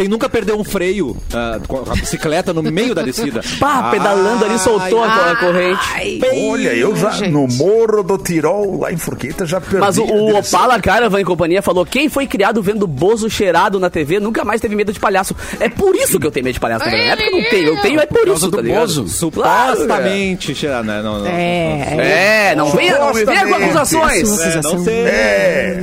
Quem 0.00 0.08
nunca 0.08 0.30
perdeu 0.30 0.58
um 0.58 0.64
freio 0.64 1.14
ah, 1.30 1.60
com 1.68 1.76
a 1.76 1.94
bicicleta 1.94 2.54
no 2.54 2.62
meio 2.62 2.94
da 2.94 3.02
descida? 3.02 3.42
Pá, 3.58 3.90
pedalando 3.90 4.46
ali, 4.46 4.58
soltou 4.58 5.04
a, 5.04 5.06
a 5.06 5.28
Ai, 5.28 5.36
corrente. 5.36 6.48
Olha, 6.50 6.74
eu 6.74 6.96
já 6.96 7.10
gente. 7.10 7.30
no 7.30 7.46
Morro 7.46 8.02
do 8.02 8.16
Tirol, 8.16 8.80
lá 8.80 8.90
em 8.90 8.96
Forqueta, 8.96 9.44
já 9.44 9.60
perdi. 9.60 9.76
Mas 9.76 9.98
o, 9.98 10.04
o. 10.04 10.38
Opala 10.38 10.80
Caravan 10.80 11.20
e 11.20 11.24
companhia 11.24 11.60
falou: 11.60 11.84
quem 11.84 12.08
foi 12.08 12.26
criado 12.26 12.62
vendo 12.62 12.86
Bozo 12.86 13.28
cheirado 13.28 13.78
na 13.78 13.90
TV 13.90 14.18
nunca 14.20 14.42
mais 14.42 14.58
teve 14.58 14.74
medo 14.74 14.90
de 14.90 14.98
palhaço. 14.98 15.36
É 15.60 15.68
por 15.68 15.94
isso 15.94 16.18
que 16.18 16.26
eu 16.26 16.30
tenho 16.30 16.44
medo 16.44 16.54
de 16.54 16.60
palhaço, 16.60 16.86
também. 16.86 17.04
Não 17.04 17.12
é 17.12 17.16
porque 17.16 17.28
eu 17.28 17.32
não 17.32 17.50
tenho, 17.50 17.68
eu 17.68 17.82
tenho 17.82 18.00
é 18.00 18.06
por, 18.06 18.24
causa 18.24 18.32
isso, 18.32 18.50
do 18.50 18.56
tá 18.56 18.62
ligado? 18.62 18.80
Bozo. 18.80 19.06
Supostamente, 19.06 20.54
cheira, 20.54 20.82
né? 20.82 21.02
Não, 21.02 21.18
não, 21.18 21.26
É, 21.26 22.50
É, 22.50 22.54
não 22.54 22.70
venha, 22.70 22.98
não 22.98 23.12
venha 23.12 23.46
com 23.46 23.54
acusações 23.54 24.40
É, 24.40 24.62
não 24.62 24.82
sei. 24.82 24.94
É, 24.94 25.80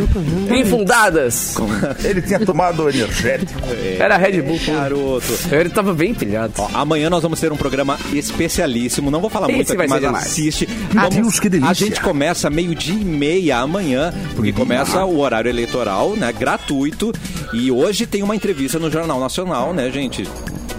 infundadas. 0.57 1.55
ele 2.03 2.23
tinha 2.23 2.39
tomado 2.39 2.89
energético. 2.89 3.61
Era 4.07 4.15
Red 4.15 4.41
Bull. 4.41 4.57
pô. 4.65 4.71
Garoto. 4.71 5.25
Ele 5.51 5.69
tava 5.69 5.93
bem 5.93 6.13
pilhado. 6.13 6.53
Ó, 6.57 6.69
amanhã 6.73 7.09
nós 7.09 7.21
vamos 7.21 7.41
ter 7.41 7.51
um 7.51 7.57
programa 7.57 7.99
especialíssimo. 8.13 9.11
Não 9.11 9.19
vou 9.19 9.29
falar 9.29 9.47
Esse 9.49 9.55
muito 9.55 9.73
aqui, 9.73 9.87
mas 9.89 10.01
demais. 10.01 10.25
assiste. 10.25 10.69
Meu 10.93 11.09
Deus, 11.09 11.39
que 11.41 11.49
delícia. 11.49 11.69
A 11.69 11.73
gente 11.73 11.99
começa 11.99 12.49
meio-dia 12.49 12.95
e 12.95 13.03
meia 13.03 13.57
amanhã, 13.59 14.13
porque 14.33 14.53
começa 14.53 15.03
o 15.03 15.19
horário 15.19 15.49
eleitoral, 15.49 16.15
né? 16.15 16.31
Gratuito. 16.31 17.11
E 17.53 17.69
hoje 17.69 18.05
tem 18.05 18.23
uma 18.23 18.33
entrevista 18.35 18.79
no 18.79 18.89
Jornal 18.89 19.19
Nacional, 19.19 19.73
né, 19.73 19.91
gente? 19.91 20.23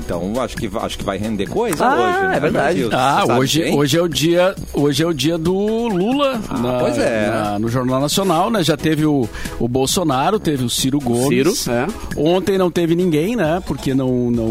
Então 0.09 0.33
acho 0.41 0.57
que, 0.57 0.71
acho 0.75 0.97
que 0.97 1.05
vai 1.05 1.19
render 1.19 1.47
coisa 1.47 1.85
Ah, 1.85 1.95
hoje. 1.95 2.29
né, 2.29 2.37
é 2.37 2.41
verdade. 2.41 2.81
Brasil? 2.81 2.89
Ah, 2.93 3.37
hoje, 3.39 3.61
quem? 3.61 3.77
hoje 3.79 3.99
é 3.99 4.01
o 4.03 4.09
dia, 4.09 4.55
hoje 4.73 5.03
é 5.03 5.07
o 5.07 5.13
dia 5.13 5.37
do 5.37 5.53
Lula 5.53 6.41
na- 6.51 6.79
pois 6.79 6.97
é. 6.97 7.29
na- 7.29 7.59
no 7.59 7.69
Jornal 7.69 8.01
Nacional, 8.01 8.51
né? 8.51 8.63
Já 8.65 8.75
teve 8.75 9.05
o, 9.05 9.29
o 9.61 9.69
Bolsonaro, 9.69 10.41
teve 10.41 10.65
o 10.65 10.71
Ciro 10.71 10.99
Gomes. 10.99 11.59
Ciro, 11.59 11.71
é. 11.77 11.87
Ontem 12.17 12.57
não 12.57 12.71
teve 12.71 12.97
ninguém, 12.97 13.37
né? 13.37 13.63
Porque 13.67 13.93
não, 13.93 14.31
não, 14.31 14.49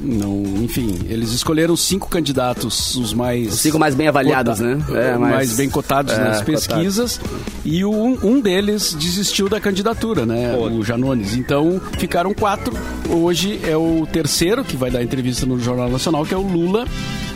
não, 0.00 0.42
enfim, 0.64 0.98
eles 1.10 1.30
escolheram 1.32 1.76
cinco 1.76 2.08
candidatos, 2.08 2.96
os 2.96 3.12
mais 3.12 3.52
Os 3.52 3.60
cinco 3.60 3.78
mais 3.78 3.94
bem 3.94 4.08
avaliados, 4.08 4.60
né? 4.60 4.78
É, 4.94 5.10
mais, 5.18 5.34
mais- 5.34 5.56
bem 5.56 5.68
cotados 5.68 6.14
é, 6.14 6.24
nas 6.24 6.40
pesquisas. 6.40 7.20
E 7.66 7.84
o- 7.84 8.18
um 8.22 8.40
deles 8.40 8.94
desistiu 8.94 9.46
da 9.46 9.60
candidatura, 9.60 10.24
né? 10.24 10.54
Pô. 10.56 10.68
O 10.68 10.82
Janones. 10.82 11.36
Então 11.36 11.78
ficaram 11.98 12.32
quatro. 12.32 12.72
Hoje 13.10 13.60
é 13.62 13.76
o 13.76 14.06
terceiro 14.10 14.64
que 14.64 14.74
vai 14.76 14.85
dar 14.90 15.02
entrevista 15.02 15.44
no 15.46 15.58
Jornal 15.60 15.88
Nacional, 15.90 16.24
que 16.24 16.34
é 16.34 16.36
o 16.36 16.42
Lula. 16.42 16.86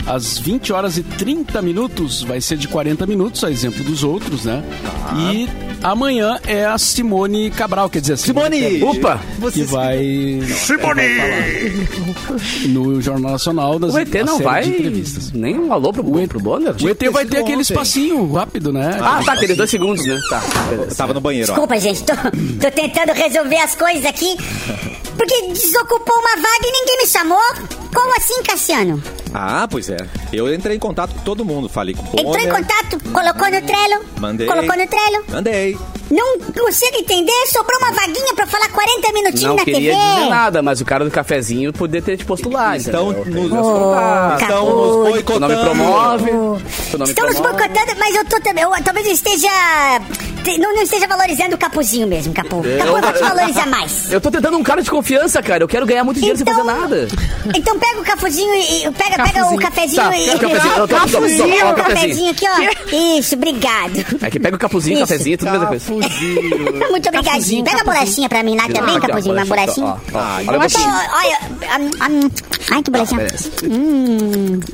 Às 0.07 0.39
20 0.39 0.73
horas 0.73 0.97
e 0.97 1.03
30 1.03 1.61
minutos, 1.61 2.23
vai 2.23 2.41
ser 2.41 2.57
de 2.57 2.67
40 2.67 3.07
minutos, 3.07 3.45
a 3.45 3.51
exemplo 3.51 3.85
dos 3.85 4.03
outros, 4.03 4.45
né? 4.45 4.63
E 5.31 5.47
amanhã 5.83 6.39
é 6.47 6.65
a 6.65 6.79
Simone 6.79 7.51
Cabral, 7.51 7.89
quer 7.91 8.01
dizer, 8.01 8.15
a 8.15 8.17
Simone! 8.17 8.61
Tebet, 8.61 8.83
Opa! 8.85 9.21
que 9.53 9.63
vai 9.63 9.99
Simone! 10.67 11.03
no 12.69 13.01
Jornal 13.01 13.33
Nacional 13.33 13.79
das 13.79 13.93
O 13.95 13.99
ET 13.99 14.13
não 14.25 14.39
vai 14.39 14.65
nem 15.35 15.59
um 15.59 15.73
alô 15.73 15.93
pro, 15.93 16.09
O 16.09 16.19
ET, 16.19 16.29
pro 16.29 16.41
Bonner? 16.41 16.75
o 16.83 16.89
ET 16.89 17.03
vai 17.13 17.25
ter 17.27 17.39
aquele 17.39 17.53
ontem. 17.59 17.61
espacinho 17.63 18.33
rápido, 18.33 18.73
né? 18.73 18.97
Ah, 19.01 19.23
tá, 19.25 19.35
aqueles 19.35 19.57
dois 19.57 19.71
segundos, 19.71 20.05
né? 20.05 20.19
Tá, 20.31 20.43
beleza. 20.71 20.95
Tava 20.97 21.13
no 21.15 21.21
banheiro, 21.21 21.51
ó. 21.53 21.55
Desculpa, 21.55 21.79
gente, 21.79 22.03
tô, 22.05 22.15
tô 22.15 22.71
tentando 22.71 23.13
resolver 23.13 23.57
as 23.59 23.75
coisas 23.75 24.07
aqui. 24.07 24.37
Porque 25.21 25.53
desocupou 25.53 26.17
uma 26.19 26.37
vaga 26.37 26.67
e 26.67 26.73
ninguém 26.73 26.97
me 27.03 27.07
chamou. 27.07 27.39
Como 27.95 28.17
assim, 28.17 28.43
Cassiano? 28.43 29.03
Ah, 29.35 29.69
pois 29.71 29.91
é. 29.91 29.99
Eu 30.33 30.53
entrei 30.53 30.77
em 30.77 30.79
contato 30.79 31.13
com 31.15 31.21
todo 31.21 31.45
mundo. 31.45 31.69
Falei 31.69 31.95
com 31.95 32.03
o 32.03 32.07
Entrou 32.19 32.39
em 32.39 32.49
Bonner. 32.49 32.55
contato, 32.55 32.99
colocou 33.13 33.51
no 33.51 33.61
Trello. 33.67 34.05
Mandei. 34.19 34.47
Colocou 34.47 34.77
no 34.79 34.87
Trello. 34.87 35.25
Mandei. 35.29 35.79
Não 36.11 36.39
consigo 36.41 36.97
entender, 36.97 37.47
sobrou 37.53 37.79
uma 37.81 37.93
vaguinha 37.93 38.35
pra 38.35 38.47
falar 38.47 38.69
40 38.71 39.13
minutinhos 39.13 39.43
Não 39.43 39.57
na 39.57 39.65
queria 39.65 39.93
TV. 39.93 40.15
dizer 40.15 40.29
nada, 40.31 40.61
mas 40.63 40.81
o 40.81 40.85
cara 40.87 41.05
do 41.05 41.11
cafezinho 41.11 41.73
poderia 41.73 42.03
ter 42.05 42.17
te 42.17 42.25
posto 42.25 42.49
lá, 42.51 42.77
Estão 42.77 43.13
entendeu? 43.13 43.43
nos, 43.45 43.53
Ô, 43.53 43.93
estão 44.35 44.39
Capu. 44.49 44.65
nos 44.65 45.09
boicotando. 45.11 45.41
não 45.41 45.49
me 45.49 45.57
promove. 45.65 46.31
Oh. 46.31 46.59
Tu 46.91 46.99
não 46.99 47.07
me 47.07 47.13
Estamos 47.13 47.35
promove. 47.37 47.59
boicotando, 47.59 47.99
mas 48.01 48.17
eu 48.17 48.25
tô 48.25 48.41
também. 48.41 48.65
Eu, 48.65 48.71
talvez 48.83 49.07
eu 49.07 49.13
esteja. 49.13 49.49
Não, 50.59 50.75
não 50.75 50.83
esteja 50.83 51.07
valorizando 51.07 51.55
o 51.55 51.59
Capuzinho 51.59 52.07
mesmo, 52.07 52.33
Capu. 52.33 52.57
Capu, 52.63 52.67
eu 52.67 53.01
vou 53.01 53.13
te 53.13 53.19
valorizar 53.21 53.67
mais. 53.67 54.11
Eu 54.13 54.21
tô 54.21 54.31
tentando 54.31 54.57
um 54.57 54.63
cara 54.63 54.83
de 54.83 54.91
confiança, 54.91 55.43
cara. 55.43 55.63
Eu 55.63 55.69
quero 55.69 55.87
ganhar 55.87 56.03
muito 56.05 56.17
dinheiro 56.19 56.37
sem 56.39 56.47
fazer 56.47 56.63
nada. 56.65 57.09
Então 57.55 57.79
pega 57.79 58.01
o 58.01 58.05
cafuzinho 58.05 58.55
e. 58.55 58.85
e- 58.87 58.91
Pega, 58.91 59.23
pega 59.25 59.47
o 59.47 59.57
cafezinho 59.59 60.03
Tá, 60.03 60.17
e. 60.17 60.27
pega 60.27 60.37
o 60.37 60.51
cafezinho. 60.51 60.75
Eu 60.75 60.89
tô- 60.89 60.95
tô- 60.95 61.01
Cafuzinho, 61.01 61.67
ó, 61.67 61.69
o 61.69 61.73
o 61.73 61.75
cafezinho. 61.75 61.85
cafezinho 61.85 62.31
aqui, 62.31 62.47
ó. 62.49 63.19
Isso, 63.19 63.35
obrigado. 63.35 63.93
É 64.23 64.31
que 64.31 64.41
pega 64.41 64.57
o 64.57 64.59
capuzinho, 64.59 64.95
Isso. 64.99 65.07
cafezinho, 65.07 65.39
tudo 65.39 65.49
a 65.49 65.53
mesma 65.53 65.67
coisa. 65.67 65.91
Muito 66.91 67.09
obrigadinho. 67.09 67.65
Pega 67.65 67.81
a 67.81 67.85
bolachinha 67.85 68.29
pra 68.29 68.43
mim 68.43 68.57
lá 68.57 68.69
também, 68.69 68.97
ó, 68.97 69.01
Capuzinho, 69.01 69.35
uma 69.35 69.45
bolachinha. 69.45 69.97
Olha 70.49 70.69
Hum, 72.61 72.73
hum, 72.73 72.75
ai 72.75 72.83
que 72.83 72.91
bolachinha. 72.91 73.21
Beleza. 73.21 73.51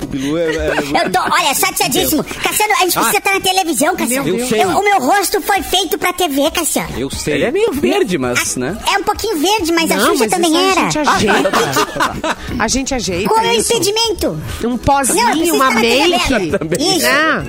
O 0.02 0.06
Bilu 0.06 0.38
é- 0.38 0.42
é- 0.44 1.04
Eu 1.04 1.12
tô, 1.12 1.20
olha, 1.20 1.54
chateadíssimo. 1.54 2.24
Cassiano, 2.24 2.72
a 2.74 2.80
gente 2.84 2.94
precisa 2.94 3.18
estar 3.18 3.34
na 3.34 3.40
televisão, 3.40 3.96
Cassiano. 3.96 4.28
Eu 4.28 4.46
sei. 4.46 4.62
Eu- 4.62 4.68
o 4.68 4.82
meu 4.84 4.98
rosto 5.00 5.40
foi 5.40 5.62
feito 5.62 5.98
pra 5.98 6.12
TV, 6.12 6.50
Cassiano. 6.50 6.98
Eu 6.98 7.10
sei. 7.10 7.34
Ele 7.34 7.44
é 7.44 7.50
meio 7.52 7.72
verde, 7.72 8.18
mas, 8.18 8.56
né? 8.56 8.76
É 8.92 8.98
um 8.98 9.02
pouquinho 9.02 9.38
verde, 9.38 9.72
mas 9.72 9.90
a 9.90 9.96
Não, 9.96 10.06
Xuxa 10.12 10.18
mas 10.20 10.30
também 10.30 10.52
isso 10.52 10.78
era. 10.78 10.80
a 10.86 10.90
gente 10.90 10.98
ajeita. 10.98 12.36
A 12.58 12.68
gente 12.68 12.94
ajeita 12.94 13.28
Qual 13.28 13.44
é 13.44 13.48
o 13.50 13.54
impedimento? 13.54 14.42
Um 14.64 14.68
Não, 14.70 14.78
pozinho, 14.78 15.54
uma 15.54 15.70
make. 15.70 16.52
Isso. 16.78 17.00
Né? 17.06 17.44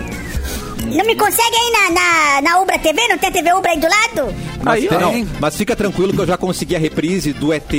Não 0.90 1.06
me 1.06 1.16
consegue 1.16 1.56
aí 1.56 1.72
na, 1.72 1.90
na, 1.92 2.42
na 2.42 2.60
Ubra 2.62 2.80
TV? 2.80 3.08
Não 3.10 3.18
tem 3.18 3.32
TV 3.32 3.52
Ubra 3.54 3.72
aí 3.72 3.80
do 3.80 3.88
lado? 3.88 4.34
Mas, 4.68 4.84
Aí, 4.84 5.00
não, 5.00 5.22
ó. 5.22 5.26
mas 5.40 5.56
fica 5.56 5.76
tranquilo 5.76 6.14
que 6.14 6.20
eu 6.20 6.26
já 6.28 6.38
consegui 6.38 6.76
a 6.76 6.80
reprise 6.80 7.34
do 7.34 7.52
ET, 7.54 7.72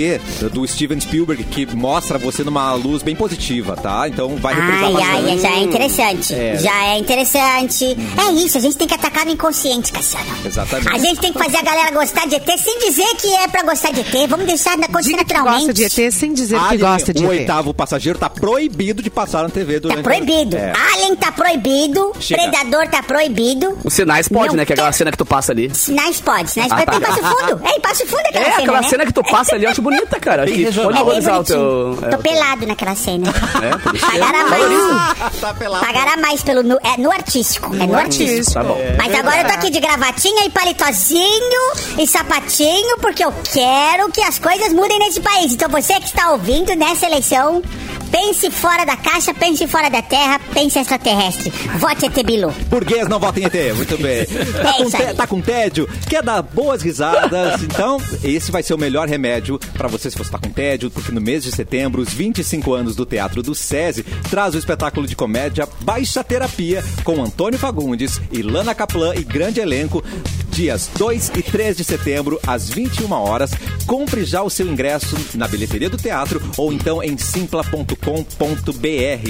do 0.52 0.66
Steven 0.66 1.00
Spielberg, 1.00 1.44
que 1.44 1.66
mostra 1.74 2.18
você 2.18 2.42
numa 2.42 2.72
luz 2.74 3.02
bem 3.02 3.14
positiva, 3.16 3.76
tá? 3.76 4.08
Então 4.08 4.36
vai 4.36 4.54
reprisar 4.54 4.84
Ai, 4.84 4.92
bastante. 4.92 5.28
ai, 5.28 5.38
já 5.38 5.50
é 5.50 5.60
interessante. 5.62 6.34
É. 6.34 6.56
Já 6.58 6.84
é 6.86 6.98
interessante. 6.98 7.84
É 8.28 8.32
isso, 8.32 8.58
a 8.58 8.60
gente 8.60 8.76
tem 8.76 8.86
que 8.88 8.94
atacar 8.94 9.24
no 9.26 9.32
inconsciente, 9.32 9.92
Cassiano. 9.92 10.26
Exatamente. 10.44 10.88
A 10.94 10.98
gente 10.98 11.20
tem 11.20 11.32
que 11.32 11.38
fazer 11.38 11.56
a 11.58 11.62
galera 11.62 11.90
gostar 11.90 12.26
de 12.26 12.34
ET 12.36 12.58
sem 12.58 12.78
dizer 12.80 13.06
que 13.20 13.28
é 13.34 13.48
pra 13.48 13.62
gostar 13.62 13.92
de 13.92 14.00
ET. 14.00 14.28
Vamos 14.28 14.46
deixar 14.46 14.76
na 14.76 14.86
Diga 14.88 15.02
que 15.02 15.16
naturalmente. 15.34 15.66
gosta 15.66 15.74
de 15.74 15.84
ET 15.84 16.12
sem 16.12 16.32
dizer 16.32 16.58
que 16.58 16.64
Alien, 16.64 16.80
gosta 16.80 17.14
de 17.14 17.24
o 17.24 17.32
ET. 17.32 17.40
oitavo 17.40 17.72
passageiro 17.74 18.18
tá 18.18 18.28
proibido 18.28 19.02
de 19.02 19.10
passar 19.10 19.42
na 19.42 19.48
TV 19.48 19.74
Tá 19.74 19.88
durante... 19.88 20.02
proibido. 20.02 20.56
É. 20.56 20.72
Alien 20.94 21.14
tá 21.16 21.30
proibido. 21.32 22.12
Chega. 22.20 22.42
Predador 22.42 22.88
tá 22.88 23.02
proibido. 23.02 23.78
Os 23.84 23.92
sinais 23.94 24.28
pode, 24.28 24.48
Não 24.48 24.56
né? 24.56 24.64
Que 24.66 24.72
é 24.72 24.74
aquela 24.74 24.92
cena 24.92 25.10
que 25.12 25.18
tu 25.18 25.24
passa 25.26 25.52
ali. 25.52 25.70
Sinais 25.74 26.20
pode, 26.20 26.50
sinais 26.50 26.72
Ah, 26.72 26.76
tá. 26.86 26.92
Tem 26.92 27.00
Passo 27.00 27.20
Fundo. 27.22 27.60
É, 27.68 27.80
Passo 27.80 28.06
Fundo 28.06 28.20
aquela 28.20 28.44
É, 28.46 28.50
cena, 28.50 28.62
aquela 28.62 28.80
né? 28.80 28.88
cena 28.88 29.06
que 29.06 29.12
tu 29.12 29.22
passa 29.22 29.54
ali, 29.54 29.64
eu 29.64 29.70
acho 29.70 29.82
bonita, 29.82 30.20
cara. 30.20 30.44
Acho 30.44 30.52
que 30.52 30.64
pode 30.64 30.78
É 30.78 30.82
valorizar 30.92 31.32
o 31.32 31.34
bonitinho. 31.44 31.96
teu... 31.98 32.08
é, 32.08 32.10
Tô 32.10 32.16
o 32.16 32.22
teu- 32.22 32.32
pelado 32.32 32.66
naquela 32.66 32.94
cena. 32.94 33.28
É, 33.62 33.78
por 33.78 33.94
isso. 33.94 34.06
Pagará 34.06 34.44
mais. 34.46 35.40
tá 35.40 35.54
pelado. 35.54 35.86
Pagará 35.86 36.16
mais 36.16 36.42
pelo 36.42 36.62
nu, 36.62 36.78
é, 36.82 37.00
no 37.00 37.10
artístico. 37.10 37.74
é 37.74 37.86
no 37.86 37.96
artístico. 37.96 38.52
Tá 38.52 38.62
bom. 38.62 38.78
Mas 38.96 39.14
agora 39.14 39.40
eu 39.40 39.46
tô 39.46 39.52
aqui 39.54 39.70
de 39.70 39.80
gravatinha 39.80 40.44
e 40.46 40.50
palitozinho 40.50 41.72
e 41.98 42.06
sapatinho, 42.06 42.98
porque 42.98 43.24
eu 43.24 43.32
quero 43.52 44.10
que 44.10 44.22
as 44.22 44.38
coisas 44.38 44.72
mudem 44.72 44.98
nesse 44.98 45.20
país. 45.20 45.52
Então 45.52 45.68
você 45.68 45.94
que 45.94 46.06
está 46.06 46.30
ouvindo 46.32 46.74
nessa 46.74 47.06
eleição, 47.06 47.62
pense 48.10 48.50
fora 48.50 48.84
da 48.84 48.96
caixa, 48.96 49.32
pense 49.34 49.66
fora 49.66 49.88
da 49.88 50.02
terra, 50.02 50.40
pense 50.52 50.78
extraterrestre. 50.78 51.50
Vote 51.78 52.06
ET 52.06 52.24
Bilu. 52.26 52.50
Burguês 52.68 53.08
não 53.08 53.18
vota 53.18 53.40
em 53.40 53.44
ET, 53.44 53.74
muito 53.76 53.96
bem. 53.98 54.26
Tá, 54.58 54.70
É 54.70 54.72
com 54.82 54.96
aí. 54.96 55.14
tá 55.14 55.26
com 55.26 55.40
tédio? 55.40 55.88
Quer 56.08 56.22
dar 56.22 56.42
boas 56.42 56.82
risadas? 56.82 57.62
Então, 57.68 58.00
esse 58.24 58.50
vai 58.50 58.62
ser 58.62 58.74
o 58.74 58.78
melhor 58.78 59.08
remédio 59.08 59.58
pra 59.74 59.86
você 59.88 60.10
se 60.10 60.16
você 60.18 60.30
tá 60.30 60.38
com 60.38 60.50
tédio, 60.50 60.90
porque 60.90 61.12
no 61.12 61.20
mês 61.20 61.44
de 61.44 61.52
setembro, 61.52 62.02
os 62.02 62.12
25 62.12 62.72
anos 62.74 62.96
do 62.96 63.06
Teatro 63.06 63.42
do 63.42 63.54
SESI 63.54 64.02
traz 64.30 64.54
o 64.54 64.58
espetáculo 64.58 65.06
de 65.06 65.14
comédia 65.14 65.68
Baixa 65.82 66.24
Terapia 66.24 66.82
com 67.04 67.22
Antônio 67.22 67.58
Fagundes, 67.58 68.20
Ilana 68.32 68.74
Kaplan 68.74 69.14
e 69.14 69.22
grande 69.22 69.60
elenco. 69.60 70.02
Dias 70.50 70.90
2 70.96 71.32
e 71.36 71.42
3 71.42 71.76
de 71.76 71.84
setembro, 71.84 72.40
às 72.44 72.68
21 72.68 73.12
horas. 73.12 73.52
Compre 73.86 74.24
já 74.24 74.42
o 74.42 74.50
seu 74.50 74.66
ingresso 74.66 75.16
na 75.34 75.46
bilheteria 75.46 75.88
do 75.88 75.96
teatro 75.96 76.42
ou 76.56 76.72
então 76.72 77.00
em 77.02 77.16
simpla.com.br, 77.16 77.94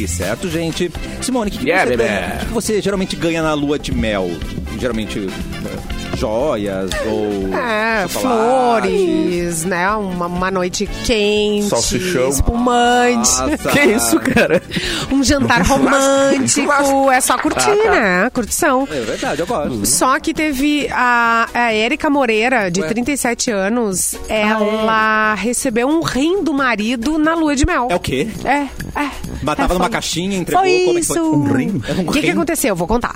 certo, 0.08 0.48
gente? 0.48 0.90
Simone, 1.20 1.48
o 1.48 1.52
que, 1.52 1.58
que 1.58 1.68
Yeah, 1.68 1.90
você 1.90 1.96
ganha? 1.96 2.38
O 2.42 2.46
que 2.46 2.52
você 2.52 2.80
geralmente 2.80 3.16
ganha 3.16 3.42
na 3.42 3.54
lua 3.54 3.78
de 3.78 3.92
mel? 3.92 4.30
Geralmente 4.78 5.18
eh, 5.28 6.16
joias 6.16 6.90
ou 7.06 7.54
É, 7.56 8.06
flores, 8.08 9.64
né? 9.64 9.90
Uma, 9.90 10.26
uma 10.26 10.50
noite 10.50 10.88
quente, 11.04 11.68
Salsichão. 11.68 12.28
espumante. 12.28 13.16
Nossa. 13.40 13.70
Que 13.72 13.80
isso, 13.80 14.20
cara? 14.20 14.62
Um 15.10 15.22
jantar 15.24 15.62
romântico. 15.62 17.10
É 17.10 17.20
só 17.20 17.36
curtir, 17.38 17.74
né? 17.90 18.30
Curtição. 18.32 18.86
É 18.90 19.00
verdade, 19.00 19.40
eu 19.40 19.46
gosto. 19.46 19.84
Só 19.86 20.18
que 20.20 20.32
teve 20.32 20.88
a, 20.92 21.48
a 21.52 21.72
Érica 21.72 22.08
Moreira, 22.08 22.70
de 22.70 22.82
37 22.86 23.50
anos, 23.50 24.14
ela 24.28 25.34
recebeu 25.34 25.88
um 25.88 26.02
rim 26.02 26.42
do 26.44 26.52
marido 26.54 27.18
na 27.18 27.34
lua 27.34 27.56
de 27.56 27.66
mel. 27.66 27.88
É 27.90 27.94
o 27.96 28.00
quê? 28.00 28.28
É, 28.44 28.57
é. 28.96 29.10
Mas 29.42 29.56
tava 29.56 29.72
É, 29.74 29.76
numa 29.76 29.84
foi- 29.84 29.90
caixinha, 29.92 30.36
entregou, 30.36 30.62
Foi 30.64 30.78
como 30.78 30.90
é 30.90 30.94
que 30.94 31.00
isso. 31.00 31.14
foi? 31.14 31.22
Um 31.22 31.52
rim? 31.52 31.82
É 31.88 31.92
um 31.92 32.08
O 32.08 32.12
que, 32.12 32.20
que 32.20 32.30
aconteceu? 32.30 32.74
Vou 32.76 32.86
contar. 32.88 33.14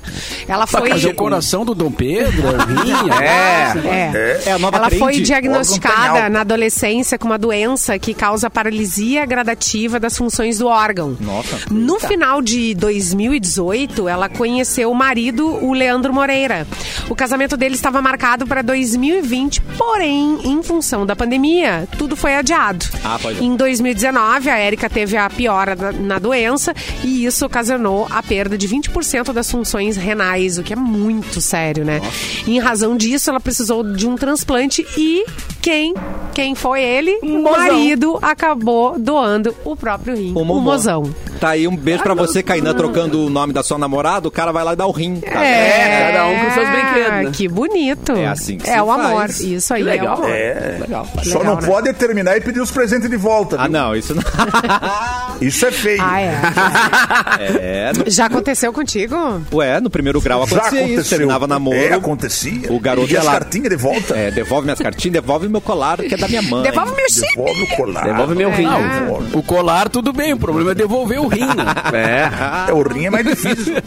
Ela 0.49 0.67
foi. 0.67 0.89
Mas 0.91 1.05
o 1.05 1.15
coração 1.15 1.65
do 1.65 1.75
Dom 1.75 1.91
Pedro, 1.91 2.49
o 2.49 2.83
rim, 2.83 3.11
É. 3.23 3.73
É. 3.87 4.43
É 4.47 4.53
a 4.53 4.59
nova 4.59 4.77
Ela 4.77 4.91
foi 4.91 5.21
diagnosticada 5.21 6.29
na 6.29 6.41
adolescência 6.41 7.19
com 7.19 7.27
uma 7.27 7.39
doença 7.39 7.99
que 7.99 8.15
causa 8.15 8.49
paralisia 8.51 9.25
gradativa 9.27 9.99
das 10.01 10.17
funções 10.17 10.59
do 10.59 10.67
órgão. 10.67 11.17
Nossa. 11.21 11.59
No 11.71 11.99
final 12.01 12.41
de 12.43 12.75
2018, 12.75 14.09
ela 14.09 14.29
conheceu 14.29 14.91
o 14.91 14.95
marido, 14.95 15.47
o 15.65 15.73
Leandro 15.73 16.13
Moreira. 16.13 16.67
O 17.09 17.15
casamento 17.15 17.57
dele 17.57 17.75
estava 17.75 18.01
marcado 18.03 18.47
para 18.47 18.63
2020, 18.63 19.61
porém, 19.77 20.39
em 20.45 20.63
função 20.63 21.05
da 21.07 21.15
pandemia, 21.17 21.87
tudo 21.99 22.17
foi 22.17 22.35
adiado. 22.35 22.85
Ah, 23.05 23.19
pode. 23.21 23.43
Em 23.45 23.57
2019, 23.57 24.51
a 24.51 24.57
Érica 24.59 24.89
teve 24.89 25.17
a 25.17 25.29
piora 25.37 25.75
na 25.93 26.19
doença 26.19 26.75
e 27.05 27.25
isso 27.25 27.45
ocasionou 27.47 28.07
a 28.11 28.23
perda 28.23 28.57
de 28.57 28.69
20% 28.69 29.33
das 29.33 29.51
funções 29.51 29.97
renais, 29.97 30.59
o 30.59 30.63
que 30.63 30.73
é 30.73 30.77
muito 30.77 31.41
sério, 31.41 31.85
né? 31.85 32.01
Em 32.47 32.59
razão 32.59 32.97
disso, 32.97 33.31
ela 33.31 33.41
precisou 33.41 33.83
de 33.83 34.07
um 34.07 34.17
transplante 34.17 34.87
e 34.97 35.25
quem? 35.61 35.95
Quem 36.35 36.55
foi 36.55 36.83
ele? 36.83 37.19
O 37.23 37.43
marido 37.43 38.19
acabou 38.21 38.99
doando 38.99 39.55
o 39.65 39.77
próprio 39.77 40.17
rim. 40.17 40.31
O, 40.31 40.45
Momô. 40.45 40.61
mozão. 40.61 41.15
Tá 41.43 41.49
aí 41.51 41.67
um 41.67 41.75
beijo 41.77 42.05
pra 42.05 42.15
você, 42.15 42.41
Kainan, 42.41 42.73
trocando 42.73 43.27
o 43.27 43.29
nome 43.29 43.53
da 43.53 43.65
sua 43.65 43.77
namorada. 43.77 44.29
O 44.29 44.31
cara 44.31 44.53
vai 44.53 44.63
lá 44.63 44.75
e 44.75 44.77
dá 44.77 44.87
o 44.87 44.93
rim. 44.93 45.17
Tá 45.21 45.45
É, 45.45 46.13
cada 46.13 46.27
um 46.29 46.39
com 46.39 46.51
seus 46.55 46.69
brinquedos, 46.69 47.25
né? 47.25 47.31
Que 47.33 47.49
bonito. 47.49 48.13
É 48.13 48.27
assim 48.29 48.59
que 48.59 48.71
É 48.71 48.75
se 48.75 48.81
o 48.81 48.93
amor. 48.93 49.17
faz. 49.17 49.41
Isso 49.41 49.75
aí 49.75 49.83
Que 49.83 49.89
é 49.89 49.93
o 49.93 49.97
legal. 49.97 50.15
amor. 50.19 50.31
É. 50.31 50.77
Legal. 50.83 51.09
Só 51.25 51.39
Legal, 51.41 51.55
não 51.57 51.61
né? 51.61 51.67
pode 51.67 51.93
terminar 51.95 52.37
e 52.37 52.41
pedir 52.41 52.61
os 52.61 52.71
presentes 52.71 53.11
de 53.11 53.17
volta. 53.17 53.57
Ah, 53.59 53.63
viu? 53.65 53.73
não, 53.73 53.97
isso 53.97 54.15
não. 54.15 54.23
Isso 55.43 55.67
é 55.67 55.73
feio. 55.73 56.01
Ah, 56.01 56.21
é. 56.21 56.33
É, 57.61 57.93
no- 57.97 58.09
Já 58.11 58.27
aconteceu 58.27 58.73
contigo? 58.73 59.17
ué, 59.53 59.81
no 59.81 59.91
primeiro 59.91 60.21
grau 60.21 60.47
Já 60.47 60.57
acontecia 60.57 60.79
isso. 60.83 60.93
aconteceu. 60.93 61.19
Terminava 61.19 61.47
namoro. 61.49 61.77
É, 61.77 61.93
acontecia. 61.93 62.73
O 62.73 62.79
garoto 62.79 63.09
E 63.11 63.13
ia 63.15 63.19
as 63.19 63.25
lá. 63.25 63.33
cartinhas 63.33 63.69
de 63.71 63.77
volta. 63.77 64.15
É, 64.17 64.31
devolve 64.31 64.65
minhas 64.67 64.79
cartinhas, 64.79 65.13
devolve 65.15 65.49
meu 65.49 65.61
colar, 65.61 65.99
que 65.99 66.15
é 66.15 66.17
da 66.17 66.29
minha 66.29 66.43
mãe. 66.43 66.63
Devolve 66.63 66.93
meu 66.95 67.09
chip. 67.11 67.27
Devolve 67.37 67.63
o 67.63 67.77
colar. 67.77 68.05
Devolve 68.05 68.35
meu 68.37 68.51
rim. 68.51 68.67
É. 68.67 69.37
O 69.37 69.43
colar, 69.43 69.89
tudo 69.89 70.13
bem. 70.13 70.33
O 70.33 70.39
problema 70.39 70.71
é 70.71 70.75
devolver 70.75 71.21
o 71.21 71.27
rim, 71.33 71.47
né? 71.47 71.65
É. 72.67 72.71
É, 72.71 72.73
o 72.75 72.83
rim 72.83 73.07
é 73.07 73.11
mais 73.11 73.27
difícil. 73.27 73.75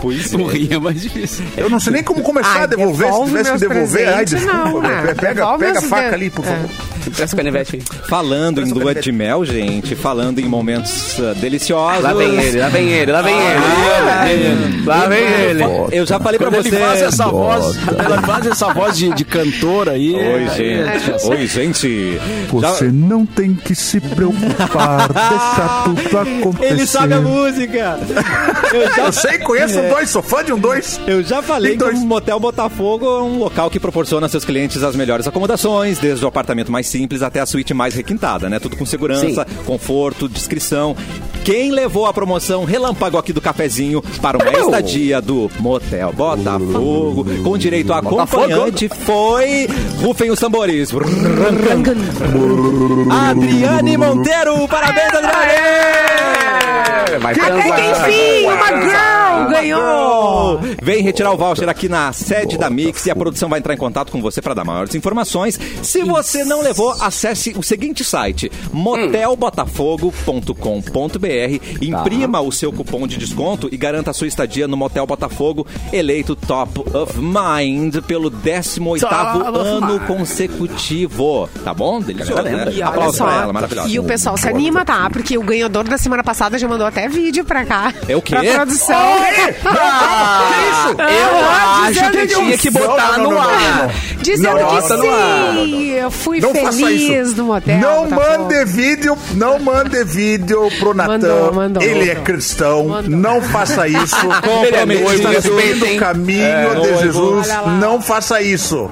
Pois 0.00 0.32
O 0.34 0.50
é. 0.50 0.52
rim 0.52 0.68
é 0.74 0.78
mais 0.78 1.00
difícil. 1.00 1.44
Eu 1.56 1.70
não 1.70 1.80
sei 1.80 1.92
nem 1.94 2.02
como 2.02 2.22
começar 2.22 2.56
Ai, 2.58 2.62
a 2.64 2.66
devolver. 2.66 3.10
Se 3.12 3.24
tivesse 3.24 3.52
que 3.52 3.58
devolver, 3.58 4.08
ai, 4.14 4.24
desculpa. 4.24 4.58
não? 4.58 4.82
Pe- 4.82 5.14
Pega, 5.14 5.58
pega 5.58 5.78
a 5.78 5.82
faca 5.82 6.08
de- 6.10 6.14
ali, 6.14 6.30
por 6.30 6.44
É. 6.44 6.48
favor. 6.48 6.70
Presta 7.14 7.34
o 7.34 7.36
canivete 7.36 7.76
aí. 7.76 7.82
Falando 8.08 8.60
em 8.60 8.70
lua 8.72 8.94
de 8.94 9.10
mel, 9.12 9.44
gente, 9.44 9.94
falando 9.94 10.38
em 10.38 10.44
momentos 10.44 11.16
ah, 11.20 11.34
deliciosos. 11.34 12.02
Lá 12.02 12.12
vem 12.12 12.36
ele, 12.40 12.58
lá 12.60 12.68
vem 12.68 12.88
ele, 12.90 13.12
lá 13.12 13.22
vem 13.22 13.34
ele. 13.34 14.84
Lá 14.84 15.06
vem 15.06 15.18
ele. 15.24 15.62
Eu 15.92 16.06
já 16.06 16.18
falei 16.18 16.38
pra 16.38 16.48
Quando 16.50 16.62
você. 16.62 16.68
ele 16.68 16.78
faz 16.78 17.02
essa 17.02 17.26
voz, 17.28 17.76
ele 17.76 18.26
faz 18.26 18.46
essa 18.46 18.72
voz 18.72 18.96
de, 18.96 19.12
de 19.14 19.24
cantor 19.24 19.88
aí. 19.88 20.14
Oi, 20.14 20.22
aí 20.22 20.48
gente. 20.48 21.10
é- 21.10 21.26
Oi, 21.28 21.46
gente. 21.46 22.20
Você 22.50 22.86
Já- 22.86 22.92
não 22.92 23.24
tem 23.26 23.54
que 23.54 23.74
se 23.74 24.00
preocupar, 24.00 25.08
deixa 25.12 25.82
tudo 25.84 26.18
acontecer. 26.18 26.72
Ele 26.72 26.86
sabe 26.86 27.14
a 27.14 27.20
música. 27.20 27.98
Eu 28.72 28.94
já, 28.94 29.06
Eu 29.06 29.12
sei, 29.12 29.38
conheço 29.38 29.78
um 29.80 29.88
dois, 29.88 30.10
sou 30.10 30.22
fã 30.22 30.44
de 30.44 30.52
um 30.52 30.58
dois. 30.58 31.00
eu 31.06 31.22
já 31.22 31.42
falei 31.42 31.70
Tem 31.72 31.78
que 31.78 31.84
dois. 31.84 31.98
o 31.98 32.06
Motel 32.06 32.38
Botafogo 32.40 33.06
é 33.06 33.22
um 33.22 33.38
local 33.38 33.70
que 33.70 33.78
proporciona 33.80 34.26
a 34.26 34.28
seus 34.28 34.44
clientes 34.44 34.82
as 34.82 34.94
melhores 34.96 35.26
acomodações, 35.26 35.98
desde 35.98 36.24
o 36.24 36.28
apartamento 36.28 36.70
mais 36.72 36.86
simples 36.90 37.22
até 37.22 37.40
a 37.40 37.46
suíte 37.46 37.72
mais 37.72 37.94
requintada, 37.94 38.50
né? 38.50 38.58
Tudo 38.58 38.76
com 38.76 38.84
segurança, 38.84 39.46
conforto, 39.64 40.28
discrição. 40.28 40.96
Quem 41.44 41.70
levou 41.70 42.06
a 42.06 42.12
promoção 42.12 42.64
Relâmpago 42.64 43.16
aqui 43.16 43.32
do 43.32 43.40
cafezinho 43.40 44.02
para 44.20 44.36
uma 44.36 44.52
estadia 44.52 45.20
do 45.20 45.50
Motel 45.58 46.12
Botafogo, 46.12 47.24
com 47.42 47.56
direito 47.56 47.92
a 47.92 47.98
acompanhante, 47.98 48.88
foi. 48.88 49.68
Rufem 50.02 50.30
os 50.30 50.38
tambores. 50.38 50.90
Adriane 53.10 53.96
Monteiro, 53.96 54.68
parabéns, 54.68 55.14
Adriane! 55.14 56.10
Vai 57.20 57.34
Até 57.34 57.62
que 57.62 57.62
transar. 57.62 58.10
enfim, 58.10 58.46
uma 58.46 58.68
girl 58.68 59.19
ganhou! 59.50 60.60
Vem 60.82 61.02
retirar 61.02 61.32
o 61.32 61.36
voucher 61.36 61.68
aqui 61.68 61.88
na 61.88 62.12
sede 62.12 62.56
da 62.58 62.70
Mix 62.70 63.06
e 63.06 63.10
a 63.10 63.16
produção 63.16 63.48
vai 63.48 63.58
entrar 63.58 63.74
em 63.74 63.78
contato 63.78 64.12
com 64.12 64.20
você 64.20 64.40
para 64.40 64.54
dar 64.54 64.64
maiores 64.64 64.94
informações. 64.94 65.58
Se 65.82 66.02
você 66.02 66.44
não 66.44 66.62
levou, 66.62 66.90
acesse 67.00 67.54
o 67.56 67.62
seguinte 67.62 68.04
site: 68.04 68.50
motelbotafogo.com.br. 68.72 71.60
Imprima 71.80 72.40
o 72.40 72.52
seu 72.52 72.72
cupom 72.72 73.06
de 73.06 73.16
desconto 73.16 73.68
e 73.70 73.76
garanta 73.76 74.10
a 74.10 74.14
sua 74.14 74.26
estadia 74.26 74.66
no 74.68 74.76
Motel 74.76 75.06
Botafogo, 75.06 75.66
eleito 75.92 76.34
Top 76.36 76.80
of 76.96 77.18
Mind 77.18 77.96
pelo 78.06 78.30
18º 78.30 79.00
Top 79.00 79.38
of 79.48 79.58
ano 79.58 79.92
Mind. 79.94 80.06
consecutivo. 80.06 81.48
Tá 81.64 81.72
bom? 81.74 82.00
Delicioso, 82.00 82.42
né? 82.42 82.68
E 82.72 82.82
Aplausos 82.82 83.20
pra 83.20 83.42
ela, 83.42 83.52
maravilhosa. 83.52 83.88
e 83.88 83.98
o 83.98 84.04
pessoal 84.04 84.36
se 84.36 84.48
anima, 84.48 84.84
tá? 84.84 85.08
Porque 85.10 85.36
o 85.36 85.42
ganhador 85.42 85.84
da 85.84 85.98
semana 85.98 86.22
passada 86.24 86.58
já 86.58 86.68
mandou 86.68 86.86
até 86.86 87.08
vídeo 87.08 87.44
pra 87.44 87.64
cá. 87.64 87.92
É 88.08 88.16
o 88.16 88.22
quê? 88.22 88.36
Pra 88.36 88.54
produção. 88.54 88.96
Eu 90.98 91.50
acho 91.50 91.92
dizendo 91.92 92.12
que 92.12 92.26
tinha 92.26 92.58
que 92.58 92.70
botar 92.70 93.18
Não, 93.18 93.24
não, 93.24 93.30
no 93.30 93.40
ar. 93.40 93.90
Dizendo 94.20 94.58
que 94.66 94.82
sim, 94.82 95.90
eu 95.90 96.10
fui 96.10 96.40
Não 96.40 96.54
faça 96.54 96.78
feliz 96.78 97.28
isso. 97.28 97.36
no 97.36 97.44
motel. 97.44 97.78
Não 97.78 98.06
tá 98.08 98.16
mande 98.16 98.64
vídeo, 98.64 99.16
não 99.34 99.58
mande 99.58 100.04
vídeo 100.04 100.68
pro 100.78 100.94
Natan. 100.94 101.50
Ele 101.80 102.10
é 102.10 102.14
cristão. 102.16 102.88
Mandou. 102.88 103.10
Não 103.10 103.42
faça 103.42 103.86
isso. 103.88 104.16
Comprometido. 104.16 105.32
Está 105.32 105.42
seguindo 105.42 105.86
o 105.86 105.96
caminho 105.98 106.68
de 106.70 106.74
noivo. 106.74 106.98
Jesus. 107.00 107.48
Não 107.80 108.00
faça 108.00 108.40
isso. 108.42 108.90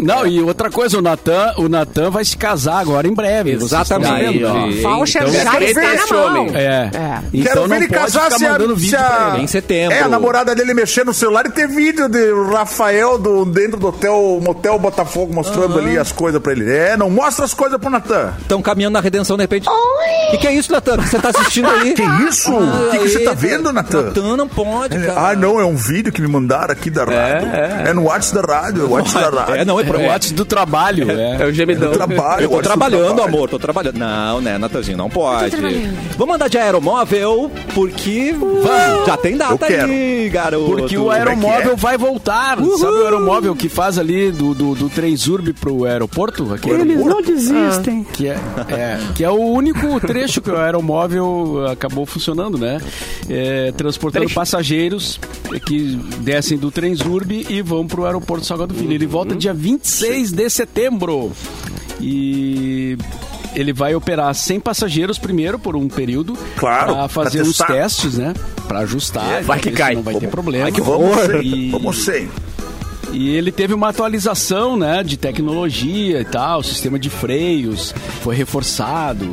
Não, 0.00 0.26
e 0.26 0.40
outra 0.42 0.70
coisa, 0.70 0.98
o 0.98 1.02
Natan, 1.02 1.54
o 1.58 1.68
Natan 1.68 2.10
vai 2.10 2.24
se 2.24 2.36
casar 2.36 2.78
agora 2.78 3.06
em 3.06 3.14
breve. 3.14 3.52
Exatamente. 3.52 4.44
ó. 4.44 4.96
Voucher 4.96 5.22
Então, 5.22 5.32
já 5.34 5.60
está 5.60 5.94
na 5.94 6.30
mão. 6.30 6.46
É. 6.54 6.90
É. 6.94 7.18
Então 7.32 7.42
Quero 7.42 7.60
não 7.62 7.68
ver 7.68 7.76
ele 7.76 7.88
pode 7.88 8.00
casar 8.00 8.32
se 8.32 8.44
a, 8.44 8.52
mandando 8.52 8.76
vídeo 8.76 8.90
se 8.90 8.96
a-. 8.96 9.36
Em 9.38 9.46
setembro. 9.46 9.96
É, 9.96 10.02
a 10.02 10.08
namorada 10.08 10.54
dele 10.54 10.74
mexer 10.74 11.04
no 11.04 11.12
celular 11.12 11.46
e 11.46 11.50
ter 11.50 11.68
vídeo 11.68 12.08
de 12.08 12.32
Rafael 12.52 13.18
do, 13.18 13.44
dentro 13.44 13.78
do 13.78 13.88
hotel, 13.88 14.40
motel 14.42 14.78
Botafogo 14.78 15.34
mostrando 15.34 15.78
ali 15.78 15.98
as 15.98 16.12
coisas 16.12 16.40
pra 16.40 16.52
ele. 16.52 16.70
É, 16.70 16.96
não 16.96 17.10
mostra 17.10 17.44
as 17.44 17.54
coisas 17.54 17.78
pro 17.78 17.90
Natan. 17.90 18.32
Estão 18.40 18.62
caminhando 18.62 18.94
na 18.94 19.00
redenção, 19.00 19.36
de 19.36 19.42
repente. 19.42 19.68
O 19.68 20.30
que, 20.30 20.38
que 20.38 20.46
é 20.46 20.54
isso, 20.54 20.70
Natan? 20.72 20.98
que 20.98 21.08
Você 21.08 21.18
tá 21.18 21.30
assistindo 21.30 21.68
aí? 21.68 21.94
Que 21.98 22.02
isso? 22.28 22.54
O 22.54 22.90
que, 22.90 22.98
que 22.98 23.08
você 23.08 23.20
tá 23.20 23.32
vendo, 23.32 23.72
Natan? 23.72 24.02
Natan 24.04 24.36
não 24.36 24.46
pode, 24.48 24.96
cara. 24.98 25.30
Ah, 25.30 25.34
não, 25.34 25.58
é 25.58 25.64
um 25.64 25.74
vídeo 25.74 26.12
que 26.12 26.20
me 26.20 26.28
mandaram 26.28 26.72
aqui 26.72 26.90
da 26.90 27.04
rádio. 27.04 27.48
É, 27.48 27.92
no 27.92 28.04
WhatsApp 28.04 28.46
da 28.46 28.54
rádio, 28.54 28.82
é 28.82 28.84
o 28.84 28.90
WhatsApp 28.90 29.34
da 29.34 29.40
rádio. 29.40 29.54
É, 29.56 29.64
não, 29.64 29.80
é 29.80 29.82
É 29.82 29.87
pro 29.88 29.98
o 30.00 30.06
WhatsApp 30.06 30.34
do 30.34 30.44
trabalho, 30.44 31.10
É 31.10 31.42
é. 31.42 31.46
o 31.46 31.52
gemidão. 31.52 31.92
trabalho. 31.92 32.42
Eu 32.44 32.50
tô 32.50 32.60
trabalhando, 32.60 33.14
trabalho. 33.14 33.28
amor, 33.34 33.48
tô 33.48 33.58
trabalhando. 33.58 33.96
Não, 33.98 34.40
né, 34.40 34.58
Natanzinho, 34.58 34.96
não 34.96 35.08
pode. 35.10 35.56
Vamos 36.16 36.34
andar 36.34 36.48
de 36.48 36.58
aeromóvel, 36.58 37.50
porque 37.74 38.34
vamos, 38.38 39.06
já 39.06 39.16
tem 39.16 39.36
data 39.36 39.66
aí, 39.66 40.28
garoto. 40.28 40.66
Porque 40.66 40.96
o 40.96 41.00
Como 41.02 41.12
é 41.12 41.18
aeromóvel 41.18 41.72
é? 41.72 41.76
vai 41.76 41.98
voltar. 41.98 42.56
Sabe 42.58 42.92
o 42.98 43.04
aeromóvel 43.04 43.54
que 43.56 43.68
faz 43.68 43.98
ali 43.98 44.30
do, 44.30 44.54
do, 44.54 44.74
do 44.74 44.88
Transurb 44.88 45.52
pro 45.54 45.84
aeroporto? 45.84 46.52
Aquele 46.52 46.80
Eles 46.82 47.04
não 47.04 47.22
desistem. 47.22 48.04
que 48.12 48.28
é, 48.28 48.38
é, 48.68 48.98
que 49.14 49.24
é 49.24 49.30
o 49.30 49.34
único 49.40 49.98
trecho 50.00 50.40
que 50.40 50.50
o 50.50 50.56
aeromóvel 50.56 51.66
acabou 51.70 52.04
funcionando, 52.06 52.58
né? 52.58 52.80
É, 53.28 53.72
transportando 53.72 54.24
Trecho. 54.24 54.34
passageiros 54.34 55.20
que 55.66 55.98
descem 56.20 56.58
do 56.58 56.70
Transurb 56.70 57.46
e 57.48 57.62
vão 57.62 57.86
pro 57.86 58.04
aeroporto 58.04 58.44
Salgado 58.46 58.74
Filho. 58.74 58.92
Ele 58.92 59.06
volta 59.06 59.34
dia 59.34 59.54
26 59.82 60.32
de 60.32 60.50
setembro. 60.50 61.32
E 62.00 62.96
ele 63.54 63.72
vai 63.72 63.94
operar 63.94 64.34
100 64.34 64.60
passageiros 64.60 65.18
primeiro 65.18 65.58
por 65.58 65.74
um 65.76 65.88
período 65.88 66.36
Claro, 66.56 66.94
para 66.94 67.08
fazer 67.08 67.40
pra 67.40 67.48
os 67.48 67.58
testes, 67.58 68.18
né? 68.18 68.34
Para 68.66 68.80
ajustar. 68.80 69.42
Vai 69.42 69.58
que 69.60 69.70
cai. 69.70 69.94
Não 69.94 70.02
vai 70.02 70.14
ter 70.16 70.28
problema. 70.28 70.70
Vamos 70.70 71.16
sem, 71.26 71.42
E- 71.42 71.70
vamos 71.70 72.04
sem. 72.04 72.28
e 73.12 73.30
ele 73.30 73.50
teve 73.50 73.72
uma 73.74 73.88
atualização, 73.88 74.76
né, 74.76 75.02
de 75.02 75.16
tecnologia 75.16 76.20
e 76.20 76.24
tal, 76.24 76.60
o 76.60 76.64
sistema 76.64 76.98
de 76.98 77.08
freios 77.10 77.94
foi 78.22 78.36
reforçado. 78.36 79.26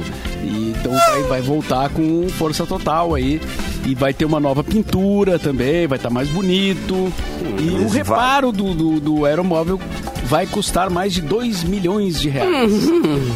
E 0.44 0.74
então 0.80 0.92
vai, 0.94 1.24
vai 1.24 1.42
voltar 1.42 1.90
com 1.90 2.28
força 2.30 2.66
total 2.66 3.14
aí. 3.14 3.42
E 3.86 3.94
vai 3.94 4.14
ter 4.16 4.26
uma 4.26 4.40
nova 4.40 4.64
pintura 4.64 5.38
também, 5.38 5.86
vai 5.86 5.98
estar 5.98 6.10
mais 6.10 6.28
bonito. 6.30 7.14
E 7.62 7.70
o 7.84 7.88
reparo 7.90 8.52
do, 8.52 8.74
do, 8.74 9.00
do 9.00 9.26
aeromóvel 9.26 9.80
vai 10.26 10.46
custar 10.46 10.90
mais 10.90 11.14
de 11.14 11.22
2 11.22 11.64
milhões 11.64 12.20
de 12.20 12.30
reais. 12.30 12.72
Ele 12.72 13.34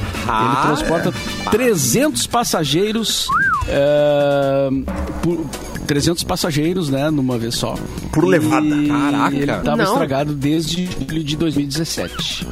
transporta 0.64 1.14
300 1.52 2.28
passageiros. 2.28 3.28
é, 3.68 4.70
por, 5.22 5.46
300 5.88 6.24
passageiros, 6.24 6.88
né, 6.90 7.10
numa 7.10 7.36
vez 7.38 7.56
só. 7.56 7.74
Por 8.12 8.24
levada. 8.24 8.64
E 8.68 8.88
Caraca. 8.88 9.36
Ele 9.36 9.52
estava 9.52 9.78
Não. 9.78 9.86
estragado 9.86 10.34
desde 10.36 10.86
julho 10.86 11.24
de 11.24 11.36
2017. 11.36 12.48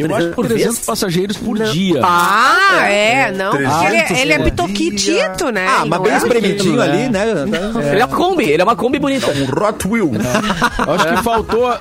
Eu 0.00 0.16
acho 0.16 0.28
que 0.28 0.34
por 0.34 0.46
300 0.46 0.74
vez? 0.74 0.86
passageiros 0.86 1.36
por 1.36 1.58
dia. 1.58 2.00
Ah, 2.04 2.86
é, 2.88 3.32
não. 3.32 3.50
porque 3.50 3.64
Ele, 3.64 4.02
300 4.02 4.18
ele 4.18 4.32
é 4.32 4.38
por 4.38 4.44
pitoquitito, 4.44 5.50
né? 5.50 5.66
Ah, 5.68 5.84
mas 5.86 5.98
não 5.98 6.02
bem 6.02 6.12
é- 6.12 6.16
espremidinho 6.16 6.76
né? 6.76 6.82
ali, 6.82 7.08
né? 7.08 7.24
Ele 7.90 8.00
é 8.00 8.04
uma 8.04 8.16
Kombi, 8.16 8.44
ele 8.44 8.62
é 8.62 8.64
uma 8.64 8.76
Kombi 8.76 8.98
bonita. 8.98 9.28
Um 9.30 9.64
Hot 9.64 9.86
Wheel. 9.88 10.10
Eu 10.86 10.94
Acho 10.94 11.08
que 11.08 11.22
faltou, 11.22 11.72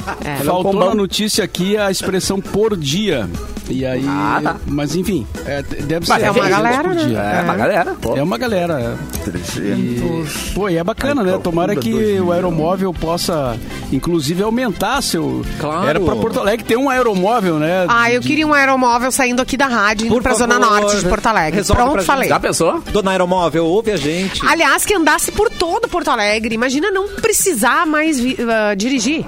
faltou 0.45 0.74
na 0.74 0.95
notícia 0.95 1.43
aqui 1.43 1.78
a 1.78 1.89
expressão 1.91 2.39
por 2.39 2.76
dia. 2.78 3.28
E 3.70 3.86
aí. 3.86 4.03
Ah, 4.07 4.39
tá. 4.43 4.55
Mas 4.65 4.95
enfim, 4.95 5.28
é, 5.45 5.61
deve 5.61 6.05
ser 6.05 6.13
Mas 6.13 6.24
é 6.24 6.32
uma 6.32 6.39
300 6.41 6.49
galera, 6.49 6.84
por 6.84 6.95
né? 6.95 7.05
dia. 7.05 7.20
É, 7.20 7.41
uma 7.43 7.55
galera. 7.55 7.95
Pô. 8.01 8.17
É 8.17 8.24
uma 8.24 8.38
galera. 8.38 8.80
é. 8.80 9.24
300. 9.30 10.51
Pô, 10.53 10.70
e 10.70 10.78
é 10.78 10.84
bacana, 10.84 11.22
né? 11.22 11.32
calcula 11.34 11.43
Tomara 11.43 11.76
que 11.76 11.91
2 11.91 12.22
o 12.22 12.32
aeromóvel 12.32 12.91
possa, 12.93 13.55
inclusive, 13.91 14.41
aumentar 14.41 15.01
seu. 15.03 15.45
Claro. 15.59 15.88
Era 15.88 15.99
pra 15.99 16.15
Porto 16.15 16.39
Alegre 16.39 16.65
ter 16.65 16.78
um 16.78 16.89
aeromóvel, 16.89 17.59
né? 17.59 17.86
Ah, 17.88 18.09
eu 18.16 18.22
queria 18.22 18.45
um 18.47 18.53
aeromóvel 18.53 19.12
saindo 19.12 19.41
aqui 19.41 19.55
da 19.57 19.68
rádio, 19.68 20.05
indo 20.07 20.14
Por 20.14 20.22
pra 20.24 20.34
Zona 20.34 20.60
favor, 20.60 20.82
Norte 20.82 20.97
de 20.97 21.07
Porto 21.07 21.28
Alegre. 21.28 21.55
resolve 21.57 21.78
pra 21.82 21.86
Pronto, 21.86 21.99
gente. 21.99 22.07
falei. 22.07 22.30
Já 22.30 22.39
pensou? 22.39 22.82
Dona 22.91 23.12
Aeromóvel, 23.12 23.66
ouve 23.66 23.91
a 23.91 23.97
gente. 23.97 24.45
Aliás, 24.45 24.86
que 24.86 24.93
andasse 24.93 25.32
por 25.32 25.49
todo 25.49 25.88
Porto 25.88 26.10
Alegre. 26.10 26.53
Imagina 26.55 26.91
não 26.91 27.07
precisar 27.16 27.86
mais 27.86 28.20
vi- 28.20 28.38
ah, 28.49 28.74
dirigir. 28.76 29.26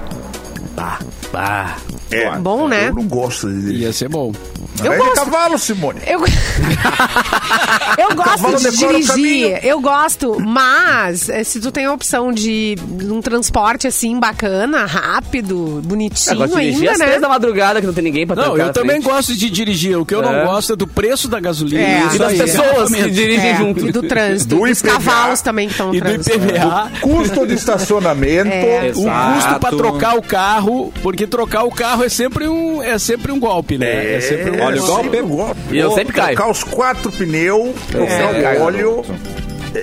Ah, 0.77 1.75
É, 2.09 2.29
Bom, 2.37 2.67
né? 2.67 2.89
Eu 2.89 2.95
não 2.95 3.07
gosto 3.07 3.47
de 3.47 3.61
dirigir. 3.61 3.81
Ia 3.83 3.93
ser 3.93 4.09
bom. 4.09 4.33
Eu 4.87 4.97
gosto. 4.97 5.09
de 5.09 5.15
cavalo, 5.19 5.57
Simone. 5.57 5.99
Eu, 6.07 6.19
eu 7.97 8.15
gosto 8.15 8.29
cavalo 8.31 8.57
de 8.57 8.71
dirigir, 8.77 9.59
eu 9.65 9.79
gosto, 9.79 10.39
mas 10.39 11.29
eh, 11.29 11.43
se 11.43 11.59
tu 11.59 11.71
tem 11.71 11.85
a 11.85 11.93
opção 11.93 12.31
de 12.31 12.75
um 13.03 13.21
transporte 13.21 13.87
assim 13.87 14.19
bacana, 14.19 14.85
rápido, 14.85 15.81
bonitinho 15.83 16.47
dirigir 16.47 16.79
ainda, 16.79 16.91
às 16.91 16.99
né? 16.99 17.05
três 17.05 17.21
da 17.21 17.29
madrugada 17.29 17.81
que 17.81 17.87
não 17.87 17.93
tem 17.93 18.03
ninguém 18.03 18.25
pra 18.25 18.35
Não, 18.35 18.57
eu 18.57 18.71
também 18.73 19.01
frente. 19.01 19.03
gosto 19.13 19.35
de 19.35 19.49
dirigir. 19.49 19.97
O 19.97 20.05
que 20.05 20.13
eu 20.15 20.21
não 20.21 20.33
É. 20.33 20.45
gosto 20.45 20.73
é 20.73 20.75
do 20.75 20.87
preço 20.87 21.27
da 21.27 21.39
gasolina. 21.39 21.81
É. 21.81 22.09
E 22.13 22.17
das 22.17 22.33
pessoas 22.33 22.89
que 22.93 23.09
dirigem 23.09 23.49
É, 23.51 23.55
junto. 23.57 23.87
e 23.87 23.91
do 23.91 24.03
trânsito, 24.03 24.55
Do 24.55 24.61
dos 24.65 24.79
IPVA. 24.81 24.91
cavalos 24.93 25.41
também 25.41 25.67
que 25.67 25.73
estão 25.73 25.87
no 25.89 25.95
E 25.95 25.99
do 26.01 26.05
trânsito. 26.05 26.35
IPVA. 26.37 26.91
Custo 27.01 27.47
de 27.47 27.53
estacionamento. 27.53 28.49
É. 28.51 28.91
O 28.95 29.03
custo 29.03 29.59
pra 29.59 29.69
trocar 29.69 30.17
o 30.17 30.21
carro, 30.21 30.93
porque 31.01 31.27
trocar 31.27 31.63
o 31.63 31.71
carro 31.71 32.03
é 32.03 32.09
sempre 32.09 32.47
um, 32.47 32.81
é 32.81 32.97
sempre 32.97 33.31
um 33.31 33.39
golpe, 33.39 33.77
né? 33.77 34.15
É, 34.15 34.21
sempre 34.21 34.51
um 34.51 34.63
Olha 34.71 34.81
o 34.83 34.85
golpe. 34.87 35.03
sempre 35.03 35.21
um 35.21 35.27
golpe. 35.29 35.59
E 35.71 35.77
eu 35.79 35.91
sempre 35.93 36.13
caio. 36.13 36.35
Trocar 36.35 36.51
os 36.51 36.63
quatro 36.63 37.11
pneus, 37.11 37.75
trocar 37.89 38.11
sempre 38.11 38.39
o 38.39 38.43
caio, 38.43 38.61
óleo. 38.61 39.05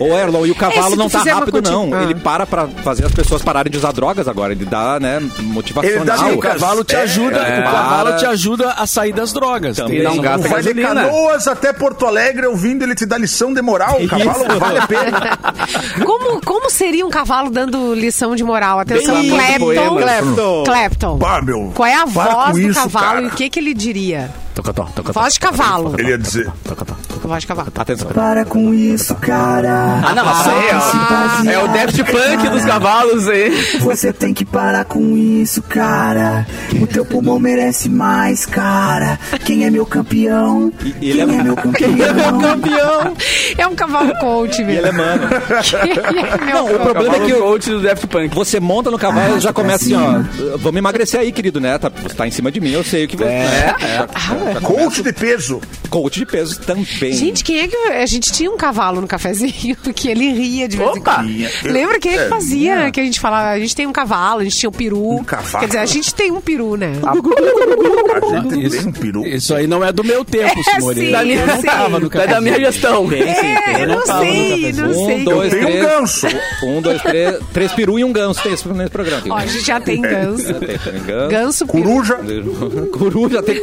Ô, 0.00 0.04
Erlon, 0.18 0.44
e 0.44 0.50
o 0.50 0.52
É, 0.52 0.54
cavalo 0.54 0.96
não 0.96 1.08
tá 1.08 1.20
rápido, 1.22 1.62
não. 1.62 1.88
Ah. 1.94 2.02
Ele 2.02 2.14
para 2.14 2.44
pra 2.46 2.68
fazer 2.84 3.06
as 3.06 3.12
pessoas 3.12 3.40
pararem 3.40 3.72
de 3.72 3.78
usar 3.78 3.90
drogas 3.90 4.28
agora. 4.28 4.52
Ele 4.52 4.66
dá, 4.66 5.00
né, 5.00 5.18
motivacional. 5.40 5.96
Ele 6.02 6.04
dá 6.04 6.26
O 6.26 6.38
cavalo 6.38 6.84
te 6.84 6.94
É, 6.94 7.00
ajuda, 7.00 7.38
é. 7.38 7.60
o 7.60 7.62
cavalo 7.64 8.08
Para. 8.10 8.16
te 8.18 8.26
ajuda 8.26 8.72
a 8.72 8.86
sair 8.86 9.14
das 9.14 9.32
drogas. 9.32 9.78
Também. 9.78 10.00
E 10.00 10.02
não 10.02 10.18
gasta 10.18 10.46
Vai 10.46 10.60
de 10.62 10.74
canoas 10.74 11.48
até 11.48 11.72
Porto 11.72 12.04
Alegre 12.04 12.46
ouvindo 12.46 12.82
ele 12.82 12.94
te 12.94 13.06
dar 13.06 13.16
lição 13.16 13.54
de 13.54 13.62
moral. 13.62 13.96
O 13.98 14.06
cavalo 14.06 14.44
Isso. 14.46 14.58
vale 14.60 14.78
a 14.78 14.86
pena. 14.86 15.38
Como, 16.04 16.40
como 16.44 16.68
seria 16.70 17.06
um 17.06 17.10
cavalo 17.10 17.48
dando 17.50 17.94
lição 17.94 18.36
de 18.36 18.44
moral? 18.44 18.80
Atenção, 18.80 19.14
Bem 19.14 19.30
Clapton. 19.30 19.96
Clapton. 19.96 20.64
Clapton. 20.64 21.18
Pá, 21.18 21.40
meu. 21.40 21.72
Qual 21.74 21.86
é 21.88 21.94
a 21.94 22.04
voz 22.04 22.52
do 22.52 22.60
isso, 22.60 22.74
cavalo 22.78 23.06
cara. 23.06 23.22
e 23.22 23.26
o 23.28 23.30
que, 23.30 23.48
que 23.48 23.58
ele 23.58 23.72
diria? 23.72 24.28
Tocotó, 24.58 24.88
tocotó. 24.92 25.20
Voz 25.20 25.34
de 25.34 25.40
cavalo. 25.40 25.94
Ele 25.96 26.08
ia 26.10 26.18
dizer. 26.18 26.50
Voz 27.22 27.42
de 27.42 27.46
cavalo. 27.46 27.68
Atenção. 27.76 28.08
Para 28.08 28.44
com 28.44 28.74
isso, 28.74 29.14
cara. 29.14 30.00
Ah, 30.04 30.12
não, 30.16 30.24
mas 30.24 30.48
aí, 30.48 31.46
ó. 31.46 31.48
É 31.52 31.62
o 31.62 31.68
Daft 31.68 32.02
Punk 32.02 32.48
dos 32.50 32.64
cavalos 32.64 33.28
aí. 33.28 33.78
Você 33.78 34.12
tem 34.12 34.34
que 34.34 34.44
parar 34.44 34.84
com 34.84 35.16
isso, 35.16 35.62
cara. 35.62 36.44
O 36.82 36.88
teu 36.88 37.04
pulmão 37.06 37.38
merece 37.38 37.88
mais, 37.88 38.44
cara. 38.46 39.16
Quem 39.44 39.64
é 39.64 39.70
meu 39.70 39.86
campeão? 39.86 40.72
E 41.00 41.10
ele 41.10 41.20
é- 41.20 41.26
Quem 41.76 42.02
é 42.02 42.12
meu 42.12 42.38
campeão? 42.40 43.14
É 43.58 43.66
um 43.66 43.74
cavalo 43.74 44.14
coach, 44.20 44.62
E 44.62 44.64
mesmo. 44.64 44.80
ele 44.80 44.88
é 44.88 44.92
mano. 44.92 45.28
É 46.38 46.44
meu 46.44 46.54
Não, 46.54 46.74
o 46.76 46.78
problema 46.78 47.16
é 47.16 47.20
que 47.26 47.32
o 47.34 47.40
coach 47.40 47.68
do 47.70 47.82
Daft 47.82 48.06
Punk. 48.06 48.34
você 48.34 48.60
monta 48.60 48.90
no 48.90 48.98
cavalo 48.98 49.36
e 49.36 49.40
já 49.40 49.52
começa 49.52 49.84
assim, 49.84 49.94
ó. 49.94 50.22
Vamos 50.58 50.78
emagrecer 50.78 51.20
aí, 51.20 51.32
querido, 51.32 51.60
né? 51.60 51.76
Tá, 51.78 51.88
você 51.90 52.14
tá 52.14 52.26
em 52.26 52.30
cima 52.30 52.50
de 52.52 52.60
mim, 52.60 52.70
eu 52.70 52.84
sei 52.84 53.04
o 53.04 53.08
que 53.08 53.16
você. 53.16 53.24
É, 53.28 53.74
é. 54.56 54.60
Coach 54.60 55.02
de 55.02 55.12
peso. 55.12 55.60
Coach 55.90 56.18
de 56.20 56.26
peso 56.26 56.60
também. 56.60 57.12
Gente, 57.12 57.42
quem 57.44 57.58
é 57.60 57.68
que. 57.68 57.76
A 57.76 58.06
gente 58.06 58.30
tinha 58.32 58.50
um 58.50 58.56
cavalo 58.56 59.00
no 59.00 59.06
cafezinho 59.08 59.76
que 59.94 60.08
ele 60.08 60.30
ria 60.32 60.68
de 60.68 60.76
vez 60.76 60.96
em 60.96 60.98
Opa! 61.00 61.16
quando. 61.16 61.72
Lembra 61.72 61.98
quem 61.98 62.12
é 62.12 62.16
que 62.16 62.22
É, 62.24 62.28
fazia? 62.28 62.76
tinha. 62.76 62.90
Que 62.92 63.00
a 63.00 63.04
gente 63.04 63.18
falava, 63.20 63.48
a 63.50 63.58
gente 63.58 63.74
tem 63.74 63.86
um 63.86 63.92
cavalo, 63.92 64.40
a 64.40 64.44
gente 64.44 64.56
tinha 64.56 64.70
um 64.70 64.72
peru. 64.72 65.10
Um 65.16 65.24
cavalo. 65.24 65.58
Quer 65.60 65.66
dizer, 65.66 65.78
a 65.78 65.86
gente 65.86 66.14
tem 66.14 66.30
um 66.30 66.40
peru, 66.40 66.76
né? 66.76 66.92
A 67.04 68.40
gente 68.54 68.66
Isso, 68.66 68.78
tem 68.78 68.86
um 68.88 68.92
peru. 68.92 69.26
isso 69.26 69.54
aí 69.54 69.66
não 69.66 69.84
é 69.84 69.92
do 69.92 70.04
meu 70.04 70.24
tempo, 70.24 70.58
É, 70.68 70.74
Simone. 70.74 70.94
sim, 71.00 71.06
eu 71.12 71.20
eu 71.38 71.46
não 71.46 71.60
sei. 71.60 71.70
tava 71.70 71.98
no 72.00 72.06
É 72.06 72.10
café. 72.10 72.26
da 72.28 72.40
minha 72.40 72.58
gestão. 72.60 73.06
É, 73.48 73.82
eu 73.82 73.86
não 73.88 73.98
no 74.00 74.06
sei, 74.06 74.72
não 74.72 74.90
Um, 74.90 75.06
sei. 75.06 75.24
dois, 75.24 75.50
tenho 75.52 75.62
um 75.62 75.70
três. 75.70 75.84
ganso. 75.86 76.26
Um, 76.64 76.80
dois, 76.82 77.02
três. 77.02 77.36
Três 77.52 77.72
peru 77.72 77.98
e 77.98 78.04
um 78.04 78.12
ganso 78.12 78.42
tem 78.42 78.52
esse 78.52 78.68
nesse 78.68 78.90
programa. 78.90 79.22
Ó, 79.30 79.36
a 79.36 79.46
gente 79.46 79.64
já 79.66 79.80
tem 79.80 80.00
ganso. 80.02 80.54
Tem, 80.54 80.78
tem 80.78 81.02
ganso. 81.04 81.28
Ganso, 81.30 81.66
peru. 81.66 81.82
Coruja. 81.84 82.18
Coruja 82.92 83.42
tem. 83.42 83.60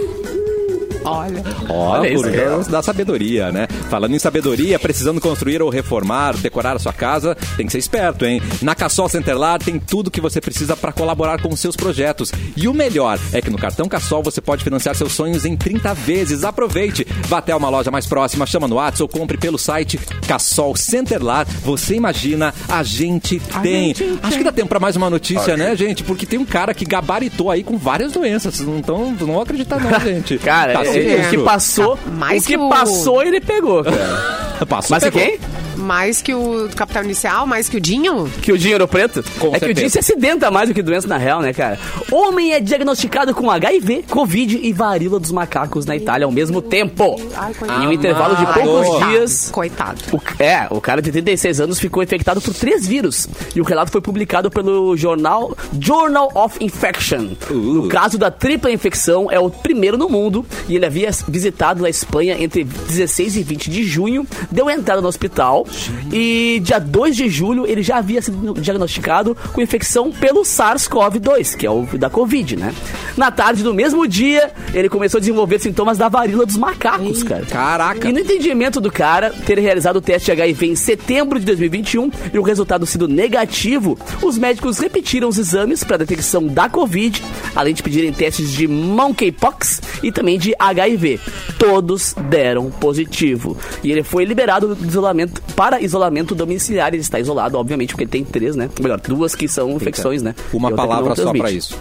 Olha. 1.06 1.44
Ó, 1.70 1.92
Olha 2.00 2.10
isso, 2.12 2.70
da 2.70 2.82
sabedoria, 2.82 3.52
né? 3.52 3.68
Falando 3.90 4.16
em 4.16 4.20
sabedoria, 4.20 4.78
precisando 4.80 5.22
construir 5.22 5.62
ou 5.62 5.70
reformar, 5.70 6.36
decorar 6.38 6.76
a 6.76 6.80
sua 6.80 6.94
casa, 6.94 7.36
tem 7.56 7.66
que 7.66 7.72
ser 7.72 7.78
esperto, 7.80 8.26
hein? 8.26 8.42
Na 8.62 8.76
Cassol 8.76 9.08
Centerlar 9.08 9.60
tem 9.60 9.80
tudo 9.80 10.12
que 10.12 10.20
você 10.22 10.42
precisa 10.42 10.76
para 10.76 10.92
colaborar 10.92 11.42
com 11.42 11.50
os 11.50 11.60
seus 11.60 11.76
projetos. 11.76 12.32
E 12.56 12.68
o 12.68 12.74
melhor 12.74 13.20
é 13.32 13.42
que 13.42 13.50
no 13.50 13.58
cartão 13.58 13.88
Cassol 13.88 14.24
você 14.24 14.42
pode 14.42 14.64
financiar 14.64 14.96
seus 14.96 15.14
sonhos 15.14 15.46
em 15.46 15.56
30 15.56 15.94
vezes. 15.94 16.44
Aproveite! 16.44 17.06
Vá 17.28 17.38
até 17.38 17.56
uma 17.56 17.70
loja 17.70 17.92
mais 17.92 18.06
próxima, 18.06 18.46
chama 18.46 18.68
no 18.68 18.76
WhatsApp 18.76 19.04
ou 19.04 19.10
compre 19.10 19.38
pelo 19.38 19.58
site 19.58 20.00
Cassol 20.28 20.76
Centerlar. 20.76 21.46
Você 21.64 21.96
imagina, 21.96 22.54
a 22.68 22.84
gente 22.84 23.40
tem. 23.62 23.94
Acho 24.24 24.38
que 24.38 24.44
dá 24.44 24.52
tempo 24.52 24.70
para 24.70 24.80
mais 24.80 24.96
uma 24.96 25.10
notícia, 25.10 25.56
né, 25.58 25.76
gente? 25.76 26.04
Porque 26.04 26.26
tem 26.26 26.40
um 26.40 26.46
cara 26.46 26.74
que 26.74 26.86
gabaritou 26.86 27.52
aí 27.52 27.64
com 27.64 27.78
várias 27.78 28.12
doenças. 28.12 28.56
Vocês 28.56 28.68
não, 28.68 28.82
tão, 28.82 29.12
não 29.12 29.16
vão 29.28 29.42
acreditar, 29.42 29.80
não, 29.80 30.00
gente. 30.02 30.38
Cara, 30.40 30.74
Tá 30.74 30.86
é- 30.86 30.95
sinistro. 31.04 31.26
o 31.28 31.30
que 31.30 31.38
passou, 31.46 32.00
Mais 32.18 32.44
o 32.44 32.48
que 32.48 32.58
passou 32.58 33.24
ele 33.24 33.40
pegou, 33.42 33.84
cara. 33.84 34.36
Passou, 34.70 34.96
Mas 34.96 35.04
é 35.04 35.12
pegou. 35.12 35.28
quem? 35.28 35.40
Mais 35.78 36.22
que 36.22 36.34
o 36.34 36.70
Capital 36.76 37.04
Inicial, 37.04 37.46
mais 37.46 37.70
que 37.70 37.78
o 37.78 37.82
Dinho? 37.82 38.30
Que 38.42 38.52
o 38.52 38.58
dinheiro 38.58 38.88
preto? 38.88 39.24
Com 39.40 39.48
é 39.48 39.52
que 39.52 39.58
o 39.58 39.60
certeza. 39.60 39.74
dinheiro 39.74 39.90
se 39.92 40.00
acidenta 40.00 40.52
mais 40.52 40.70
do 40.70 40.76
que 40.76 40.82
doença 40.82 41.08
na 41.08 41.18
real, 41.18 41.42
né, 41.42 41.54
cara? 41.54 41.78
Homem 42.12 42.54
é 42.54 42.60
diagnosticado 42.60 43.34
com 43.34 43.50
HIV, 43.50 44.06
Covid 44.10 44.60
e 44.62 44.74
varíola 44.74 45.20
dos 45.20 45.32
macacos 45.32 45.86
na 45.86 45.96
Itália 45.96 46.26
ao 46.26 46.32
mesmo 46.32 46.62
tempo. 46.62 47.20
Ai, 47.36 47.54
coitado. 47.54 47.84
em 47.84 47.88
um 47.88 47.92
intervalo 47.92 48.36
de 48.36 48.46
poucos 48.54 49.08
dias. 49.08 49.50
Coitado. 49.52 50.02
O, 50.12 50.22
é, 50.42 50.68
o 50.70 50.82
cara 50.82 51.02
de 51.02 51.12
36 51.12 51.62
anos 51.62 51.80
ficou 51.80 52.02
infectado 52.02 52.42
por 52.42 52.54
três 52.54 52.88
vírus. 52.88 53.28
E 53.56 53.62
o 53.62 53.64
relato 53.64 53.92
foi 53.92 54.02
publicado 54.02 54.50
pelo 54.50 54.96
jornal 54.98 55.56
Journal 55.80 56.32
of 56.36 56.64
Infection. 56.64 57.30
No 57.50 57.88
caso 57.88 58.18
da 58.18 58.32
tripla 58.32 58.72
infecção, 58.72 59.32
é 59.32 59.40
o 59.40 59.50
primeiro 59.50 59.98
no 59.98 60.10
mundo. 60.10 60.46
E 60.68 60.76
ele 60.76 60.86
havia 60.86 61.10
visitado 61.28 61.86
a 61.86 61.90
Espanha 61.90 62.36
entre 62.40 62.64
16 62.64 63.38
e 63.38 63.44
20 63.44 63.70
de 63.70 63.84
junho. 63.84 64.28
Deu 64.52 64.70
entrada 64.70 65.02
no 65.02 65.08
hospital. 65.08 65.65
E 66.12 66.62
dia 66.64 66.80
2 66.80 67.16
de 67.16 67.30
julho, 67.30 67.66
ele 67.68 67.84
já 67.84 67.98
havia 67.98 68.22
sido 68.22 68.54
diagnosticado 68.60 69.36
com 69.54 69.62
infecção 69.62 70.12
pelo 70.12 70.42
SARS-CoV-2, 70.42 71.56
que 71.56 71.66
é 71.66 71.72
o 71.72 71.86
da 71.98 72.10
Covid, 72.10 72.56
né? 72.56 72.74
Na 73.18 73.32
tarde 73.32 73.64
do 73.64 73.74
mesmo 73.74 74.08
dia, 74.08 74.52
ele 74.74 74.90
começou 74.90 75.18
a 75.18 75.22
desenvolver 75.22 75.60
sintomas 75.60 75.98
da 75.98 76.10
varíola 76.10 76.46
dos 76.46 76.58
macacos, 76.58 77.24
cara. 77.24 77.46
Caraca. 77.46 78.10
E 78.10 78.14
no 78.14 78.20
entendimento 78.20 78.82
do 78.82 78.92
cara 78.92 79.32
ter 79.46 79.58
realizado 79.60 79.98
o 79.98 80.02
teste 80.02 80.26
de 80.26 80.32
HIV 80.32 80.68
em 80.68 80.76
setembro 80.76 81.40
de 81.40 81.46
2021 81.46 82.12
e 82.34 82.40
o 82.40 82.42
resultado 82.42 82.86
sido 82.86 83.08
negativo, 83.08 83.98
os 84.22 84.38
médicos 84.38 84.80
repetiram 84.80 85.30
os 85.30 85.38
exames 85.38 85.84
para 85.84 85.98
detecção 85.98 86.46
da 86.46 86.70
Covid, 86.70 87.24
além 87.56 87.74
de 87.74 87.82
pedirem 87.82 88.12
testes 88.12 88.52
de 88.52 88.68
monkeypox 88.68 89.82
e 90.04 90.12
também 90.12 90.38
de 90.38 90.54
HIV. 90.58 91.20
Todos 91.58 92.14
deram 92.30 92.70
positivo. 92.70 93.58
E 93.84 93.92
ele 93.92 94.04
foi 94.04 94.26
liberado 94.26 94.76
do 94.76 94.86
isolamento 94.86 95.42
para 95.56 95.82
isolamento 95.82 96.36
domiciliar. 96.36 96.90
Ele 96.90 97.02
está 97.02 97.20
isolado, 97.20 97.58
obviamente, 97.58 97.94
porque 97.94 98.06
tem 98.06 98.24
três, 98.24 98.56
né? 98.56 98.70
Ou 98.78 98.84
melhor, 98.84 99.00
duas 99.00 99.36
que 99.36 99.48
são 99.48 99.72
infecções, 99.72 100.22
né? 100.22 100.36
Uma 100.54 100.72
palavra 100.72 101.16
só 101.16 101.24
pra 101.24 101.32
transmite. 101.32 101.58
isso. 101.58 101.78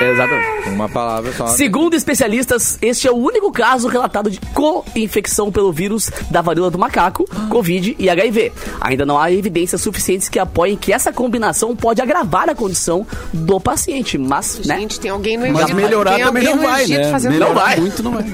Exatamente. 0.00 0.68
Uma 0.68 0.88
palavra 0.88 1.32
só. 1.32 1.46
Segundo 1.46 1.94
especialistas, 1.94 2.78
este 2.82 3.08
é 3.08 3.10
o 3.10 3.16
único 3.16 3.50
caso 3.50 3.88
relatado 3.88 4.30
de 4.30 4.38
co-infecção 4.52 5.50
pelo 5.50 5.72
vírus 5.72 6.10
da 6.30 6.42
varíola 6.42 6.70
do 6.70 6.78
macaco, 6.78 7.24
Covid 7.48 7.96
e 7.98 8.10
HIV. 8.10 8.52
Ainda 8.80 9.06
não 9.06 9.18
há 9.18 9.32
evidências 9.32 9.80
suficientes 9.80 10.28
que 10.28 10.38
apoiem 10.38 10.76
que 10.76 10.92
essa 10.92 11.12
combinação 11.12 11.74
pode 11.74 12.02
agravar 12.02 12.48
a 12.50 12.54
condição 12.54 13.06
do 13.32 13.58
paciente, 13.58 14.18
mas, 14.18 14.60
né? 14.66 14.78
Gente, 14.80 15.00
tem 15.00 15.10
alguém 15.10 15.36
no 15.38 15.46
Egito. 15.46 15.60
Mas 15.62 15.70
melhorar 15.70 16.18
também 16.18 16.44
não 16.44 16.58
vai, 16.58 16.86
né? 16.86 17.12
Melhorar 17.30 17.46
Não 17.48 17.54
vai. 17.54 17.76
muito 17.80 18.02
não 18.02 18.12
vai. 18.12 18.24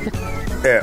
É. 0.64 0.82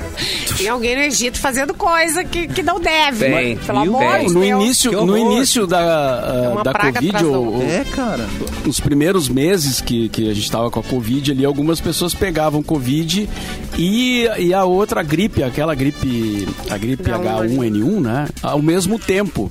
Tem 0.58 0.68
alguém 0.68 0.96
no 0.96 1.02
Egito 1.04 1.40
fazendo 1.40 1.74
coisa 1.74 2.24
que, 2.24 2.48
que 2.48 2.62
não 2.62 2.80
deve. 2.80 3.26
Tem. 3.30 3.58
Pelo 3.58 3.80
amor 3.80 4.20
de 4.20 4.34
No 4.34 4.42
Deus. 4.42 4.64
início, 4.64 4.90
que 4.92 4.96
no 5.06 5.18
início 5.18 5.66
da, 5.66 5.80
ah, 5.80 6.50
uma 6.52 6.64
da 6.64 6.74
Covid, 6.74 7.26
ou, 7.26 7.62
É, 7.62 7.84
cara. 7.96 8.28
os 8.66 8.80
primeiros 8.80 9.30
meses 9.30 9.80
que, 9.80 10.10
que 10.10 10.30
a 10.30 10.34
gente 10.34 10.52
tava 10.52 10.70
com 10.70 10.80
a 10.80 10.84
Covid 10.84 11.32
ali, 11.32 11.46
algumas 11.46 11.80
pessoas 11.80 12.14
pegavam 12.14 12.62
Covid 12.62 13.30
e, 13.78 14.28
e 14.38 14.54
a 14.54 14.66
outra 14.66 15.02
gripe, 15.02 15.44
aquela 15.44 15.74
gripe, 15.74 16.46
a 16.70 16.78
gripe 16.78 17.04
H1N1, 17.04 18.00
né? 18.02 18.28
Ao 18.44 18.62
mesmo 18.62 19.00
tempo, 19.00 19.50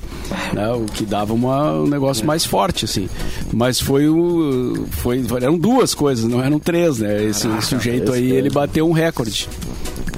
né? 0.53 0.69
O 0.73 0.85
que 0.85 1.05
dava 1.07 1.33
uma, 1.33 1.73
um 1.81 1.87
negócio 1.87 2.27
mais 2.27 2.45
forte, 2.45 2.85
assim. 2.85 3.09
Mas 3.53 3.81
foi 3.81 4.09
o... 4.09 4.87
Foi, 4.91 5.25
eram 5.41 5.57
duas 5.57 5.95
coisas, 5.95 6.25
não 6.27 6.43
eram 6.45 6.59
três, 6.59 6.99
né? 6.99 7.25
Esse 7.25 7.49
sujeito 7.63 8.13
aí, 8.13 8.31
ele 8.31 8.51
bateu 8.51 8.87
um 8.89 8.93
recorde. 8.93 9.49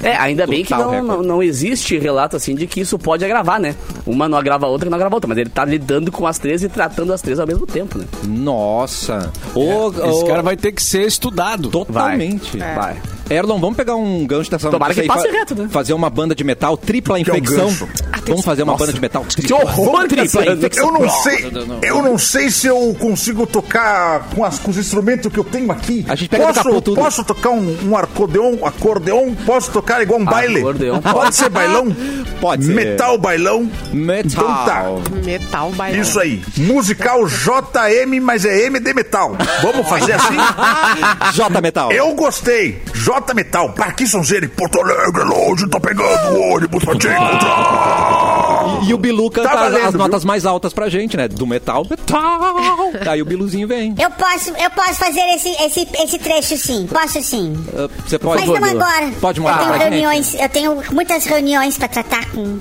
É, 0.03 0.15
ainda 0.15 0.47
bem 0.47 0.63
que 0.63 0.71
não, 0.71 1.03
não, 1.03 1.23
não 1.23 1.43
existe 1.43 1.97
relato 1.97 2.35
assim 2.35 2.55
de 2.55 2.65
que 2.67 2.81
isso 2.81 2.97
pode 2.97 3.23
agravar, 3.23 3.59
né? 3.59 3.75
Uma 4.05 4.27
não 4.27 4.37
agrava 4.37 4.65
a 4.65 4.69
outra, 4.69 4.85
que 4.85 4.89
não 4.89 4.95
agrava 4.95 5.15
a 5.15 5.17
outra, 5.17 5.27
mas 5.27 5.37
ele 5.37 5.49
tá 5.49 5.63
lidando 5.63 6.11
com 6.11 6.25
as 6.25 6.39
três 6.39 6.63
e 6.63 6.69
tratando 6.69 7.13
as 7.13 7.21
três 7.21 7.39
ao 7.39 7.47
mesmo 7.47 7.65
tempo, 7.65 7.97
né? 7.97 8.05
Nossa. 8.23 9.31
Ô, 9.53 9.89
Esse 9.89 10.23
ô, 10.23 10.25
cara 10.25 10.41
vai 10.41 10.57
ter 10.57 10.71
que 10.71 10.81
ser 10.81 11.05
estudado. 11.05 11.69
Totalmente. 11.69 12.57
Vai. 12.57 12.97
Erlon, 13.33 13.59
vamos 13.59 13.75
pegar 13.77 13.95
um 13.95 14.25
gancho 14.25 14.49
dessa 14.51 14.69
Tomara 14.69 14.93
que 14.93 15.03
passe 15.03 15.27
fa- 15.27 15.33
reto, 15.37 15.55
né? 15.55 15.67
Fazer 15.71 15.93
uma 15.93 16.09
banda 16.09 16.35
de 16.35 16.43
metal, 16.43 16.75
tripla 16.77 17.21
que 17.23 17.29
é 17.29 17.33
um 17.33 17.37
infecção. 17.37 17.65
gancho? 17.67 17.89
vamos 18.27 18.45
fazer 18.45 18.63
uma 18.63 18.75
banda 18.77 18.93
de 18.93 18.99
metal. 19.01 19.25
Que 19.25 19.53
horror, 19.53 20.07
tripla 20.07 20.45
infecção. 20.53 20.85
Eu 20.87 20.91
não 21.01 21.09
sei, 21.09 21.51
eu 21.83 22.01
não 22.01 22.17
sei 22.17 22.49
se 22.51 22.67
eu 22.67 22.95
consigo 22.99 23.45
tocar 23.47 24.27
com, 24.35 24.43
as- 24.43 24.59
com 24.59 24.71
os 24.71 24.77
instrumentos 24.77 25.31
que 25.31 25.39
eu 25.39 25.43
tenho 25.43 25.71
aqui. 25.71 26.05
A 26.07 26.15
gente 26.15 26.29
pega 26.29 26.53
posso, 26.53 26.81
tudo. 26.81 26.95
posso 26.95 27.23
tocar 27.23 27.49
um, 27.51 27.89
um 27.89 27.97
acordeon, 27.97 28.57
acordeon? 28.65 29.33
Posso 29.45 29.71
tocar 29.71 30.01
igual 30.01 30.19
um 30.19 30.25
baile? 30.25 30.59
Acordeon. 30.59 30.99
Pode 31.01 31.35
ser 31.35 31.49
bailão? 31.49 31.95
Pode 32.39 32.65
ser. 32.65 32.73
Metal 32.73 33.17
bailão? 33.17 33.69
Metal. 33.91 34.31
Então 34.31 34.47
tá. 34.65 34.85
Metal 35.23 35.71
bailão. 35.71 36.01
Isso 36.01 36.19
aí. 36.19 36.41
Musical 36.57 37.25
JM, 37.27 38.19
mas 38.21 38.45
é 38.45 38.65
M 38.65 38.79
de 38.79 38.93
metal. 38.93 39.35
Vamos 39.61 39.87
fazer 39.87 40.13
assim? 40.13 40.35
J 41.33 41.61
Metal. 41.61 41.91
Eu 41.91 42.13
gostei. 42.13 42.81
J 42.93 43.20
Metal, 43.33 43.69
Parque 43.73 44.07
São 44.07 44.23
Zero, 44.23 44.49
Porto 44.49 44.79
Alegre, 44.81 45.23
longe, 45.23 45.67
tá 45.69 45.79
pegando 45.79 46.35
o 46.37 46.53
ônibus 46.53 46.83
pra 46.83 46.95
te 46.97 47.07
encontrar. 47.07 48.81
E 48.83 48.93
o 48.93 48.97
Bilu 48.97 49.29
canta 49.29 49.49
Tá 49.49 49.55
valendo, 49.55 49.85
as 49.85 49.91
viu? 49.91 49.99
notas 49.99 50.25
mais 50.25 50.45
altas 50.45 50.73
pra 50.73 50.89
gente, 50.89 51.15
né? 51.15 51.27
Do 51.27 51.45
metal, 51.47 51.85
metal. 51.89 52.77
Aí 53.09 53.21
o 53.21 53.25
Biluzinho 53.25 53.67
vem. 53.67 53.95
Eu 53.99 54.09
posso, 54.11 54.49
eu 54.51 54.69
posso 54.71 54.95
fazer 54.95 55.21
esse, 55.35 55.49
esse, 55.63 55.87
esse 56.03 56.19
trecho 56.19 56.57
sim. 56.57 56.87
Posso 56.91 57.21
sim. 57.21 57.53
Uh, 57.73 57.89
Você 58.05 58.17
pode. 58.19 58.45
Mas 58.47 58.59
não 58.59 58.69
agora. 58.81 59.11
Pode 59.21 59.39
eu 59.39 59.43
mostrar 59.43 59.63
tenho 59.63 59.73
gente? 59.73 59.81
reuniões, 59.89 60.33
eu 60.33 60.49
tenho 60.49 60.83
muitas 60.91 61.25
reuniões 61.25 61.77
pra 61.77 61.87
tratar 61.87 62.25
com. 62.31 62.59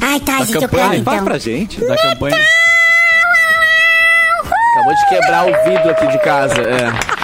Ai, 0.00 0.20
tá, 0.20 0.38
gente, 0.38 0.54
eu 0.54 0.60
campanha. 0.62 0.84
Ai, 0.84 1.02
faz 1.02 1.16
então. 1.16 1.24
pra 1.24 1.38
gente. 1.38 1.80
Da 1.84 1.96
campanha. 1.96 2.38
Acabou 4.72 4.94
de 4.94 5.08
quebrar 5.08 5.44
o 5.46 5.64
vidro 5.68 5.90
aqui 5.90 6.06
de 6.06 6.18
casa. 6.20 6.60
É. 6.60 7.17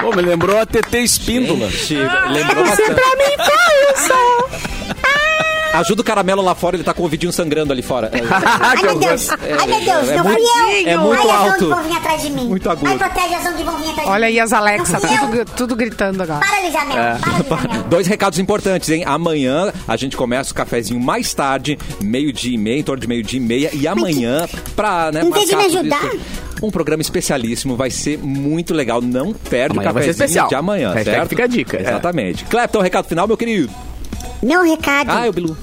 Pô, 0.00 0.14
me 0.14 0.22
lembrou 0.22 0.58
a 0.58 0.66
TT 0.66 0.98
Espíndola. 0.98 1.70
Gente, 1.70 1.94
lembrou 2.32 2.64
bastante. 2.64 3.00
Ajuda 5.74 6.02
o 6.02 6.04
caramelo 6.04 6.42
lá 6.42 6.54
fora, 6.54 6.76
ele 6.76 6.84
tá 6.84 6.92
com 6.92 7.02
o 7.02 7.08
vidinho 7.08 7.32
sangrando 7.32 7.72
ali 7.72 7.82
fora. 7.82 8.10
É, 8.12 8.20
Ai, 8.60 8.82
meu 8.82 8.98
Deus. 8.98 9.30
Ai, 9.30 9.66
meu 9.66 9.80
Deus. 9.80 10.08
é 10.08 10.16
não 10.16 10.24
muito- 10.24 10.40
fui 10.40 10.82
eu. 10.84 10.88
é 10.88 10.96
muito 10.96 11.20
Ai, 11.22 11.30
as 11.30 11.32
alto. 11.52 11.64
ondas 11.64 11.68
vão 11.78 11.82
vir 11.88 11.96
atrás 11.96 12.22
de 12.22 12.30
mim. 12.30 12.44
Muito 12.48 12.70
agudo. 12.70 12.86
Ai, 12.90 12.98
protege 12.98 13.34
as 13.34 13.46
ondas 13.46 13.62
vão 13.62 13.76
vir 13.78 13.88
atrás 13.90 14.06
de 14.06 14.12
Olha 14.12 14.26
mim. 14.26 14.32
aí 14.32 14.40
as 14.40 14.52
Alexa, 14.52 15.00
tudo, 15.00 15.44
tudo 15.56 15.76
gritando 15.76 16.22
agora. 16.22 16.40
Para. 16.40 16.62
É. 16.62 17.42
Para. 17.44 17.78
Dois 17.88 18.06
recados 18.06 18.38
importantes, 18.38 18.88
hein? 18.90 19.02
Amanhã 19.06 19.72
a 19.88 19.96
gente 19.96 20.16
começa 20.16 20.52
o 20.52 20.54
cafezinho 20.54 21.00
mais 21.00 21.32
tarde, 21.32 21.78
meio-dia 22.00 22.54
e 22.54 22.58
meia, 22.58 22.78
em 22.78 22.82
torno 22.82 23.00
de 23.00 23.08
meio-dia 23.08 23.38
e 23.38 23.42
meia. 23.42 23.70
E 23.72 23.86
amanhã, 23.86 24.46
pra 24.76 25.10
né, 25.12 25.22
Em 25.22 25.30
vez 25.30 25.48
de 25.48 25.56
me 25.56 25.64
ajudar? 25.64 26.10
um 26.62 26.70
programa 26.70 27.02
especialíssimo, 27.02 27.76
vai 27.76 27.90
ser 27.90 28.18
muito 28.18 28.72
legal. 28.74 29.00
Não 29.00 29.32
perde 29.32 29.72
Amanhã 29.76 29.90
o 29.90 29.94
vai 29.94 30.02
ser 30.04 30.08
cafezinho 30.10 30.24
especial. 30.26 30.48
de 30.48 30.54
amanhã, 30.54 30.92
Hashtag 30.92 31.16
certo? 31.16 31.28
fica 31.28 31.44
a 31.44 31.46
dica, 31.46 31.76
é. 31.78 31.80
Exatamente. 31.80 32.44
Clepton, 32.44 32.80
recado 32.80 33.08
final, 33.08 33.26
meu 33.26 33.36
querido. 33.36 33.70
Meu 34.42 34.62
recado. 34.64 35.08
Ah, 35.08 35.26
é 35.26 35.28
o 35.28 35.32
Bilu. 35.32 35.56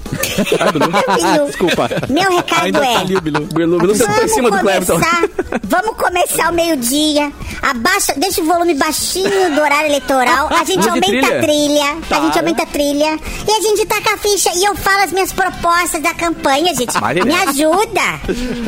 Bilu. 1.17 1.45
Desculpa. 1.47 1.89
Meu 2.09 2.31
recado 2.31 2.63
Ainda 2.63 2.85
é. 2.85 2.93
tá 2.93 2.99
ali 3.01 3.17
o 3.17 3.21
Bilu. 3.21 3.41
Bilu, 3.41 3.77
Bilu 3.77 3.95
sentou 3.95 4.23
em 4.23 4.27
cima 4.27 4.49
do 4.49 4.59
Clepton. 4.59 4.93
começar, 4.93 5.29
vamos 5.63 5.97
começar 5.97 6.49
o 6.49 6.53
meio-dia. 6.53 7.31
Abaixa, 7.61 8.13
deixa 8.15 8.41
o 8.41 8.45
volume 8.45 8.73
baixinho 8.75 9.53
do 9.53 9.61
horário 9.61 9.87
eleitoral. 9.87 10.47
A 10.49 10.63
gente 10.63 10.85
e 10.85 10.89
aumenta 10.89 11.07
a 11.07 11.41
trilha? 11.41 11.41
trilha. 11.41 11.97
A 12.09 12.21
gente 12.21 12.39
aumenta 12.39 12.63
a 12.63 12.65
trilha. 12.65 13.19
E 13.47 13.51
a 13.51 13.61
gente 13.61 13.85
taca 13.85 14.13
a 14.13 14.17
ficha. 14.17 14.49
E 14.55 14.63
eu 14.63 14.75
falo 14.75 15.03
as 15.03 15.11
minhas 15.11 15.33
propostas 15.33 16.01
da 16.01 16.13
campanha, 16.13 16.73
gente. 16.73 16.93
Maravilha. 16.99 17.25
Me 17.25 17.35
ajuda. 17.49 18.19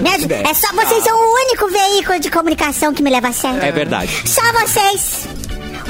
Me 0.02 0.10
ajuda. 0.10 0.36
É 0.36 0.54
só 0.54 0.68
vocês 0.74 1.04
são 1.06 1.18
o 1.18 1.34
único 1.46 1.70
veículo 1.70 2.20
de 2.20 2.30
comunicação 2.30 2.94
que 2.94 3.02
me 3.02 3.10
leva 3.10 3.30
a 3.30 3.34
sério. 3.34 3.64
É 3.64 3.72
verdade. 3.72 4.24
Só 4.26 4.42
vocês. 4.60 5.41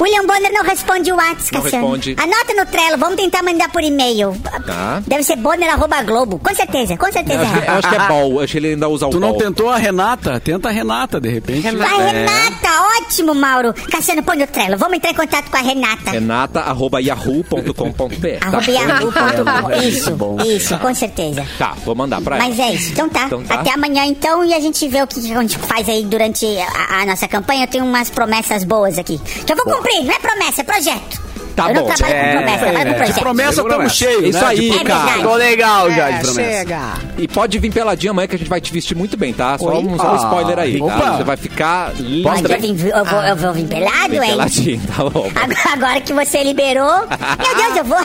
William 0.02 0.26
Bonner 0.26 0.52
não 0.52 0.64
responde 0.64 1.12
o 1.12 1.16
WhatsApp, 1.16 1.54
Não 1.54 1.62
Cassiano. 1.62 1.86
responde. 1.86 2.16
Anota 2.18 2.54
no 2.54 2.66
Trello, 2.66 2.98
vamos 2.98 3.16
tentar 3.16 3.42
mandar 3.42 3.70
por 3.70 3.82
e-mail. 3.82 4.36
Tá. 4.66 5.02
Deve 5.06 5.22
ser 5.22 5.36
bonner.globo. 5.36 6.38
Com 6.38 6.54
certeza, 6.54 6.96
com 6.96 7.10
certeza. 7.12 7.42
Eu 7.42 7.46
acho, 7.48 7.60
que, 7.60 7.68
eu 7.68 7.74
acho 7.74 7.88
que 7.88 7.94
é 7.94 7.98
bol. 8.08 8.32
Eu 8.32 8.40
acho 8.40 8.52
que 8.52 8.58
ele 8.58 8.68
ainda 8.68 8.88
usa 8.88 9.06
o 9.06 9.10
Tu 9.10 9.20
não 9.20 9.36
tentou 9.36 9.70
a 9.70 9.76
Renata? 9.76 10.40
Tenta 10.40 10.68
a 10.68 10.72
Renata, 10.72 11.20
de 11.20 11.28
repente. 11.28 11.70
Vai, 11.76 11.96
Renata, 12.12 12.68
ótimo, 13.00 13.34
Mauro. 13.34 13.72
Cassiano, 13.90 14.22
põe 14.22 14.36
no 14.38 14.46
trelo. 14.46 14.76
Vamos 14.76 14.96
entrar 14.96 15.10
em 15.10 15.14
contato 15.14 15.50
com 15.50 15.56
a 15.56 15.60
Renata. 15.60 16.10
Renata, 16.10 16.60
arroba 16.60 17.00
yahoo.com.br. 17.00 18.38
Tá? 18.40 18.46
Arroba 18.46 18.70
yahoo.com. 18.70 19.72
Isso, 19.82 20.10
Bom. 20.16 20.36
isso, 20.42 20.76
com 20.78 20.94
certeza. 20.94 21.46
tá, 21.58 21.74
vou 21.84 21.94
mandar 21.94 22.20
pra 22.20 22.36
ela. 22.36 22.44
Mas 22.48 22.58
é 22.58 22.72
isso. 22.74 22.92
Então 22.92 23.08
tá. 23.08 23.24
Então 23.26 23.42
tá. 23.42 23.54
Até 23.56 23.72
amanhã, 23.72 24.04
então, 24.04 24.44
e 24.44 24.54
a 24.54 24.60
gente 24.60 24.86
vê 24.88 25.02
o 25.02 25.06
que 25.06 25.20
que 25.20 25.32
a 25.32 25.40
gente 25.40 25.58
faz 25.58 25.88
aí 25.88 26.04
durante 26.04 26.46
a, 26.58 27.00
a 27.02 27.06
nossa 27.06 27.26
campanha. 27.28 27.64
Eu 27.64 27.68
tenho 27.68 27.84
umas 27.84 28.10
promessas 28.10 28.64
boas 28.64 28.98
aqui. 28.98 29.18
Que 29.46 29.52
eu 29.52 29.56
vou 29.56 29.64
cumprir, 29.66 29.91
não 30.00 30.12
é 30.14 30.18
promessa, 30.18 30.60
é 30.60 30.64
projeto. 30.64 31.22
Tá 31.54 31.68
eu 31.68 31.74
bom. 31.74 31.86
não 31.86 31.94
trabalho 31.94 32.14
É, 32.18 32.24
com 32.24 32.30
promessa, 32.38 32.52
eu 32.52 32.58
trabalho 32.72 32.84
com 32.86 32.90
De 32.92 32.96
projeto. 32.96 33.20
promessa 33.20 33.60
estamos 33.60 33.92
cheios, 33.92 34.24
Isso 34.24 34.38
né? 34.40 34.46
aí, 34.46 34.56
De- 34.58 34.70
É 34.78 34.84
cara. 34.84 35.00
verdade. 35.00 35.22
Tô 35.22 35.34
legal 35.34 35.90
já 35.90 36.10
de 36.10 36.16
É, 36.16 36.20
promessa. 36.20 36.32
chega. 36.58 36.80
E 37.18 37.28
pode 37.28 37.58
vir 37.58 37.70
peladinha 37.70 38.10
amanhã 38.10 38.26
que 38.26 38.36
a 38.36 38.38
gente 38.38 38.48
vai 38.48 38.58
te 38.58 38.72
vestir 38.72 38.96
muito 38.96 39.18
bem, 39.18 39.34
tá? 39.34 39.58
Só 39.58 39.78
um, 39.78 39.98
só 39.98 40.02
um 40.06 40.14
Ah, 40.14 40.16
spoiler 40.16 40.58
aí, 40.58 40.78
tá? 40.78 40.84
opa. 40.86 41.16
Você 41.18 41.24
vai 41.24 41.36
ficar 41.36 41.92
lindo. 41.98 42.26
Eu, 42.50 42.58
vim, 42.58 42.88
eu, 42.88 43.04
vou, 43.04 43.22
eu 43.22 43.36
vou 43.36 43.52
vir 43.52 43.66
pelado, 43.66 44.08
Bem 44.08 44.22
hein? 44.22 44.30
peladinho, 44.30 44.80
tá 44.96 45.04
bom. 45.10 45.30
Agora, 45.36 45.72
agora 45.74 46.00
que 46.00 46.14
você 46.14 46.42
liberou. 46.42 47.00
Meu 47.06 47.54
Deus, 47.54 47.76
eu 47.76 47.84
vou. 47.84 47.98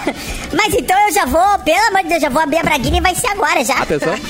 Mas 0.51 0.73
então 0.73 1.07
eu 1.07 1.13
já 1.13 1.25
vou, 1.25 1.59
pelo 1.59 1.87
amor 1.87 2.03
de 2.03 2.09
Deus, 2.09 2.21
já 2.21 2.29
vou 2.29 2.41
abrir 2.41 2.57
a 2.57 2.63
braguinha 2.63 2.97
e 2.97 3.01
vai 3.01 3.15
ser 3.15 3.27
agora 3.27 3.63
já. 3.63 3.75
Atenção. 3.77 4.13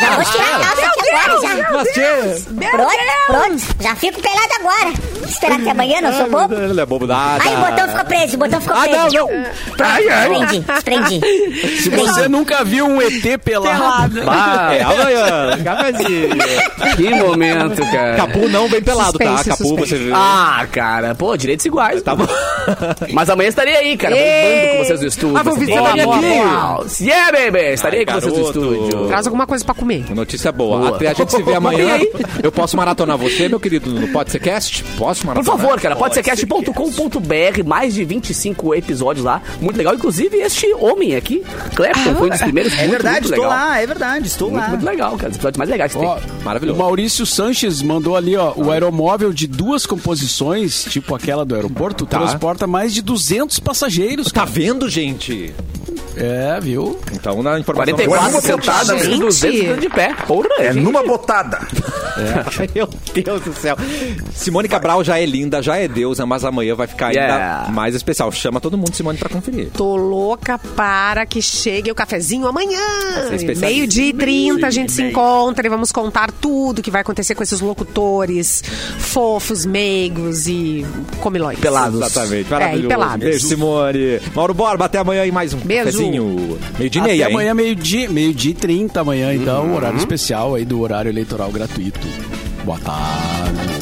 Já 0.00 0.16
vou 0.16 0.24
tirar 0.24 0.56
a 0.56 0.60
calça 0.60 0.86
aqui 0.86 1.10
agora 1.10 1.40
já. 1.40 1.72
Mas, 1.72 1.88
tchê, 1.88 2.70
Pronto, 2.70 2.92
pronto. 3.28 3.62
Já 3.80 3.96
fico 3.96 4.20
pelado 4.20 4.54
agora. 4.60 4.92
Esperar 5.30 5.60
até 5.60 5.70
amanhã, 5.70 6.00
não 6.00 6.12
sou 6.12 6.28
bobo. 6.30 6.54
Ele 6.54 6.72
não 6.74 6.82
é 6.82 6.86
bobo 6.86 7.06
nada. 7.06 7.42
Ai, 7.46 7.54
o 7.54 7.58
botão 7.70 7.88
ficou 7.88 8.04
preso, 8.04 8.34
o 8.34 8.38
botão 8.38 8.60
ficou 8.60 8.76
Ah, 8.76 8.80
preso. 8.82 8.98
não, 9.16 9.26
não. 9.26 9.44
Pronto, 9.76 9.94
desprendi, 10.02 10.60
desprendi. 10.60 11.80
Se 11.82 11.90
você 11.90 12.28
nunca 12.28 12.64
viu 12.64 12.86
um 12.86 13.00
ET 13.00 13.38
pelado, 13.42 14.20
Ah, 14.26 14.74
É, 14.74 14.82
amanhã. 14.82 15.58
Cafezinho. 15.64 16.28
Que 16.96 17.10
momento, 17.14 17.80
cara. 17.90 18.16
Capu 18.16 18.48
não 18.48 18.68
vem 18.68 18.82
pelado, 18.82 19.18
tá? 19.18 19.24
Suspense, 19.38 19.48
Capu, 19.50 19.64
suspense. 19.64 19.88
você 19.90 19.96
viu. 19.98 20.12
Ah, 20.14 20.66
cara, 20.70 21.14
pô, 21.14 21.36
direitos 21.36 21.64
iguais. 21.66 22.02
Tá 22.02 22.14
bom. 22.14 22.26
Mas 23.12 23.28
amanhã 23.30 23.48
estarei 23.48 23.76
aí, 23.76 23.96
cara, 23.96 24.14
bombando 24.14 24.76
com 24.78 24.84
vocês 24.84 25.00
no 25.00 25.06
estúdio. 25.06 25.36
Ah, 25.36 25.42
vou 25.42 25.56
visitar 25.56 25.92
minha 25.92 26.06
legal. 26.18 26.86
Yeah, 27.00 27.32
baby! 27.32 27.72
Estarei 27.74 28.00
Ai, 28.00 28.06
com 28.06 28.12
vocês 28.12 28.32
no 28.32 28.38
garoto. 28.44 28.74
estúdio. 28.74 29.06
Traz 29.08 29.26
alguma 29.26 29.46
coisa 29.46 29.64
pra 29.64 29.74
comer. 29.74 30.04
Notícia 30.14 30.52
boa. 30.52 30.78
Boa. 30.78 30.96
Até 30.96 31.08
a 31.08 31.12
gente 31.14 31.30
se 31.32 31.42
vê 31.42 31.54
amanhã. 31.56 31.98
Eu 32.42 32.52
posso 32.52 32.76
maratonar 32.76 33.16
você, 33.18 33.48
meu 33.48 33.58
querido, 33.60 33.90
no 33.90 34.08
Pode 34.08 34.30
Ser 34.30 34.38
Cast? 34.40 34.82
Posso 34.98 35.20
Por 35.22 35.28
maratonar? 35.28 35.58
favor, 35.58 35.80
cara, 35.80 35.96
pode 35.96 36.14
ser 36.14 36.22
cast.com.br, 36.22 37.64
mais 37.66 37.94
de 37.94 38.04
25 38.04 38.74
episódios 38.74 39.24
lá, 39.24 39.40
muito 39.60 39.76
legal. 39.76 39.94
Inclusive, 39.94 40.36
este 40.38 40.72
homem 40.74 41.14
aqui, 41.16 41.42
Clapton, 41.74 42.14
foi 42.16 42.26
um 42.28 42.30
dos 42.30 42.40
primeiros. 42.42 42.72
É 42.74 42.76
muito, 42.78 42.90
verdade, 42.90 43.20
muito 43.20 43.32
estou 43.34 43.44
legal. 43.44 43.58
lá, 43.68 43.80
é 43.80 43.86
verdade, 43.86 44.26
estou 44.26 44.50
Muito, 44.50 44.62
lá. 44.62 44.68
muito 44.68 44.84
legal, 44.86 45.16
cara. 45.16 45.30
Os 45.30 45.36
episódios 45.36 45.58
mais 45.58 45.70
legais 45.70 45.92
que 45.92 45.98
Ó, 45.98 46.14
tem. 46.16 46.22
Maravilhoso. 46.44 46.69
O 46.72 46.76
Maurício 46.76 47.26
Sanches 47.26 47.82
mandou 47.82 48.16
ali, 48.16 48.36
ó, 48.36 48.52
o 48.56 48.70
aeromóvel 48.70 49.32
de 49.32 49.46
duas 49.46 49.86
composições, 49.86 50.84
tipo 50.84 51.14
aquela 51.14 51.44
do 51.44 51.54
aeroporto, 51.54 52.06
transporta 52.06 52.66
mais 52.66 52.94
de 52.94 53.02
200 53.02 53.58
passageiros. 53.58 54.30
Tá 54.32 54.44
vendo, 54.44 54.88
gente? 54.88 55.52
É, 56.16 56.58
viu? 56.60 56.98
Então, 57.12 57.42
na 57.42 57.58
informação... 57.58 57.94
44 57.96 58.30
Vamos 58.30 58.44
sentadas, 58.44 59.02
Gente. 59.02 59.18
200 59.20 59.80
de 59.80 59.88
pé. 59.88 60.14
Porra, 60.26 60.48
É 60.58 60.72
gente. 60.72 60.82
numa 60.82 61.02
botada. 61.02 61.58
Meu 62.74 62.88
Deus 63.14 63.40
do 63.42 63.54
céu. 63.54 63.76
Simone 64.34 64.68
Cabral 64.68 65.02
já 65.04 65.18
é 65.18 65.24
linda, 65.24 65.62
já 65.62 65.76
é 65.76 65.86
deusa, 65.88 66.26
mas 66.26 66.44
amanhã 66.44 66.74
vai 66.74 66.86
ficar 66.86 67.06
ainda 67.08 67.20
Yeah. 67.20 67.70
mais 67.70 67.94
especial. 67.94 68.30
Chama 68.32 68.60
todo 68.60 68.76
mundo, 68.76 68.94
Simone, 68.94 69.16
pra 69.18 69.28
conferir. 69.28 69.68
Tô 69.74 69.94
louca 69.96 70.58
para 70.58 71.24
que 71.26 71.40
chegue 71.40 71.90
o 71.90 71.94
cafezinho 71.94 72.46
amanhã. 72.46 72.80
especialista. 73.24 73.66
Meio-dia 73.66 74.06
e 74.06 74.12
30 74.12 74.66
a 74.66 74.70
gente 74.70 74.92
se 74.92 75.02
encontra 75.02 75.66
e 75.66 75.70
vamos 75.70 75.92
contar 75.92 76.30
tudo 76.32 76.82
que 76.82 76.90
vai 76.90 77.00
acontecer 77.02 77.34
com 77.34 77.42
esses 77.42 77.60
locutores 77.60 78.62
fofos, 78.98 79.64
meigos 79.64 80.46
e 80.46 80.84
comilões. 81.20 81.58
Pelados. 81.58 82.00
Exatamente, 82.00 82.44
É, 82.44 82.46
e 82.46 82.50
maravilhoso. 82.50 82.88
pelados. 82.88 83.24
Beijo, 83.24 83.46
Simone. 83.46 84.20
Mauro 84.34 84.54
Borba, 84.54 84.84
até 84.86 84.98
amanhã 84.98 85.24
e 85.24 85.30
mais 85.32 85.52
um 85.54 85.58
Beijo. 85.58 85.99
Cafezinho. 86.00 86.58
Meio 86.78 86.90
de 86.90 86.98
Até 86.98 87.08
meia, 87.08 87.24
hein? 87.24 87.30
amanhã, 87.30 87.54
meio-dia, 87.54 88.08
meio-dia 88.08 88.50
e 88.50 88.54
30 88.54 89.00
amanhã, 89.00 89.34
então, 89.34 89.74
horário 89.74 89.98
especial 89.98 90.54
aí 90.54 90.64
do 90.64 90.80
horário 90.80 91.10
eleitoral 91.10 91.50
gratuito. 91.50 92.06
Boa 92.64 92.78
tarde. 92.78 93.80